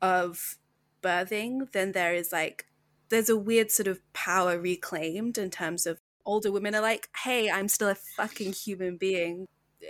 of 0.00 0.56
birthing, 1.02 1.72
then 1.72 1.92
there 1.92 2.14
is 2.14 2.32
like, 2.32 2.66
there's 3.08 3.28
a 3.28 3.36
weird 3.36 3.70
sort 3.70 3.88
of 3.88 4.00
power 4.12 4.58
reclaimed 4.58 5.38
in 5.38 5.50
terms 5.50 5.86
of 5.86 5.98
older 6.24 6.52
women 6.52 6.74
are 6.74 6.82
like, 6.82 7.08
hey, 7.24 7.50
I'm 7.50 7.68
still 7.68 7.88
a 7.88 7.94
fucking 7.94 8.52
human 8.52 8.96
being 8.96 9.46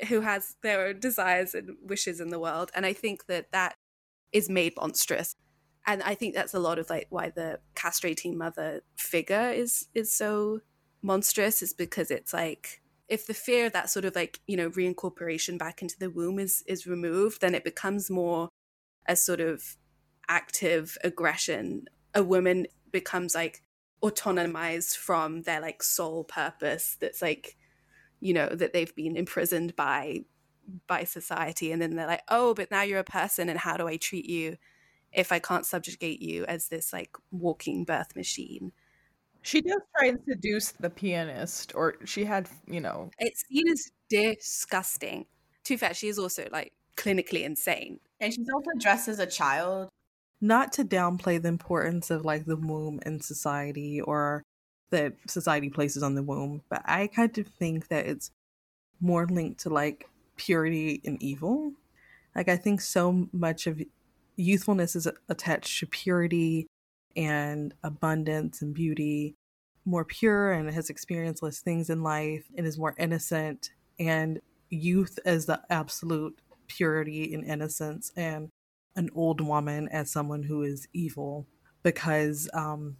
who 0.08 0.20
has 0.20 0.54
their 0.62 0.86
own 0.86 1.00
desires 1.00 1.54
and 1.54 1.76
wishes 1.82 2.20
in 2.20 2.28
the 2.28 2.38
world. 2.38 2.70
And 2.74 2.86
I 2.86 2.92
think 2.92 3.26
that 3.26 3.50
that 3.52 3.74
is 4.32 4.48
made 4.48 4.74
monstrous. 4.76 5.34
And 5.88 6.02
I 6.02 6.14
think 6.14 6.34
that's 6.34 6.52
a 6.52 6.58
lot 6.58 6.78
of 6.78 6.90
like 6.90 7.06
why 7.08 7.30
the 7.30 7.60
castrating 7.74 8.34
mother 8.34 8.82
figure 8.96 9.50
is 9.50 9.86
is 9.94 10.12
so 10.12 10.60
monstrous 11.00 11.62
is 11.62 11.72
because 11.72 12.10
it's 12.10 12.34
like 12.34 12.82
if 13.08 13.26
the 13.26 13.32
fear 13.32 13.66
of 13.66 13.72
that 13.72 13.88
sort 13.88 14.04
of 14.04 14.14
like 14.14 14.40
you 14.46 14.56
know 14.56 14.68
reincorporation 14.68 15.58
back 15.58 15.80
into 15.80 15.98
the 15.98 16.10
womb 16.10 16.38
is 16.38 16.62
is 16.66 16.86
removed 16.86 17.40
then 17.40 17.54
it 17.54 17.64
becomes 17.64 18.10
more 18.10 18.50
a 19.08 19.16
sort 19.16 19.40
of 19.40 19.76
active 20.28 20.98
aggression. 21.02 21.86
A 22.14 22.22
woman 22.22 22.66
becomes 22.92 23.34
like 23.34 23.62
autonomized 24.02 24.94
from 24.94 25.42
their 25.42 25.60
like 25.60 25.82
sole 25.82 26.22
purpose 26.22 26.98
that's 27.00 27.22
like 27.22 27.56
you 28.20 28.34
know, 28.34 28.48
that 28.48 28.72
they've 28.72 28.94
been 28.94 29.16
imprisoned 29.16 29.74
by 29.74 30.24
by 30.86 31.04
society. 31.04 31.72
And 31.72 31.80
then 31.80 31.96
they're 31.96 32.06
like, 32.06 32.24
"Oh, 32.28 32.52
but 32.52 32.70
now 32.70 32.82
you're 32.82 32.98
a 32.98 33.04
person 33.04 33.48
and 33.48 33.58
how 33.58 33.76
do 33.78 33.88
I 33.88 33.96
treat 33.96 34.28
you 34.28 34.58
if 35.12 35.32
I 35.32 35.38
can't 35.38 35.66
subjugate 35.66 36.20
you 36.22 36.44
as 36.46 36.68
this 36.68 36.92
like 36.92 37.16
walking 37.30 37.84
birth 37.84 38.16
machine?" 38.16 38.72
She 39.42 39.62
does 39.62 39.80
try 39.96 40.08
and 40.08 40.18
seduce 40.28 40.72
the 40.72 40.90
pianist, 40.90 41.74
or 41.74 41.94
she 42.04 42.24
had, 42.24 42.48
you 42.66 42.80
know. 42.80 43.10
It's 43.18 43.44
seen 43.48 43.68
as 43.68 43.90
disgusting. 44.10 45.26
Too 45.64 45.78
fair, 45.78 45.94
she 45.94 46.08
is 46.08 46.18
also 46.18 46.48
like 46.50 46.72
clinically 46.96 47.44
insane. 47.44 48.00
And 48.20 48.34
she's 48.34 48.48
also 48.52 48.70
dressed 48.78 49.08
as 49.08 49.20
a 49.20 49.26
child. 49.26 49.88
Not 50.40 50.72
to 50.74 50.84
downplay 50.84 51.40
the 51.40 51.48
importance 51.48 52.10
of 52.10 52.24
like 52.24 52.44
the 52.44 52.56
womb 52.56 53.00
in 53.06 53.20
society 53.20 54.00
or 54.00 54.42
that 54.90 55.14
society 55.26 55.70
places 55.70 56.02
on 56.02 56.14
the 56.14 56.22
womb, 56.22 56.62
but 56.68 56.82
I 56.84 57.06
kind 57.06 57.36
of 57.38 57.46
think 57.46 57.88
that 57.88 58.06
it's 58.06 58.30
more 59.00 59.26
linked 59.26 59.60
to 59.60 59.70
like 59.70 60.08
purity 60.36 61.00
and 61.04 61.22
evil. 61.22 61.72
Like 62.34 62.48
I 62.48 62.56
think 62.56 62.80
so 62.80 63.28
much 63.32 63.66
of 63.66 63.82
youthfulness 64.38 64.96
is 64.96 65.08
attached 65.28 65.78
to 65.80 65.86
purity 65.86 66.66
and 67.16 67.74
abundance 67.82 68.62
and 68.62 68.72
beauty, 68.72 69.34
more 69.84 70.04
pure 70.04 70.52
and 70.52 70.70
has 70.70 70.88
experienced 70.88 71.42
less 71.42 71.60
things 71.60 71.90
in 71.90 72.02
life 72.02 72.44
and 72.56 72.66
is 72.66 72.78
more 72.78 72.94
innocent 72.98 73.70
and 73.98 74.40
youth 74.70 75.18
as 75.24 75.46
the 75.46 75.60
absolute 75.70 76.40
purity 76.68 77.34
and 77.34 77.44
innocence 77.44 78.12
and 78.16 78.48
an 78.94 79.10
old 79.14 79.40
woman 79.40 79.88
as 79.88 80.10
someone 80.10 80.44
who 80.44 80.62
is 80.62 80.86
evil 80.92 81.46
because 81.82 82.48
um, 82.54 82.96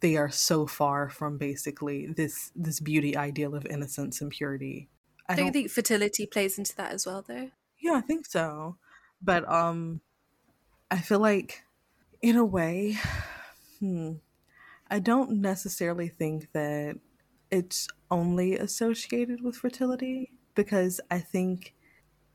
they 0.00 0.16
are 0.16 0.30
so 0.30 0.66
far 0.66 1.08
from 1.08 1.38
basically 1.38 2.06
this 2.06 2.50
this 2.56 2.80
beauty 2.80 3.16
ideal 3.16 3.54
of 3.54 3.64
innocence 3.66 4.20
and 4.20 4.30
purity. 4.30 4.88
I 5.28 5.34
don't, 5.34 5.46
don't 5.46 5.46
you 5.46 5.52
think 5.52 5.70
fertility 5.70 6.26
plays 6.26 6.58
into 6.58 6.74
that 6.76 6.92
as 6.92 7.06
well 7.06 7.24
though? 7.26 7.50
Yeah, 7.80 7.94
I 7.94 8.00
think 8.00 8.26
so. 8.26 8.76
But 9.22 9.48
um 9.50 10.00
I 10.92 11.00
feel 11.00 11.20
like 11.20 11.64
in 12.20 12.36
a 12.36 12.44
way 12.44 12.98
hmm 13.80 14.14
I 14.90 14.98
don't 15.00 15.40
necessarily 15.40 16.08
think 16.08 16.52
that 16.52 16.98
it's 17.50 17.88
only 18.10 18.56
associated 18.56 19.42
with 19.42 19.56
fertility 19.56 20.32
because 20.54 21.00
I 21.10 21.20
think 21.20 21.74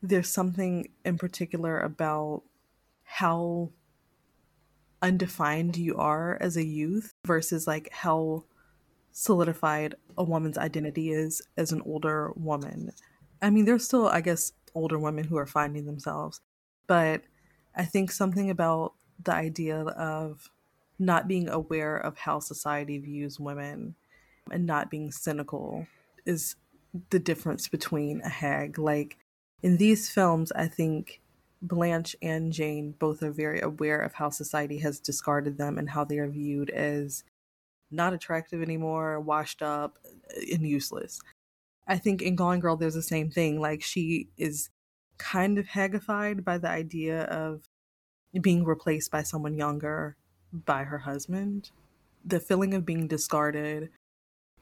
there's 0.02 0.28
something 0.28 0.90
in 1.04 1.18
particular 1.18 1.80
about 1.80 2.42
how 3.04 3.70
undefined 5.02 5.76
you 5.76 5.96
are 5.96 6.36
as 6.40 6.56
a 6.56 6.64
youth 6.64 7.14
versus 7.24 7.66
like 7.66 7.88
how 7.92 8.44
solidified 9.12 9.94
a 10.18 10.24
woman's 10.24 10.58
identity 10.58 11.10
is 11.10 11.42
as 11.56 11.72
an 11.72 11.82
older 11.82 12.32
woman. 12.36 12.92
I 13.42 13.50
mean, 13.50 13.64
there's 13.66 13.84
still, 13.84 14.08
I 14.08 14.20
guess, 14.20 14.52
older 14.74 14.98
women 14.98 15.24
who 15.24 15.36
are 15.38 15.46
finding 15.46 15.86
themselves, 15.86 16.40
but 16.88 17.22
I 17.78 17.84
think 17.84 18.10
something 18.10 18.50
about 18.50 18.92
the 19.24 19.32
idea 19.32 19.78
of 19.78 20.50
not 20.98 21.28
being 21.28 21.48
aware 21.48 21.96
of 21.96 22.18
how 22.18 22.40
society 22.40 22.98
views 22.98 23.38
women 23.38 23.94
and 24.50 24.66
not 24.66 24.90
being 24.90 25.12
cynical 25.12 25.86
is 26.26 26.56
the 27.10 27.20
difference 27.20 27.68
between 27.68 28.20
a 28.22 28.28
hag. 28.28 28.78
Like 28.78 29.16
in 29.62 29.76
these 29.76 30.10
films, 30.10 30.50
I 30.52 30.66
think 30.66 31.20
Blanche 31.62 32.16
and 32.20 32.52
Jane 32.52 32.94
both 32.98 33.22
are 33.22 33.30
very 33.30 33.60
aware 33.60 34.00
of 34.00 34.14
how 34.14 34.30
society 34.30 34.78
has 34.78 34.98
discarded 35.00 35.56
them 35.56 35.78
and 35.78 35.88
how 35.88 36.04
they 36.04 36.18
are 36.18 36.28
viewed 36.28 36.70
as 36.70 37.24
not 37.90 38.12
attractive 38.12 38.60
anymore, 38.60 39.20
washed 39.20 39.62
up, 39.62 39.98
and 40.52 40.66
useless. 40.66 41.20
I 41.86 41.96
think 41.96 42.22
in 42.22 42.36
Gone 42.36 42.60
Girl, 42.60 42.76
there's 42.76 42.94
the 42.94 43.02
same 43.02 43.30
thing. 43.30 43.60
Like, 43.60 43.82
she 43.82 44.28
is 44.36 44.68
kind 45.18 45.58
of 45.58 45.66
hagified 45.66 46.44
by 46.44 46.58
the 46.58 46.68
idea 46.68 47.24
of 47.24 47.68
being 48.40 48.64
replaced 48.64 49.10
by 49.10 49.22
someone 49.22 49.56
younger 49.56 50.16
by 50.52 50.84
her 50.84 50.98
husband. 50.98 51.70
The 52.24 52.40
feeling 52.40 52.74
of 52.74 52.86
being 52.86 53.08
discarded 53.08 53.90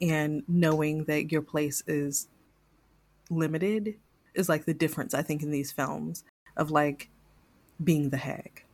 and 0.01 0.43
knowing 0.49 1.05
that 1.05 1.33
your 1.33 1.43
place 1.43 1.83
is 1.87 2.29
limited 3.31 3.97
is 4.35 4.49
like 4.49 4.65
the 4.65 4.75
difference, 4.75 5.15
I 5.15 5.23
think, 5.23 5.43
in 5.43 5.51
these 5.51 5.73
films 5.73 6.25
of 6.57 6.71
like 6.71 7.11
being 7.83 8.11
the 8.11 8.19
hag. 8.19 8.65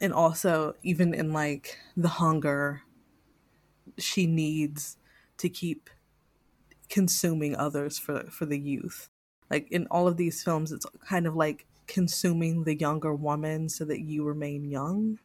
And 0.00 0.12
also, 0.12 0.74
even 0.82 1.14
in 1.14 1.32
like 1.32 1.78
the 1.96 2.08
hunger, 2.08 2.82
she 3.98 4.26
needs 4.26 4.96
to 5.38 5.48
keep 5.48 5.90
consuming 6.88 7.56
others 7.56 7.98
for, 7.98 8.24
for 8.24 8.46
the 8.46 8.58
youth. 8.58 9.08
Like 9.50 9.70
in 9.70 9.86
all 9.90 10.08
of 10.08 10.16
these 10.16 10.42
films, 10.42 10.72
it's 10.72 10.86
kind 11.06 11.26
of 11.26 11.36
like 11.36 11.66
consuming 11.86 12.64
the 12.64 12.76
younger 12.76 13.14
woman 13.14 13.68
so 13.68 13.84
that 13.84 14.00
you 14.00 14.24
remain 14.24 14.64
young 14.64 15.18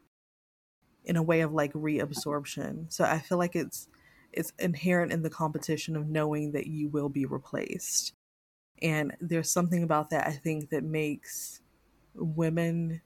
in 1.05 1.15
a 1.15 1.23
way 1.23 1.41
of 1.41 1.53
like 1.53 1.73
reabsorption. 1.73 2.91
So 2.91 3.03
I 3.03 3.19
feel 3.19 3.37
like 3.37 3.55
it's 3.55 3.87
it's 4.31 4.53
inherent 4.59 5.11
in 5.11 5.23
the 5.23 5.29
competition 5.29 5.95
of 5.95 6.07
knowing 6.07 6.51
that 6.51 6.67
you 6.67 6.87
will 6.89 7.09
be 7.09 7.25
replaced. 7.25 8.13
And 8.81 9.15
there's 9.19 9.49
something 9.49 9.83
about 9.83 10.11
that 10.11 10.27
I 10.27 10.33
think 10.33 10.69
that 10.69 10.83
makes 10.83 11.61
women 12.13 13.01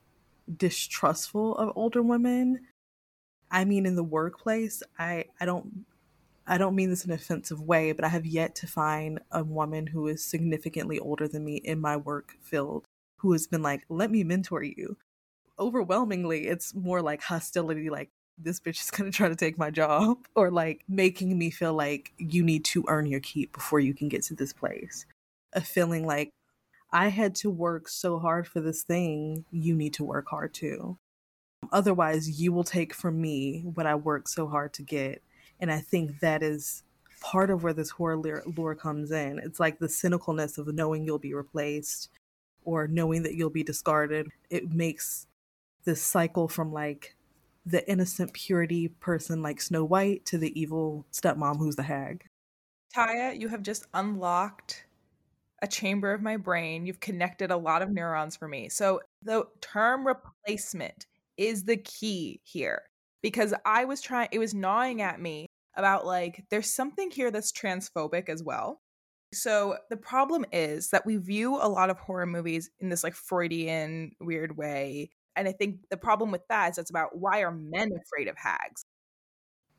distrustful 0.58 1.56
of 1.58 1.72
older 1.76 2.02
women. 2.02 2.68
I 3.52 3.66
mean 3.66 3.86
in 3.86 3.96
the 3.96 4.04
workplace, 4.04 4.84
I 5.00 5.26
I 5.40 5.46
don't 5.46 5.86
I 6.48 6.58
don't 6.58 6.76
mean 6.76 6.90
this 6.90 7.06
in 7.06 7.12
an 7.12 7.16
offensive 7.16 7.62
way, 7.62 7.92
but 7.94 8.06
I 8.06 8.10
have 8.10 8.26
yet 8.26 8.56
to 8.56 8.68
find 8.68 9.20
a 9.32 9.44
woman 9.44 9.88
who 9.88 10.08
is 10.08 10.24
significantly 10.24 11.00
older 11.00 11.28
than 11.28 11.46
me 11.46 11.58
in 11.58 11.80
my 11.80 11.98
work 11.98 12.34
field 12.42 12.86
who 13.20 13.32
has 13.34 13.48
been 13.48 13.62
like, 13.62 13.84
"Let 13.90 14.12
me 14.12 14.24
mentor 14.24 14.64
you." 14.64 14.98
Overwhelmingly, 15.60 16.48
it's 16.48 16.74
more 16.76 17.02
like 17.02 17.22
hostility 17.22 17.90
like 17.90 18.10
this 18.38 18.60
bitch 18.60 18.82
is 18.82 18.92
going 18.92 19.12
to 19.12 19.16
try 19.16 19.30
to 19.30 19.36
take 19.36 19.58
my 19.58 19.70
job 19.72 20.18
or 20.36 20.52
like 20.52 20.84
making 20.88 21.38
me 21.38 21.50
feel 21.52 21.74
like 21.74 22.14
you 22.18 22.44
need 22.44 22.66
to 22.66 22.84
earn 22.88 23.06
your 23.06 23.20
keep 23.20 23.54
before 23.54 23.80
you 23.80 23.94
can 23.94 24.10
get 24.10 24.24
to 24.24 24.36
this 24.36 24.54
place 24.54 25.06
a 25.54 25.62
feeling 25.62 26.06
like 26.06 26.32
I 26.92 27.08
had 27.08 27.36
to 27.36 27.50
work 27.50 27.88
so 27.88 28.20
hard 28.20 28.48
for 28.48 28.62
this 28.62 28.84
thing, 28.84 29.46
you 29.52 29.76
need 29.76 29.94
to 29.96 30.04
work 30.04 30.28
hard 30.30 30.54
too. 30.54 30.98
Otherwise, 31.72 32.40
you 32.40 32.52
will 32.52 32.64
take 32.64 32.94
from 32.94 33.22
me 33.22 33.62
what 33.62 33.88
I 33.88 33.96
worked 33.96 34.30
so 34.30 34.48
hard 34.48 34.74
to 34.74 34.84
get. 34.84 35.24
And 35.60 35.72
I 35.72 35.80
think 35.80 36.20
that 36.20 36.44
is 36.44 36.84
part 37.22 37.50
of 37.50 37.64
where 37.64 37.74
this 37.74 37.90
horror 37.90 38.44
lore 38.58 38.76
comes 38.76 39.12
in. 39.12 39.40
It's 39.40 39.60
like 39.60 39.80
the 39.80 39.88
cynicalness 39.88 40.58
of 40.58 40.68
knowing 40.74 41.06
you'll 41.06 41.20
be 41.20 41.34
replaced 41.34 42.10
or 42.66 42.88
knowing 42.88 43.24
that 43.24 43.36
you'll 43.36 43.50
be 43.50 43.64
discarded. 43.64 44.28
It 44.50 44.72
makes 44.72 45.28
this 45.86 46.02
cycle 46.02 46.48
from 46.48 46.74
like 46.74 47.16
the 47.66 47.90
innocent 47.90 48.34
purity 48.34 48.90
person 48.90 49.42
like 49.42 49.62
Snow 49.62 49.86
White 49.86 50.26
to 50.26 50.38
the 50.38 50.60
evil 50.60 51.06
stepmom 51.14 51.58
who's 51.58 51.78
the 51.78 51.84
hag. 51.84 52.26
Tyia, 52.96 53.40
you 53.40 53.48
have 53.48 53.64
just 53.64 53.86
unlocked 53.94 54.86
a 55.62 55.68
chamber 55.68 56.14
of 56.14 56.22
my 56.22 56.36
brain. 56.36 56.86
You've 56.86 57.00
connected 57.00 57.52
a 57.52 57.58
lot 57.58 57.82
of 57.82 57.90
neurons 57.90 58.36
for 58.36 58.50
me. 58.50 58.68
So 58.68 59.00
the 59.24 59.46
term 59.62 60.06
replacement 60.06 61.06
is 61.38 61.64
the 61.64 61.78
key 61.78 62.42
here 62.44 62.84
because 63.24 63.56
I 63.66 63.86
was 63.86 64.02
trying, 64.02 64.30
it 64.32 64.38
was 64.38 64.54
gnawing 64.54 65.02
at 65.02 65.20
me 65.20 65.48
about 65.76 66.06
like, 66.06 66.46
there's 66.52 66.72
something 66.72 67.10
here 67.10 67.32
that's 67.32 67.52
transphobic 67.52 68.30
as 68.30 68.44
well. 68.44 68.82
So 69.34 69.78
the 69.90 69.98
problem 69.98 70.46
is 70.52 70.92
that 70.92 71.08
we 71.08 71.18
view 71.18 71.56
a 71.56 71.68
lot 71.68 71.90
of 71.90 71.98
horror 71.98 72.28
movies 72.28 72.70
in 72.80 72.90
this 72.90 73.04
like 73.04 73.16
Freudian 73.16 74.12
weird 74.20 74.56
way. 74.58 75.10
And 75.36 75.48
I 75.48 75.54
think 75.54 75.80
the 75.90 75.98
problem 75.98 76.30
with 76.30 76.48
that 76.50 76.70
is 76.70 76.76
that's 76.76 76.92
about 76.92 77.18
why 77.18 77.42
are 77.42 77.52
men 77.52 77.90
afraid 78.06 78.28
of 78.28 78.38
hags? 78.38 78.86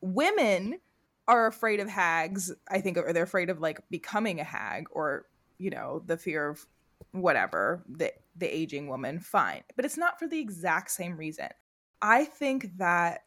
Women 0.00 0.80
are 1.28 1.46
afraid 1.46 1.78
of 1.78 1.88
hags, 1.88 2.52
I 2.68 2.80
think, 2.80 2.98
or 2.98 3.12
they're 3.12 3.22
afraid 3.22 3.50
of 3.50 3.60
like 3.60 3.78
becoming 3.90 4.40
a 4.40 4.44
hag 4.44 4.86
or 4.90 5.26
you 5.58 5.70
know, 5.70 6.02
the 6.06 6.16
fear 6.16 6.48
of 6.48 6.66
whatever, 7.12 7.84
the 7.88 8.12
the 8.36 8.52
aging 8.52 8.88
woman, 8.88 9.20
fine. 9.20 9.62
But 9.76 9.84
it's 9.84 9.96
not 9.96 10.18
for 10.18 10.26
the 10.26 10.40
exact 10.40 10.90
same 10.90 11.16
reason. 11.16 11.48
I 12.02 12.24
think 12.24 12.76
that 12.78 13.23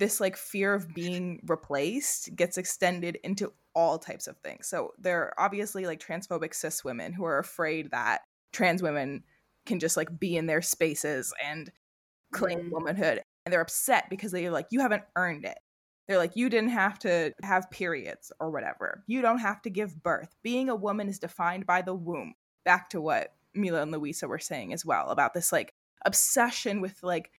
this 0.00 0.20
like 0.20 0.36
fear 0.36 0.74
of 0.74 0.92
being 0.92 1.40
replaced 1.46 2.34
gets 2.34 2.58
extended 2.58 3.18
into 3.22 3.52
all 3.74 3.98
types 3.98 4.26
of 4.26 4.36
things. 4.38 4.66
So 4.66 4.92
there 4.98 5.22
are 5.22 5.34
obviously 5.38 5.86
like 5.86 6.00
transphobic 6.00 6.54
cis 6.54 6.82
women 6.82 7.12
who 7.12 7.24
are 7.24 7.38
afraid 7.38 7.92
that 7.92 8.22
trans 8.52 8.82
women 8.82 9.22
can 9.66 9.78
just 9.78 9.96
like 9.96 10.18
be 10.18 10.36
in 10.36 10.46
their 10.46 10.62
spaces 10.62 11.32
and 11.44 11.70
claim 12.32 12.62
mm. 12.62 12.70
womanhood 12.70 13.22
and 13.44 13.52
they're 13.52 13.60
upset 13.60 14.10
because 14.10 14.32
they're 14.32 14.50
like 14.50 14.66
you 14.70 14.80
haven't 14.80 15.04
earned 15.16 15.44
it 15.44 15.58
they're 16.10 16.18
like, 16.18 16.34
you 16.34 16.50
didn't 16.50 16.70
have 16.70 16.98
to 17.00 17.32
have 17.44 17.70
periods 17.70 18.32
or 18.40 18.50
whatever. 18.50 19.04
You 19.06 19.22
don't 19.22 19.38
have 19.38 19.62
to 19.62 19.70
give 19.70 20.02
birth. 20.02 20.34
Being 20.42 20.68
a 20.68 20.74
woman 20.74 21.08
is 21.08 21.20
defined 21.20 21.66
by 21.66 21.82
the 21.82 21.94
womb. 21.94 22.34
Back 22.64 22.90
to 22.90 23.00
what 23.00 23.32
Mila 23.54 23.82
and 23.82 23.92
Louisa 23.92 24.26
were 24.26 24.40
saying 24.40 24.72
as 24.72 24.84
well 24.84 25.10
about 25.10 25.34
this 25.34 25.52
like 25.52 25.72
obsession 26.04 26.80
with 26.80 27.00
like 27.04 27.30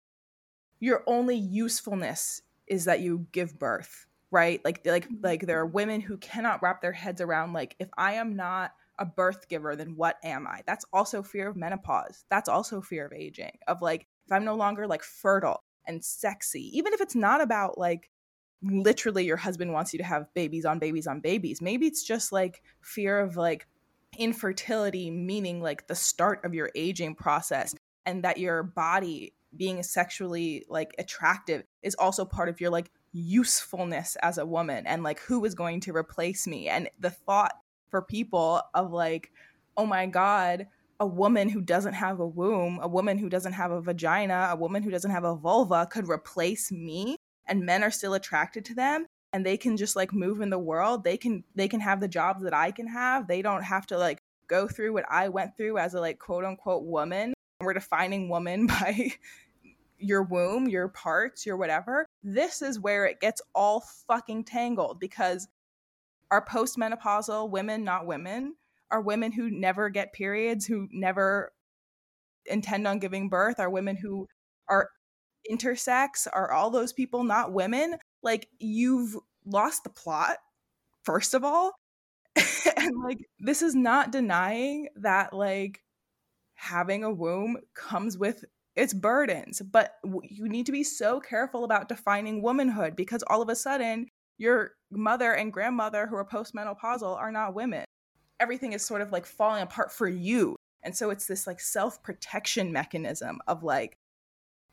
your 0.80 1.04
only 1.06 1.36
usefulness 1.36 2.44
is 2.72 2.86
that 2.86 3.02
you 3.02 3.28
give 3.32 3.60
birth 3.60 4.08
right? 4.32 4.64
Like 4.64 4.82
like 4.86 5.06
mm-hmm. 5.06 5.24
like 5.24 5.46
there 5.46 5.60
are 5.60 5.66
women 5.66 6.02
who 6.02 6.18
cannot 6.18 6.64
wrap 6.64 6.82
their 6.82 6.94
heads 6.94 7.22
around 7.22 7.54
like 7.54 7.76
if 7.80 7.90
I 7.98 8.14
am 8.14 8.36
not 8.36 8.72
a 8.98 9.06
birth 9.06 9.48
giver, 9.50 9.76
then 9.76 9.96
what 9.96 10.18
am 10.24 10.48
I? 10.48 10.62
That's 10.66 10.86
also 10.94 11.22
fear 11.22 11.50
of 11.50 11.56
menopause. 11.56 12.26
That's 12.30 12.50
also 12.50 12.82
fear 12.82 13.06
of 13.06 13.14
aging. 13.14 13.60
Of 13.68 13.82
like 13.82 14.08
if 14.26 14.32
I'm 14.32 14.46
no 14.46 14.56
longer 14.56 14.88
like 14.88 15.04
fertile 15.04 15.64
and 15.86 16.04
sexy, 16.04 16.76
even 16.78 16.94
if 16.94 17.02
it's 17.02 17.16
not 17.16 17.42
about 17.42 17.78
like 17.78 18.10
literally 18.64 19.26
your 19.26 19.38
husband 19.38 19.74
wants 19.74 19.92
you 19.92 19.98
to 19.98 20.06
have 20.06 20.34
babies 20.34 20.66
on 20.66 20.80
babies 20.80 21.08
on 21.08 21.20
babies. 21.20 21.62
Maybe 21.62 21.88
it's 21.88 22.04
just 22.04 22.32
like 22.32 22.62
fear 22.80 23.20
of 23.20 23.36
like 23.36 23.68
infertility, 24.18 25.10
meaning 25.12 25.62
like 25.62 25.88
the 25.88 25.96
start 25.96 26.46
of 26.46 26.54
your 26.54 26.70
aging 26.76 27.16
process, 27.16 27.76
and 28.06 28.24
that 28.24 28.38
your 28.38 28.64
body 28.64 29.34
being 29.56 29.84
sexually 29.84 30.66
like 30.70 30.94
attractive 30.98 31.64
is 31.84 31.96
also 31.96 32.26
part 32.26 32.50
of 32.50 32.62
your 32.62 32.70
like 32.70 32.92
usefulness 33.14 34.16
as 34.22 34.38
a 34.38 34.46
woman 34.46 34.88
and 34.88 35.04
like 35.04 35.20
who 35.20 35.44
is 35.46 35.56
going 35.56 35.82
to 35.82 35.96
replace 35.96 36.48
me. 36.48 36.70
And 36.70 36.90
the 37.00 37.10
thought 37.10 37.54
for 37.90 38.02
people 38.02 38.62
of 38.74 38.92
like 38.92 39.32
oh 39.78 39.86
my 39.86 40.06
god 40.06 40.68
a 41.00 41.06
woman 41.06 41.50
who 41.50 41.62
doesn't 41.62 41.94
have 41.94 42.20
a 42.20 42.28
womb 42.28 42.80
a 42.82 42.88
woman 42.88 43.18
who 43.18 43.30
doesn't 43.30 43.54
have 43.54 43.72
a 43.72 43.82
vagina 43.82 44.50
a 44.52 44.56
woman 44.56 44.82
who 44.82 44.92
doesn't 44.92 45.12
have 45.12 45.26
a 45.26 45.36
vulva 45.36 45.88
could 45.92 46.08
replace 46.08 46.72
me 46.72 47.18
and 47.48 47.66
men 47.66 47.84
are 47.84 47.92
still 47.92 48.14
attracted 48.14 48.64
to 48.64 48.74
them 48.74 49.06
and 49.34 49.46
they 49.46 49.58
can 49.58 49.78
just 49.78 49.96
like 49.96 50.14
move 50.14 50.42
in 50.42 50.50
the 50.50 50.60
world. 50.60 51.04
They 51.04 51.18
can 51.18 51.44
they 51.56 51.68
can 51.68 51.80
have 51.80 52.00
the 52.00 52.08
jobs 52.08 52.44
that 52.44 52.54
i 52.54 52.72
can 52.72 52.88
have. 52.88 53.28
They 53.28 53.42
don't 53.42 53.64
have 53.64 53.86
to 53.88 53.98
like 53.98 54.20
go 54.48 54.68
through 54.68 54.92
what 54.92 55.06
i 55.10 55.30
went 55.30 55.56
through 55.56 55.78
as 55.78 55.94
a 55.94 56.00
like 56.02 56.20
quote 56.20 56.44
unquote 56.44 56.84
woman 56.84 57.34
we're 57.64 57.74
defining 57.74 58.30
woman 58.30 58.68
by 58.68 59.12
your 59.98 60.24
womb 60.24 60.68
your 60.68 60.88
parts 60.88 61.46
your 61.46 61.58
whatever 61.58 62.06
this 62.24 62.62
is 62.62 62.80
where 62.80 63.06
it 63.06 63.20
gets 63.20 63.42
all 63.54 63.84
fucking 64.08 64.44
tangled 64.44 65.00
because 65.00 65.48
are 66.32 66.44
postmenopausal 66.44 67.50
women 67.50 67.84
not 67.84 68.08
women 68.08 68.56
are 68.90 69.02
women 69.02 69.32
who 69.32 69.50
never 69.50 69.90
get 69.90 70.12
periods 70.12 70.66
who 70.66 70.88
never 70.92 71.52
intend 72.46 72.88
on 72.88 73.00
giving 73.00 73.30
birth 73.30 73.60
are 73.60 73.70
women 73.70 73.96
who 73.96 74.28
are 74.68 74.90
intersex 75.50 76.28
are 76.32 76.52
all 76.52 76.70
those 76.70 76.94
people 76.94 77.24
not 77.24 77.54
women. 77.54 77.96
Like 78.22 78.48
you've 78.60 79.18
lost 79.46 79.84
the 79.84 79.90
plot 79.90 80.38
first 81.04 81.34
of 81.34 81.44
all. 81.44 81.72
And 82.78 82.96
like 83.04 83.20
this 83.40 83.62
is 83.62 83.76
not 83.76 84.12
denying 84.12 84.88
that 84.96 85.34
like 85.34 85.82
having 86.62 87.04
a 87.04 87.12
womb 87.12 87.58
comes 87.74 88.18
with 88.18 88.46
its 88.76 88.94
burdens 88.94 89.62
but 89.72 89.96
you 90.24 90.48
need 90.48 90.66
to 90.66 90.72
be 90.72 90.84
so 90.84 91.20
careful 91.20 91.64
about 91.64 91.90
defining 91.90 92.42
womanhood 92.42 92.96
because 92.96 93.24
all 93.28 93.42
of 93.42 93.50
a 93.50 93.56
sudden 93.56 94.08
your 94.38 94.74
mother 94.92 95.34
and 95.34 95.52
grandmother 95.52 96.06
who 96.06 96.16
are 96.16 96.24
postmenopausal 96.24 97.18
are 97.18 97.32
not 97.32 97.56
women 97.56 97.84
everything 98.40 98.74
is 98.74 98.86
sort 98.86 99.02
of 99.02 99.12
like 99.12 99.26
falling 99.26 99.64
apart 99.64 99.92
for 99.92 100.08
you 100.08 100.56
and 100.84 100.96
so 100.96 101.10
it's 101.10 101.26
this 101.26 101.48
like 101.48 101.60
self-protection 101.60 102.72
mechanism 102.72 103.40
of 103.48 103.64
like 103.64 103.98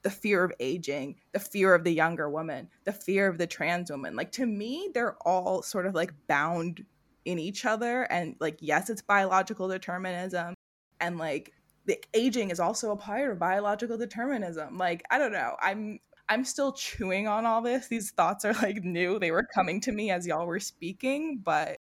the 0.02 0.10
fear 0.10 0.44
of 0.44 0.52
aging, 0.60 1.16
the 1.32 1.40
fear 1.40 1.74
of 1.74 1.84
the 1.84 1.92
younger 1.92 2.30
woman, 2.30 2.68
the 2.84 2.92
fear 2.92 3.26
of 3.26 3.38
the 3.38 3.46
trans 3.46 3.90
woman. 3.90 4.14
Like 4.14 4.32
to 4.32 4.46
me, 4.46 4.90
they're 4.94 5.16
all 5.22 5.62
sort 5.62 5.86
of 5.86 5.94
like 5.94 6.14
bound 6.28 6.84
in 7.24 7.38
each 7.38 7.64
other. 7.64 8.02
And 8.04 8.36
like, 8.40 8.58
yes, 8.60 8.90
it's 8.90 9.02
biological 9.02 9.68
determinism. 9.68 10.54
And 11.00 11.18
like 11.18 11.52
the 11.88 11.98
aging 12.12 12.50
is 12.50 12.60
also 12.60 12.92
a 12.92 12.96
part 12.96 13.30
of 13.30 13.38
biological 13.38 13.96
determinism. 13.96 14.76
Like, 14.76 15.02
I 15.10 15.18
don't 15.18 15.32
know. 15.32 15.56
I'm 15.60 15.98
I'm 16.28 16.44
still 16.44 16.72
chewing 16.72 17.26
on 17.26 17.46
all 17.46 17.62
this. 17.62 17.88
These 17.88 18.10
thoughts 18.10 18.44
are 18.44 18.52
like 18.52 18.84
new. 18.84 19.18
They 19.18 19.30
were 19.30 19.48
coming 19.54 19.80
to 19.80 19.92
me 19.92 20.10
as 20.10 20.26
y'all 20.26 20.46
were 20.46 20.60
speaking, 20.60 21.40
but 21.42 21.78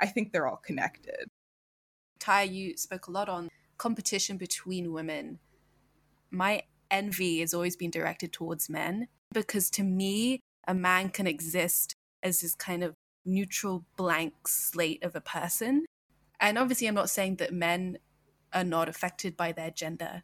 I 0.00 0.06
think 0.06 0.32
they're 0.32 0.46
all 0.46 0.56
connected. 0.56 1.28
Ty, 2.18 2.44
you 2.44 2.76
spoke 2.78 3.06
a 3.06 3.10
lot 3.10 3.28
on 3.28 3.50
competition 3.76 4.38
between 4.38 4.92
women. 4.92 5.38
My 6.30 6.62
envy 6.90 7.40
has 7.40 7.52
always 7.52 7.76
been 7.76 7.90
directed 7.90 8.32
towards 8.32 8.70
men 8.70 9.08
because 9.32 9.68
to 9.70 9.82
me, 9.82 10.40
a 10.66 10.74
man 10.74 11.10
can 11.10 11.26
exist 11.26 11.94
as 12.22 12.40
this 12.40 12.54
kind 12.54 12.82
of 12.82 12.94
neutral 13.26 13.84
blank 13.98 14.48
slate 14.48 15.04
of 15.04 15.14
a 15.14 15.20
person. 15.20 15.84
And 16.40 16.56
obviously, 16.56 16.86
I'm 16.86 16.94
not 16.94 17.10
saying 17.10 17.36
that 17.36 17.52
men 17.52 17.98
are 18.52 18.64
not 18.64 18.88
affected 18.88 19.36
by 19.36 19.52
their 19.52 19.70
gender. 19.70 20.22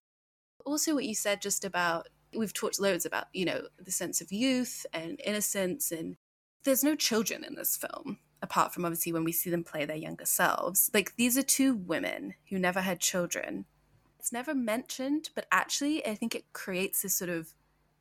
Also, 0.65 0.95
what 0.95 1.05
you 1.05 1.15
said 1.15 1.41
just 1.41 1.65
about 1.65 2.09
we've 2.37 2.53
talked 2.53 2.81
loads 2.81 3.07
about, 3.07 3.27
you 3.33 3.45
know, 3.45 3.63
the 3.79 3.91
sense 3.91 4.21
of 4.21 4.33
youth 4.33 4.85
and 4.93 5.21
innocence, 5.25 5.91
and 5.91 6.17
there's 6.65 6.85
no 6.85 6.95
children 6.95 7.45
in 7.45 7.55
this 7.55 7.77
film, 7.77 8.19
apart 8.43 8.75
from 8.75 8.85
obviously 8.85 9.13
when 9.13 9.25
we 9.25 9.33
see 9.33 9.49
them 9.49 9.65
play 9.65 9.85
their 9.85 9.97
younger 9.97 10.27
selves. 10.27 10.91
Like, 10.93 11.15
these 11.17 11.39
are 11.39 11.43
two 11.43 11.75
women 11.75 12.35
who 12.51 12.59
never 12.59 12.81
had 12.81 13.01
children 13.01 13.65
it's 14.27 14.33
never 14.33 14.57
mentioned, 14.57 15.31
but 15.37 15.47
actually, 15.53 16.05
I 16.05 16.17
think 16.17 16.35
it 16.35 16.53
creates 16.53 17.03
this 17.03 17.15
sort 17.15 17.31
of 17.31 17.55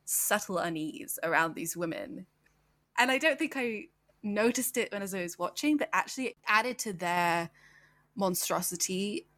subtle 0.04 0.58
unease 0.58 1.20
around 1.22 1.54
these 1.54 1.76
women. 1.76 2.26
And 2.98 3.12
I 3.12 3.18
don't 3.18 3.38
think 3.38 3.56
I 3.56 3.84
noticed 4.24 4.76
it 4.76 4.90
when 4.90 5.02
I 5.02 5.22
was 5.22 5.38
watching, 5.38 5.76
but 5.76 5.88
actually 5.92 6.24
it 6.24 6.36
added 6.48 6.80
to 6.80 6.92
their 6.92 7.50
monstrosity. 8.16 9.28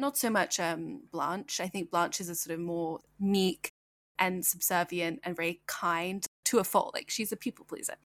Not 0.00 0.16
so 0.16 0.30
much 0.30 0.58
um, 0.58 1.02
Blanche. 1.12 1.60
I 1.60 1.68
think 1.68 1.90
Blanche 1.90 2.22
is 2.22 2.30
a 2.30 2.34
sort 2.34 2.54
of 2.54 2.60
more 2.60 3.00
meek 3.18 3.70
and 4.18 4.44
subservient 4.44 5.20
and 5.22 5.36
very 5.36 5.60
kind 5.66 6.24
to 6.44 6.58
a 6.58 6.64
fault. 6.64 6.94
Like 6.94 7.10
she's 7.10 7.32
a 7.32 7.36
people 7.36 7.66
pleaser. 7.66 7.96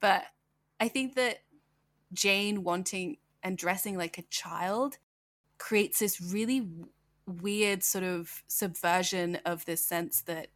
But 0.00 0.24
I 0.80 0.88
think 0.88 1.14
that 1.14 1.42
Jane 2.12 2.64
wanting 2.64 3.18
and 3.42 3.56
dressing 3.56 3.96
like 3.96 4.18
a 4.18 4.22
child 4.22 4.98
creates 5.58 6.00
this 6.00 6.20
really 6.20 6.68
weird 7.26 7.84
sort 7.84 8.04
of 8.04 8.42
subversion 8.48 9.38
of 9.46 9.64
this 9.64 9.84
sense 9.84 10.22
that 10.22 10.48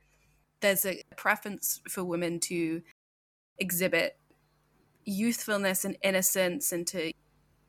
there's 0.61 0.85
a 0.85 1.03
preference 1.17 1.81
for 1.89 2.03
women 2.03 2.41
to 2.41 2.83
exhibit 3.59 4.19
youthfulness 5.05 5.85
and 5.85 5.97
innocence 6.03 6.73
and 6.73 6.87
to 6.89 7.13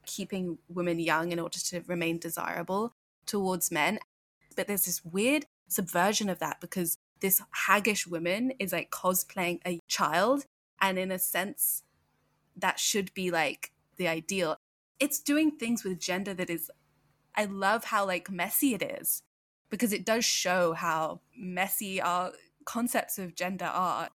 keeping 0.05 0.57
women 0.67 0.99
young 0.99 1.31
in 1.31 1.39
order 1.39 1.59
to 1.59 1.81
remain 1.87 2.17
desirable 2.17 2.93
towards 3.29 3.71
men. 3.71 3.99
But 4.55 4.67
there's 4.67 4.85
this 4.85 5.05
weird 5.05 5.45
subversion 5.67 6.29
of 6.29 6.39
that 6.39 6.59
because 6.59 6.97
this 7.21 7.41
haggish 7.67 8.07
woman 8.07 8.53
is 8.59 8.73
like 8.73 8.91
cosplaying 8.91 9.59
a 9.65 9.79
child, 9.87 10.45
and 10.81 10.97
in 10.97 11.11
a 11.11 11.19
sense, 11.19 11.83
that 12.55 12.79
should 12.79 13.13
be 13.13 13.31
like 13.31 13.71
the 13.97 14.07
ideal. 14.07 14.57
It's 14.99 15.19
doing 15.19 15.51
things 15.51 15.83
with 15.83 15.99
gender 15.99 16.33
that 16.33 16.49
is 16.49 16.71
I 17.35 17.45
love 17.45 17.85
how 17.85 18.05
like 18.05 18.29
messy 18.29 18.73
it 18.73 18.81
is 18.81 19.21
because 19.69 19.93
it 19.93 20.05
does 20.05 20.25
show 20.25 20.73
how 20.73 21.21
messy 21.37 22.01
our 22.01 22.33
concepts 22.65 23.19
of 23.19 23.35
gender 23.35 23.65
are. 23.65 24.09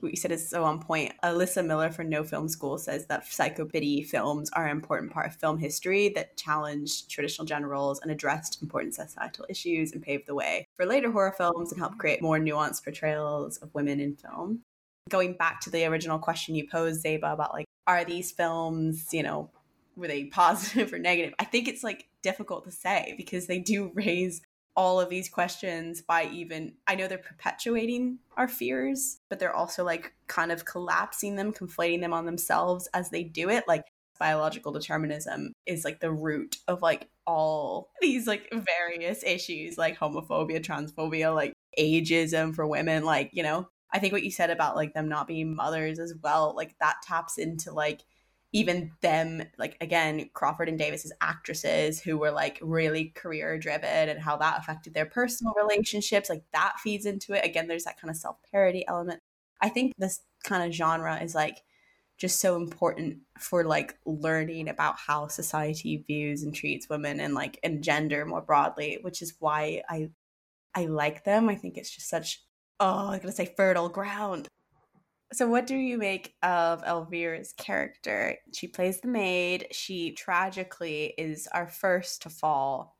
What 0.00 0.10
you 0.10 0.16
said 0.16 0.32
is 0.32 0.48
so 0.48 0.64
on 0.64 0.80
point. 0.80 1.12
Alyssa 1.22 1.64
Miller 1.64 1.90
from 1.90 2.08
No 2.08 2.24
Film 2.24 2.48
School 2.48 2.76
says 2.76 3.06
that 3.06 3.26
psycho-biddy 3.26 4.02
films 4.02 4.50
are 4.50 4.66
an 4.66 4.72
important 4.72 5.12
part 5.12 5.28
of 5.28 5.36
film 5.36 5.58
history 5.58 6.08
that 6.16 6.36
challenged 6.36 7.08
traditional 7.08 7.46
gender 7.46 7.68
roles 7.68 8.00
and 8.00 8.10
addressed 8.10 8.60
important 8.62 8.94
societal 8.94 9.46
issues 9.48 9.92
and 9.92 10.02
paved 10.02 10.26
the 10.26 10.34
way 10.34 10.66
for 10.76 10.86
later 10.86 11.12
horror 11.12 11.34
films 11.36 11.70
and 11.70 11.80
helped 11.80 11.98
create 11.98 12.20
more 12.20 12.38
nuanced 12.38 12.82
portrayals 12.82 13.58
of 13.58 13.72
women 13.74 14.00
in 14.00 14.16
film. 14.16 14.62
Going 15.08 15.34
back 15.34 15.60
to 15.60 15.70
the 15.70 15.84
original 15.84 16.18
question 16.18 16.56
you 16.56 16.68
posed, 16.68 17.04
Zeba, 17.04 17.32
about 17.32 17.52
like, 17.52 17.66
are 17.86 18.04
these 18.04 18.32
films, 18.32 19.08
you 19.12 19.22
know, 19.22 19.50
were 19.96 20.08
they 20.08 20.24
positive 20.24 20.92
or 20.92 20.98
negative? 20.98 21.34
I 21.38 21.44
think 21.44 21.68
it's 21.68 21.84
like 21.84 22.08
difficult 22.22 22.64
to 22.64 22.72
say 22.72 23.14
because 23.16 23.46
they 23.46 23.58
do 23.58 23.92
raise 23.94 24.42
all 24.74 25.00
of 25.00 25.10
these 25.10 25.28
questions 25.28 26.00
by 26.00 26.24
even 26.32 26.72
I 26.86 26.94
know 26.94 27.06
they're 27.06 27.18
perpetuating 27.18 28.18
our 28.36 28.48
fears, 28.48 29.20
but 29.28 29.38
they're 29.38 29.54
also 29.54 29.84
like 29.84 30.14
kind 30.26 30.50
of 30.50 30.64
collapsing 30.64 31.36
them, 31.36 31.52
conflating 31.52 32.00
them 32.00 32.12
on 32.12 32.26
themselves 32.26 32.88
as 32.94 33.10
they 33.10 33.22
do 33.22 33.50
it. 33.50 33.64
Like 33.68 33.84
biological 34.18 34.72
determinism 34.72 35.52
is 35.66 35.84
like 35.84 36.00
the 36.00 36.12
root 36.12 36.56
of 36.68 36.80
like 36.80 37.08
all 37.26 37.90
these 38.00 38.26
like 38.26 38.48
various 38.52 39.22
issues 39.24 39.76
like 39.76 39.98
homophobia, 39.98 40.62
transphobia, 40.64 41.34
like 41.34 41.52
ageism 41.78 42.54
for 42.54 42.66
women, 42.66 43.04
like, 43.04 43.30
you 43.32 43.42
know, 43.42 43.68
I 43.92 43.98
think 43.98 44.12
what 44.12 44.22
you 44.22 44.30
said 44.30 44.50
about 44.50 44.76
like 44.76 44.94
them 44.94 45.08
not 45.08 45.26
being 45.26 45.54
mothers 45.54 45.98
as 45.98 46.14
well, 46.22 46.54
like 46.56 46.74
that 46.80 46.96
taps 47.02 47.36
into 47.36 47.72
like 47.72 48.02
even 48.52 48.92
them 49.00 49.42
like 49.58 49.76
again 49.80 50.28
crawford 50.34 50.68
and 50.68 50.78
davis 50.78 51.04
as 51.04 51.12
actresses 51.20 52.00
who 52.00 52.18
were 52.18 52.30
like 52.30 52.58
really 52.60 53.06
career 53.14 53.58
driven 53.58 54.08
and 54.08 54.20
how 54.20 54.36
that 54.36 54.58
affected 54.58 54.92
their 54.94 55.06
personal 55.06 55.54
relationships 55.56 56.28
like 56.28 56.44
that 56.52 56.78
feeds 56.78 57.06
into 57.06 57.32
it. 57.32 57.44
Again 57.44 57.66
there's 57.66 57.84
that 57.84 58.00
kind 58.00 58.10
of 58.10 58.16
self-parody 58.16 58.86
element. 58.86 59.20
I 59.60 59.68
think 59.68 59.94
this 59.96 60.20
kind 60.44 60.62
of 60.64 60.72
genre 60.72 61.16
is 61.22 61.34
like 61.34 61.62
just 62.18 62.40
so 62.40 62.56
important 62.56 63.18
for 63.38 63.64
like 63.64 63.96
learning 64.04 64.68
about 64.68 64.96
how 64.98 65.28
society 65.28 66.04
views 66.06 66.42
and 66.42 66.54
treats 66.54 66.88
women 66.88 67.20
and 67.20 67.34
like 67.34 67.58
and 67.64 67.82
gender 67.82 68.24
more 68.26 68.42
broadly 68.42 68.98
which 69.02 69.22
is 69.22 69.34
why 69.38 69.82
i 69.88 70.08
i 70.74 70.84
like 70.84 71.24
them. 71.24 71.48
I 71.48 71.54
think 71.54 71.76
it's 71.76 71.90
just 71.90 72.08
such 72.08 72.42
oh 72.80 73.08
i'm 73.10 73.18
gonna 73.20 73.32
say 73.32 73.52
fertile 73.56 73.88
ground 73.88 74.48
So, 75.32 75.48
what 75.48 75.66
do 75.66 75.76
you 75.76 75.96
make 75.96 76.34
of 76.42 76.82
Elvira's 76.84 77.54
character? 77.54 78.36
She 78.52 78.68
plays 78.68 79.00
the 79.00 79.08
maid. 79.08 79.68
She 79.72 80.12
tragically 80.12 81.14
is 81.16 81.48
our 81.52 81.66
first 81.66 82.22
to 82.22 82.30
fall. 82.30 82.96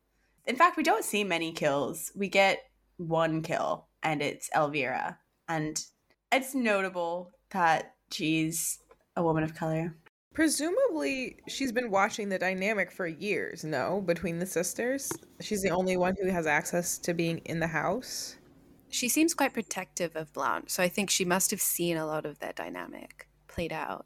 In 0.46 0.56
fact, 0.56 0.76
we 0.76 0.82
don't 0.82 1.04
see 1.04 1.24
many 1.24 1.52
kills. 1.52 2.10
We 2.16 2.28
get 2.28 2.62
one 2.96 3.42
kill, 3.42 3.88
and 4.02 4.22
it's 4.22 4.48
Elvira. 4.56 5.18
And 5.48 5.84
it's 6.32 6.54
notable 6.54 7.32
that 7.50 7.94
she's 8.10 8.78
a 9.14 9.22
woman 9.22 9.44
of 9.44 9.54
color. 9.54 9.94
Presumably, 10.32 11.36
she's 11.46 11.72
been 11.72 11.90
watching 11.90 12.30
the 12.30 12.38
dynamic 12.38 12.90
for 12.90 13.06
years, 13.06 13.64
no, 13.64 14.00
between 14.00 14.38
the 14.38 14.46
sisters. 14.46 15.12
She's 15.40 15.60
the 15.60 15.70
only 15.70 15.98
one 15.98 16.16
who 16.20 16.30
has 16.30 16.46
access 16.46 16.96
to 16.98 17.12
being 17.12 17.38
in 17.44 17.60
the 17.60 17.66
house. 17.66 18.36
She 18.92 19.08
seems 19.08 19.32
quite 19.32 19.54
protective 19.54 20.14
of 20.16 20.32
Blanche, 20.34 20.68
so 20.70 20.82
I 20.82 20.88
think 20.88 21.08
she 21.08 21.24
must 21.24 21.50
have 21.50 21.62
seen 21.62 21.96
a 21.96 22.06
lot 22.06 22.26
of 22.26 22.38
that 22.40 22.56
dynamic 22.56 23.26
played 23.48 23.72
out. 23.72 24.04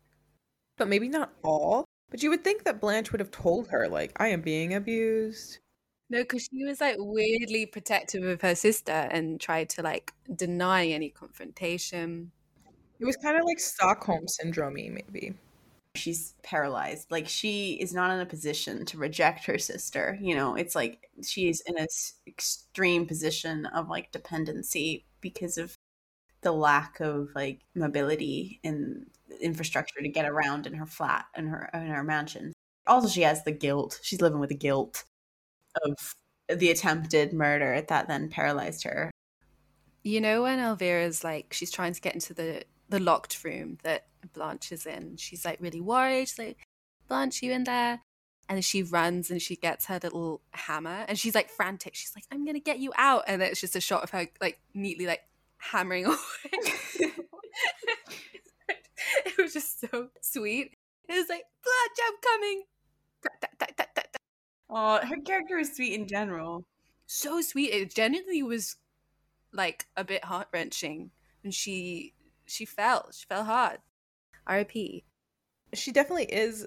But 0.78 0.88
maybe 0.88 1.08
not 1.08 1.32
all. 1.42 1.84
But 2.08 2.22
you 2.22 2.30
would 2.30 2.44
think 2.44 2.62
that 2.64 2.80
Blanche 2.80 3.10
would 3.10 3.20
have 3.20 3.32
told 3.32 3.68
her, 3.68 3.88
like, 3.88 4.12
I 4.16 4.28
am 4.28 4.42
being 4.42 4.74
abused. 4.74 5.58
No, 6.08 6.20
because 6.20 6.44
she 6.44 6.64
was 6.64 6.80
like 6.80 6.94
weirdly 6.98 7.66
protective 7.66 8.22
of 8.22 8.40
her 8.42 8.54
sister 8.54 8.92
and 8.92 9.40
tried 9.40 9.68
to 9.70 9.82
like 9.82 10.12
deny 10.36 10.86
any 10.86 11.10
confrontation. 11.10 12.30
It 13.00 13.04
was 13.04 13.16
kind 13.16 13.36
of 13.36 13.44
like 13.44 13.58
Stockholm 13.58 14.28
syndrome, 14.28 14.74
maybe. 14.74 15.34
She's 15.96 16.34
paralyzed. 16.42 17.10
Like 17.10 17.28
she 17.28 17.74
is 17.74 17.92
not 17.94 18.10
in 18.10 18.20
a 18.20 18.26
position 18.26 18.84
to 18.86 18.98
reject 18.98 19.46
her 19.46 19.58
sister. 19.58 20.18
You 20.20 20.34
know, 20.34 20.54
it's 20.54 20.74
like 20.74 21.10
she's 21.22 21.60
in 21.66 21.78
an 21.78 21.86
extreme 22.26 23.06
position 23.06 23.66
of 23.66 23.88
like 23.88 24.12
dependency 24.12 25.06
because 25.20 25.58
of 25.58 25.76
the 26.42 26.52
lack 26.52 27.00
of 27.00 27.30
like 27.34 27.60
mobility 27.74 28.60
and 28.62 29.06
infrastructure 29.40 30.00
to 30.00 30.08
get 30.08 30.28
around 30.28 30.66
in 30.66 30.74
her 30.74 30.86
flat 30.86 31.26
and 31.34 31.48
her 31.48 31.70
in 31.74 31.88
her 31.88 32.04
mansion. 32.04 32.52
Also, 32.86 33.08
she 33.08 33.22
has 33.22 33.42
the 33.42 33.52
guilt. 33.52 33.98
She's 34.02 34.20
living 34.20 34.38
with 34.38 34.50
the 34.50 34.54
guilt 34.54 35.04
of 35.84 36.14
the 36.48 36.70
attempted 36.70 37.32
murder 37.32 37.84
that 37.88 38.08
then 38.08 38.28
paralyzed 38.28 38.84
her. 38.84 39.10
You 40.04 40.20
know 40.20 40.42
when 40.42 40.60
Elvira's 40.60 41.24
like 41.24 41.52
she's 41.52 41.72
trying 41.72 41.92
to 41.92 42.00
get 42.00 42.14
into 42.14 42.32
the 42.32 42.62
the 42.88 43.00
locked 43.00 43.42
room 43.42 43.78
that 43.82 44.06
Blanche 44.32 44.72
is 44.72 44.86
in. 44.86 45.16
She's 45.16 45.44
like 45.44 45.58
really 45.60 45.80
worried. 45.80 46.28
She's 46.28 46.38
like, 46.38 46.58
Blanche, 47.08 47.42
you 47.42 47.52
in 47.52 47.64
there? 47.64 48.00
And 48.48 48.64
she 48.64 48.82
runs 48.82 49.30
and 49.30 49.42
she 49.42 49.56
gets 49.56 49.86
her 49.86 49.98
little 50.02 50.40
hammer 50.52 51.04
and 51.08 51.18
she's 51.18 51.34
like 51.34 51.50
frantic. 51.50 51.94
She's 51.94 52.12
like, 52.14 52.24
I'm 52.30 52.44
gonna 52.44 52.60
get 52.60 52.78
you 52.78 52.92
out. 52.96 53.24
And 53.26 53.42
it's 53.42 53.60
just 53.60 53.76
a 53.76 53.80
shot 53.80 54.04
of 54.04 54.10
her 54.10 54.26
like 54.40 54.60
neatly 54.72 55.06
like 55.06 55.22
hammering 55.58 56.06
away. 56.06 56.16
it 59.26 59.36
was 59.38 59.52
just 59.52 59.80
so 59.80 60.08
sweet. 60.20 60.76
It 61.08 61.14
was 61.14 61.28
like, 61.28 61.44
Blanche, 61.62 61.98
I'm 62.06 62.14
coming. 62.22 62.62
Oh, 64.68 64.98
her 65.06 65.16
character 65.24 65.58
is 65.58 65.74
sweet 65.74 65.94
in 65.94 66.06
general. 66.06 66.66
So 67.06 67.40
sweet. 67.40 67.72
It 67.72 67.94
genuinely 67.94 68.42
was 68.42 68.76
like 69.52 69.86
a 69.96 70.04
bit 70.04 70.24
heart 70.24 70.48
wrenching 70.52 71.10
when 71.42 71.52
she 71.52 72.14
she 72.46 72.64
fell. 72.64 73.10
She 73.12 73.26
fell 73.26 73.44
hard. 73.44 73.78
R.I.P. 74.46 75.04
She 75.74 75.92
definitely 75.92 76.26
is 76.32 76.66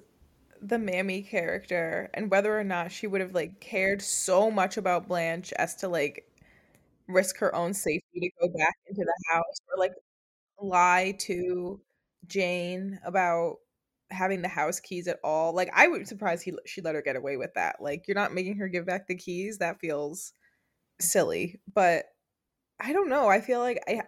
the 0.62 0.80
mammy 0.80 1.24
character, 1.24 2.10
and 2.14 2.32
whether 2.32 2.58
or 2.60 2.64
not 2.66 2.92
she 2.92 3.08
would 3.08 3.22
have 3.22 3.34
like 3.36 3.60
cared 3.62 4.02
so 4.02 4.52
much 4.52 4.78
about 4.78 5.08
Blanche 5.08 5.54
as 5.54 5.76
to 5.78 5.88
like 5.90 6.26
risk 7.08 7.38
her 7.40 7.54
own 7.56 7.74
safety 7.74 8.20
to 8.22 8.30
go 8.42 8.48
back 8.58 8.76
into 8.88 9.02
the 9.04 9.16
house 9.34 9.58
or 9.70 9.78
like 9.80 9.94
lie 10.62 11.16
to 11.20 11.82
Jane 12.28 13.00
about 13.06 13.58
having 14.12 14.42
the 14.42 14.48
house 14.50 14.80
keys 14.80 15.08
at 15.08 15.20
all. 15.24 15.54
Like 15.56 15.72
I 15.76 15.88
would 15.88 16.00
be 16.02 16.06
surprised 16.06 16.44
he 16.44 16.54
she 16.66 16.82
let 16.82 16.96
her 16.96 17.02
get 17.02 17.16
away 17.18 17.38
with 17.38 17.54
that. 17.56 17.78
Like 17.82 18.08
you're 18.08 18.16
not 18.16 18.34
making 18.34 18.58
her 18.58 18.68
give 18.70 18.86
back 18.86 19.08
the 19.08 19.16
keys. 19.16 19.60
That 19.60 19.80
feels 19.80 20.34
silly. 21.02 21.60
But 21.74 22.06
I 22.80 22.94
don't 22.94 23.10
know. 23.10 23.28
I 23.30 23.42
feel 23.42 23.60
like 23.60 23.82
I 23.88 24.02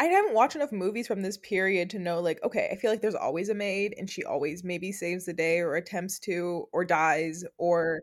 I 0.00 0.04
haven't 0.04 0.34
watched 0.34 0.56
enough 0.56 0.72
movies 0.72 1.06
from 1.06 1.22
this 1.22 1.36
period 1.36 1.90
to 1.90 1.98
know 1.98 2.20
like 2.20 2.42
okay, 2.42 2.70
I 2.72 2.76
feel 2.76 2.90
like 2.90 3.02
there's 3.02 3.14
always 3.14 3.48
a 3.50 3.54
maid 3.54 3.94
and 3.96 4.10
she 4.10 4.24
always 4.24 4.64
maybe 4.64 4.90
saves 4.90 5.26
the 5.26 5.32
day 5.32 5.60
or 5.60 5.76
attempts 5.76 6.18
to 6.20 6.66
or 6.72 6.84
dies 6.84 7.44
or 7.58 8.00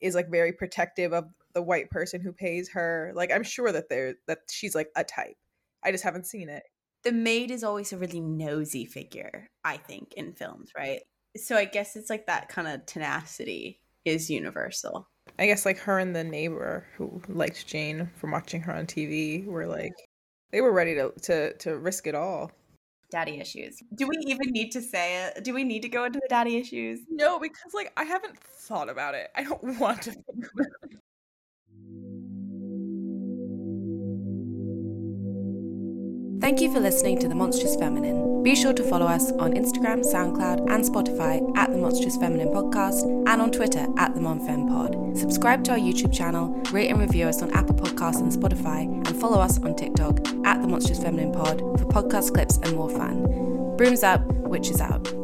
is 0.00 0.14
like 0.14 0.30
very 0.30 0.52
protective 0.52 1.12
of 1.12 1.24
the 1.54 1.62
white 1.62 1.90
person 1.90 2.20
who 2.20 2.32
pays 2.32 2.70
her. 2.70 3.12
Like 3.16 3.32
I'm 3.32 3.42
sure 3.42 3.72
that 3.72 3.88
there 3.88 4.14
that 4.28 4.38
she's 4.50 4.74
like 4.76 4.90
a 4.94 5.02
type. 5.02 5.36
I 5.82 5.90
just 5.90 6.04
haven't 6.04 6.26
seen 6.26 6.48
it 6.48 6.62
the 7.04 7.12
maid 7.12 7.50
is 7.50 7.64
always 7.64 7.92
a 7.92 7.96
really 7.96 8.20
nosy 8.20 8.84
figure, 8.84 9.48
I 9.64 9.76
think, 9.76 10.14
in 10.14 10.32
films, 10.32 10.72
right? 10.76 11.00
So 11.36 11.56
I 11.56 11.64
guess 11.64 11.96
it's 11.96 12.10
like 12.10 12.26
that 12.26 12.48
kind 12.48 12.68
of 12.68 12.84
tenacity 12.86 13.80
is 14.04 14.30
universal. 14.30 15.08
I 15.38 15.46
guess 15.46 15.64
like 15.64 15.78
her 15.78 15.98
and 15.98 16.16
the 16.16 16.24
neighbor 16.24 16.86
who 16.96 17.22
liked 17.28 17.66
Jane 17.66 18.10
from 18.16 18.32
watching 18.32 18.62
her 18.62 18.74
on 18.74 18.86
TV 18.86 19.46
were 19.46 19.66
like 19.66 19.92
they 20.50 20.60
were 20.60 20.72
ready 20.72 20.94
to 20.94 21.12
to 21.22 21.54
to 21.54 21.78
risk 21.78 22.06
it 22.06 22.14
all. 22.14 22.50
Daddy 23.10 23.40
issues. 23.40 23.82
Do 23.94 24.06
we 24.06 24.16
even 24.26 24.50
need 24.50 24.70
to 24.72 24.82
say 24.82 25.24
it? 25.24 25.42
Do 25.42 25.54
we 25.54 25.64
need 25.64 25.80
to 25.80 25.88
go 25.88 26.04
into 26.04 26.20
the 26.20 26.28
daddy 26.28 26.58
issues? 26.58 27.00
No, 27.08 27.38
because 27.38 27.72
like 27.72 27.92
I 27.96 28.04
haven't 28.04 28.38
thought 28.38 28.88
about 28.88 29.14
it. 29.14 29.30
I 29.34 29.44
don't 29.44 29.78
want 29.78 30.02
to 30.02 30.16
Thank 36.40 36.60
you 36.60 36.72
for 36.72 36.78
listening 36.78 37.18
to 37.18 37.28
The 37.28 37.34
Monstrous 37.34 37.74
Feminine. 37.74 38.44
Be 38.44 38.54
sure 38.54 38.72
to 38.72 38.82
follow 38.84 39.06
us 39.06 39.32
on 39.32 39.54
Instagram, 39.54 40.04
SoundCloud, 40.04 40.70
and 40.70 40.84
Spotify 40.84 41.56
at 41.56 41.72
The 41.72 41.78
Monstrous 41.78 42.16
Feminine 42.16 42.48
Podcast 42.48 43.02
and 43.28 43.42
on 43.42 43.50
Twitter 43.50 43.84
at 43.96 44.14
The 44.14 44.20
Monfem 44.20 44.68
Pod. 44.68 45.18
Subscribe 45.18 45.64
to 45.64 45.72
our 45.72 45.78
YouTube 45.78 46.14
channel, 46.14 46.50
rate 46.70 46.90
and 46.90 47.00
review 47.00 47.26
us 47.26 47.42
on 47.42 47.50
Apple 47.54 47.74
Podcasts 47.74 48.20
and 48.20 48.30
Spotify, 48.30 48.84
and 48.84 49.20
follow 49.20 49.40
us 49.40 49.60
on 49.64 49.74
TikTok 49.74 50.20
at 50.44 50.62
The 50.62 50.68
Monstrous 50.68 51.02
Feminine 51.02 51.32
Pod 51.32 51.58
for 51.58 51.86
podcast 51.86 52.32
clips 52.32 52.58
and 52.58 52.76
more 52.76 52.88
fun. 52.88 53.76
Brooms 53.76 54.04
up, 54.04 54.24
witches 54.26 54.80
out. 54.80 55.17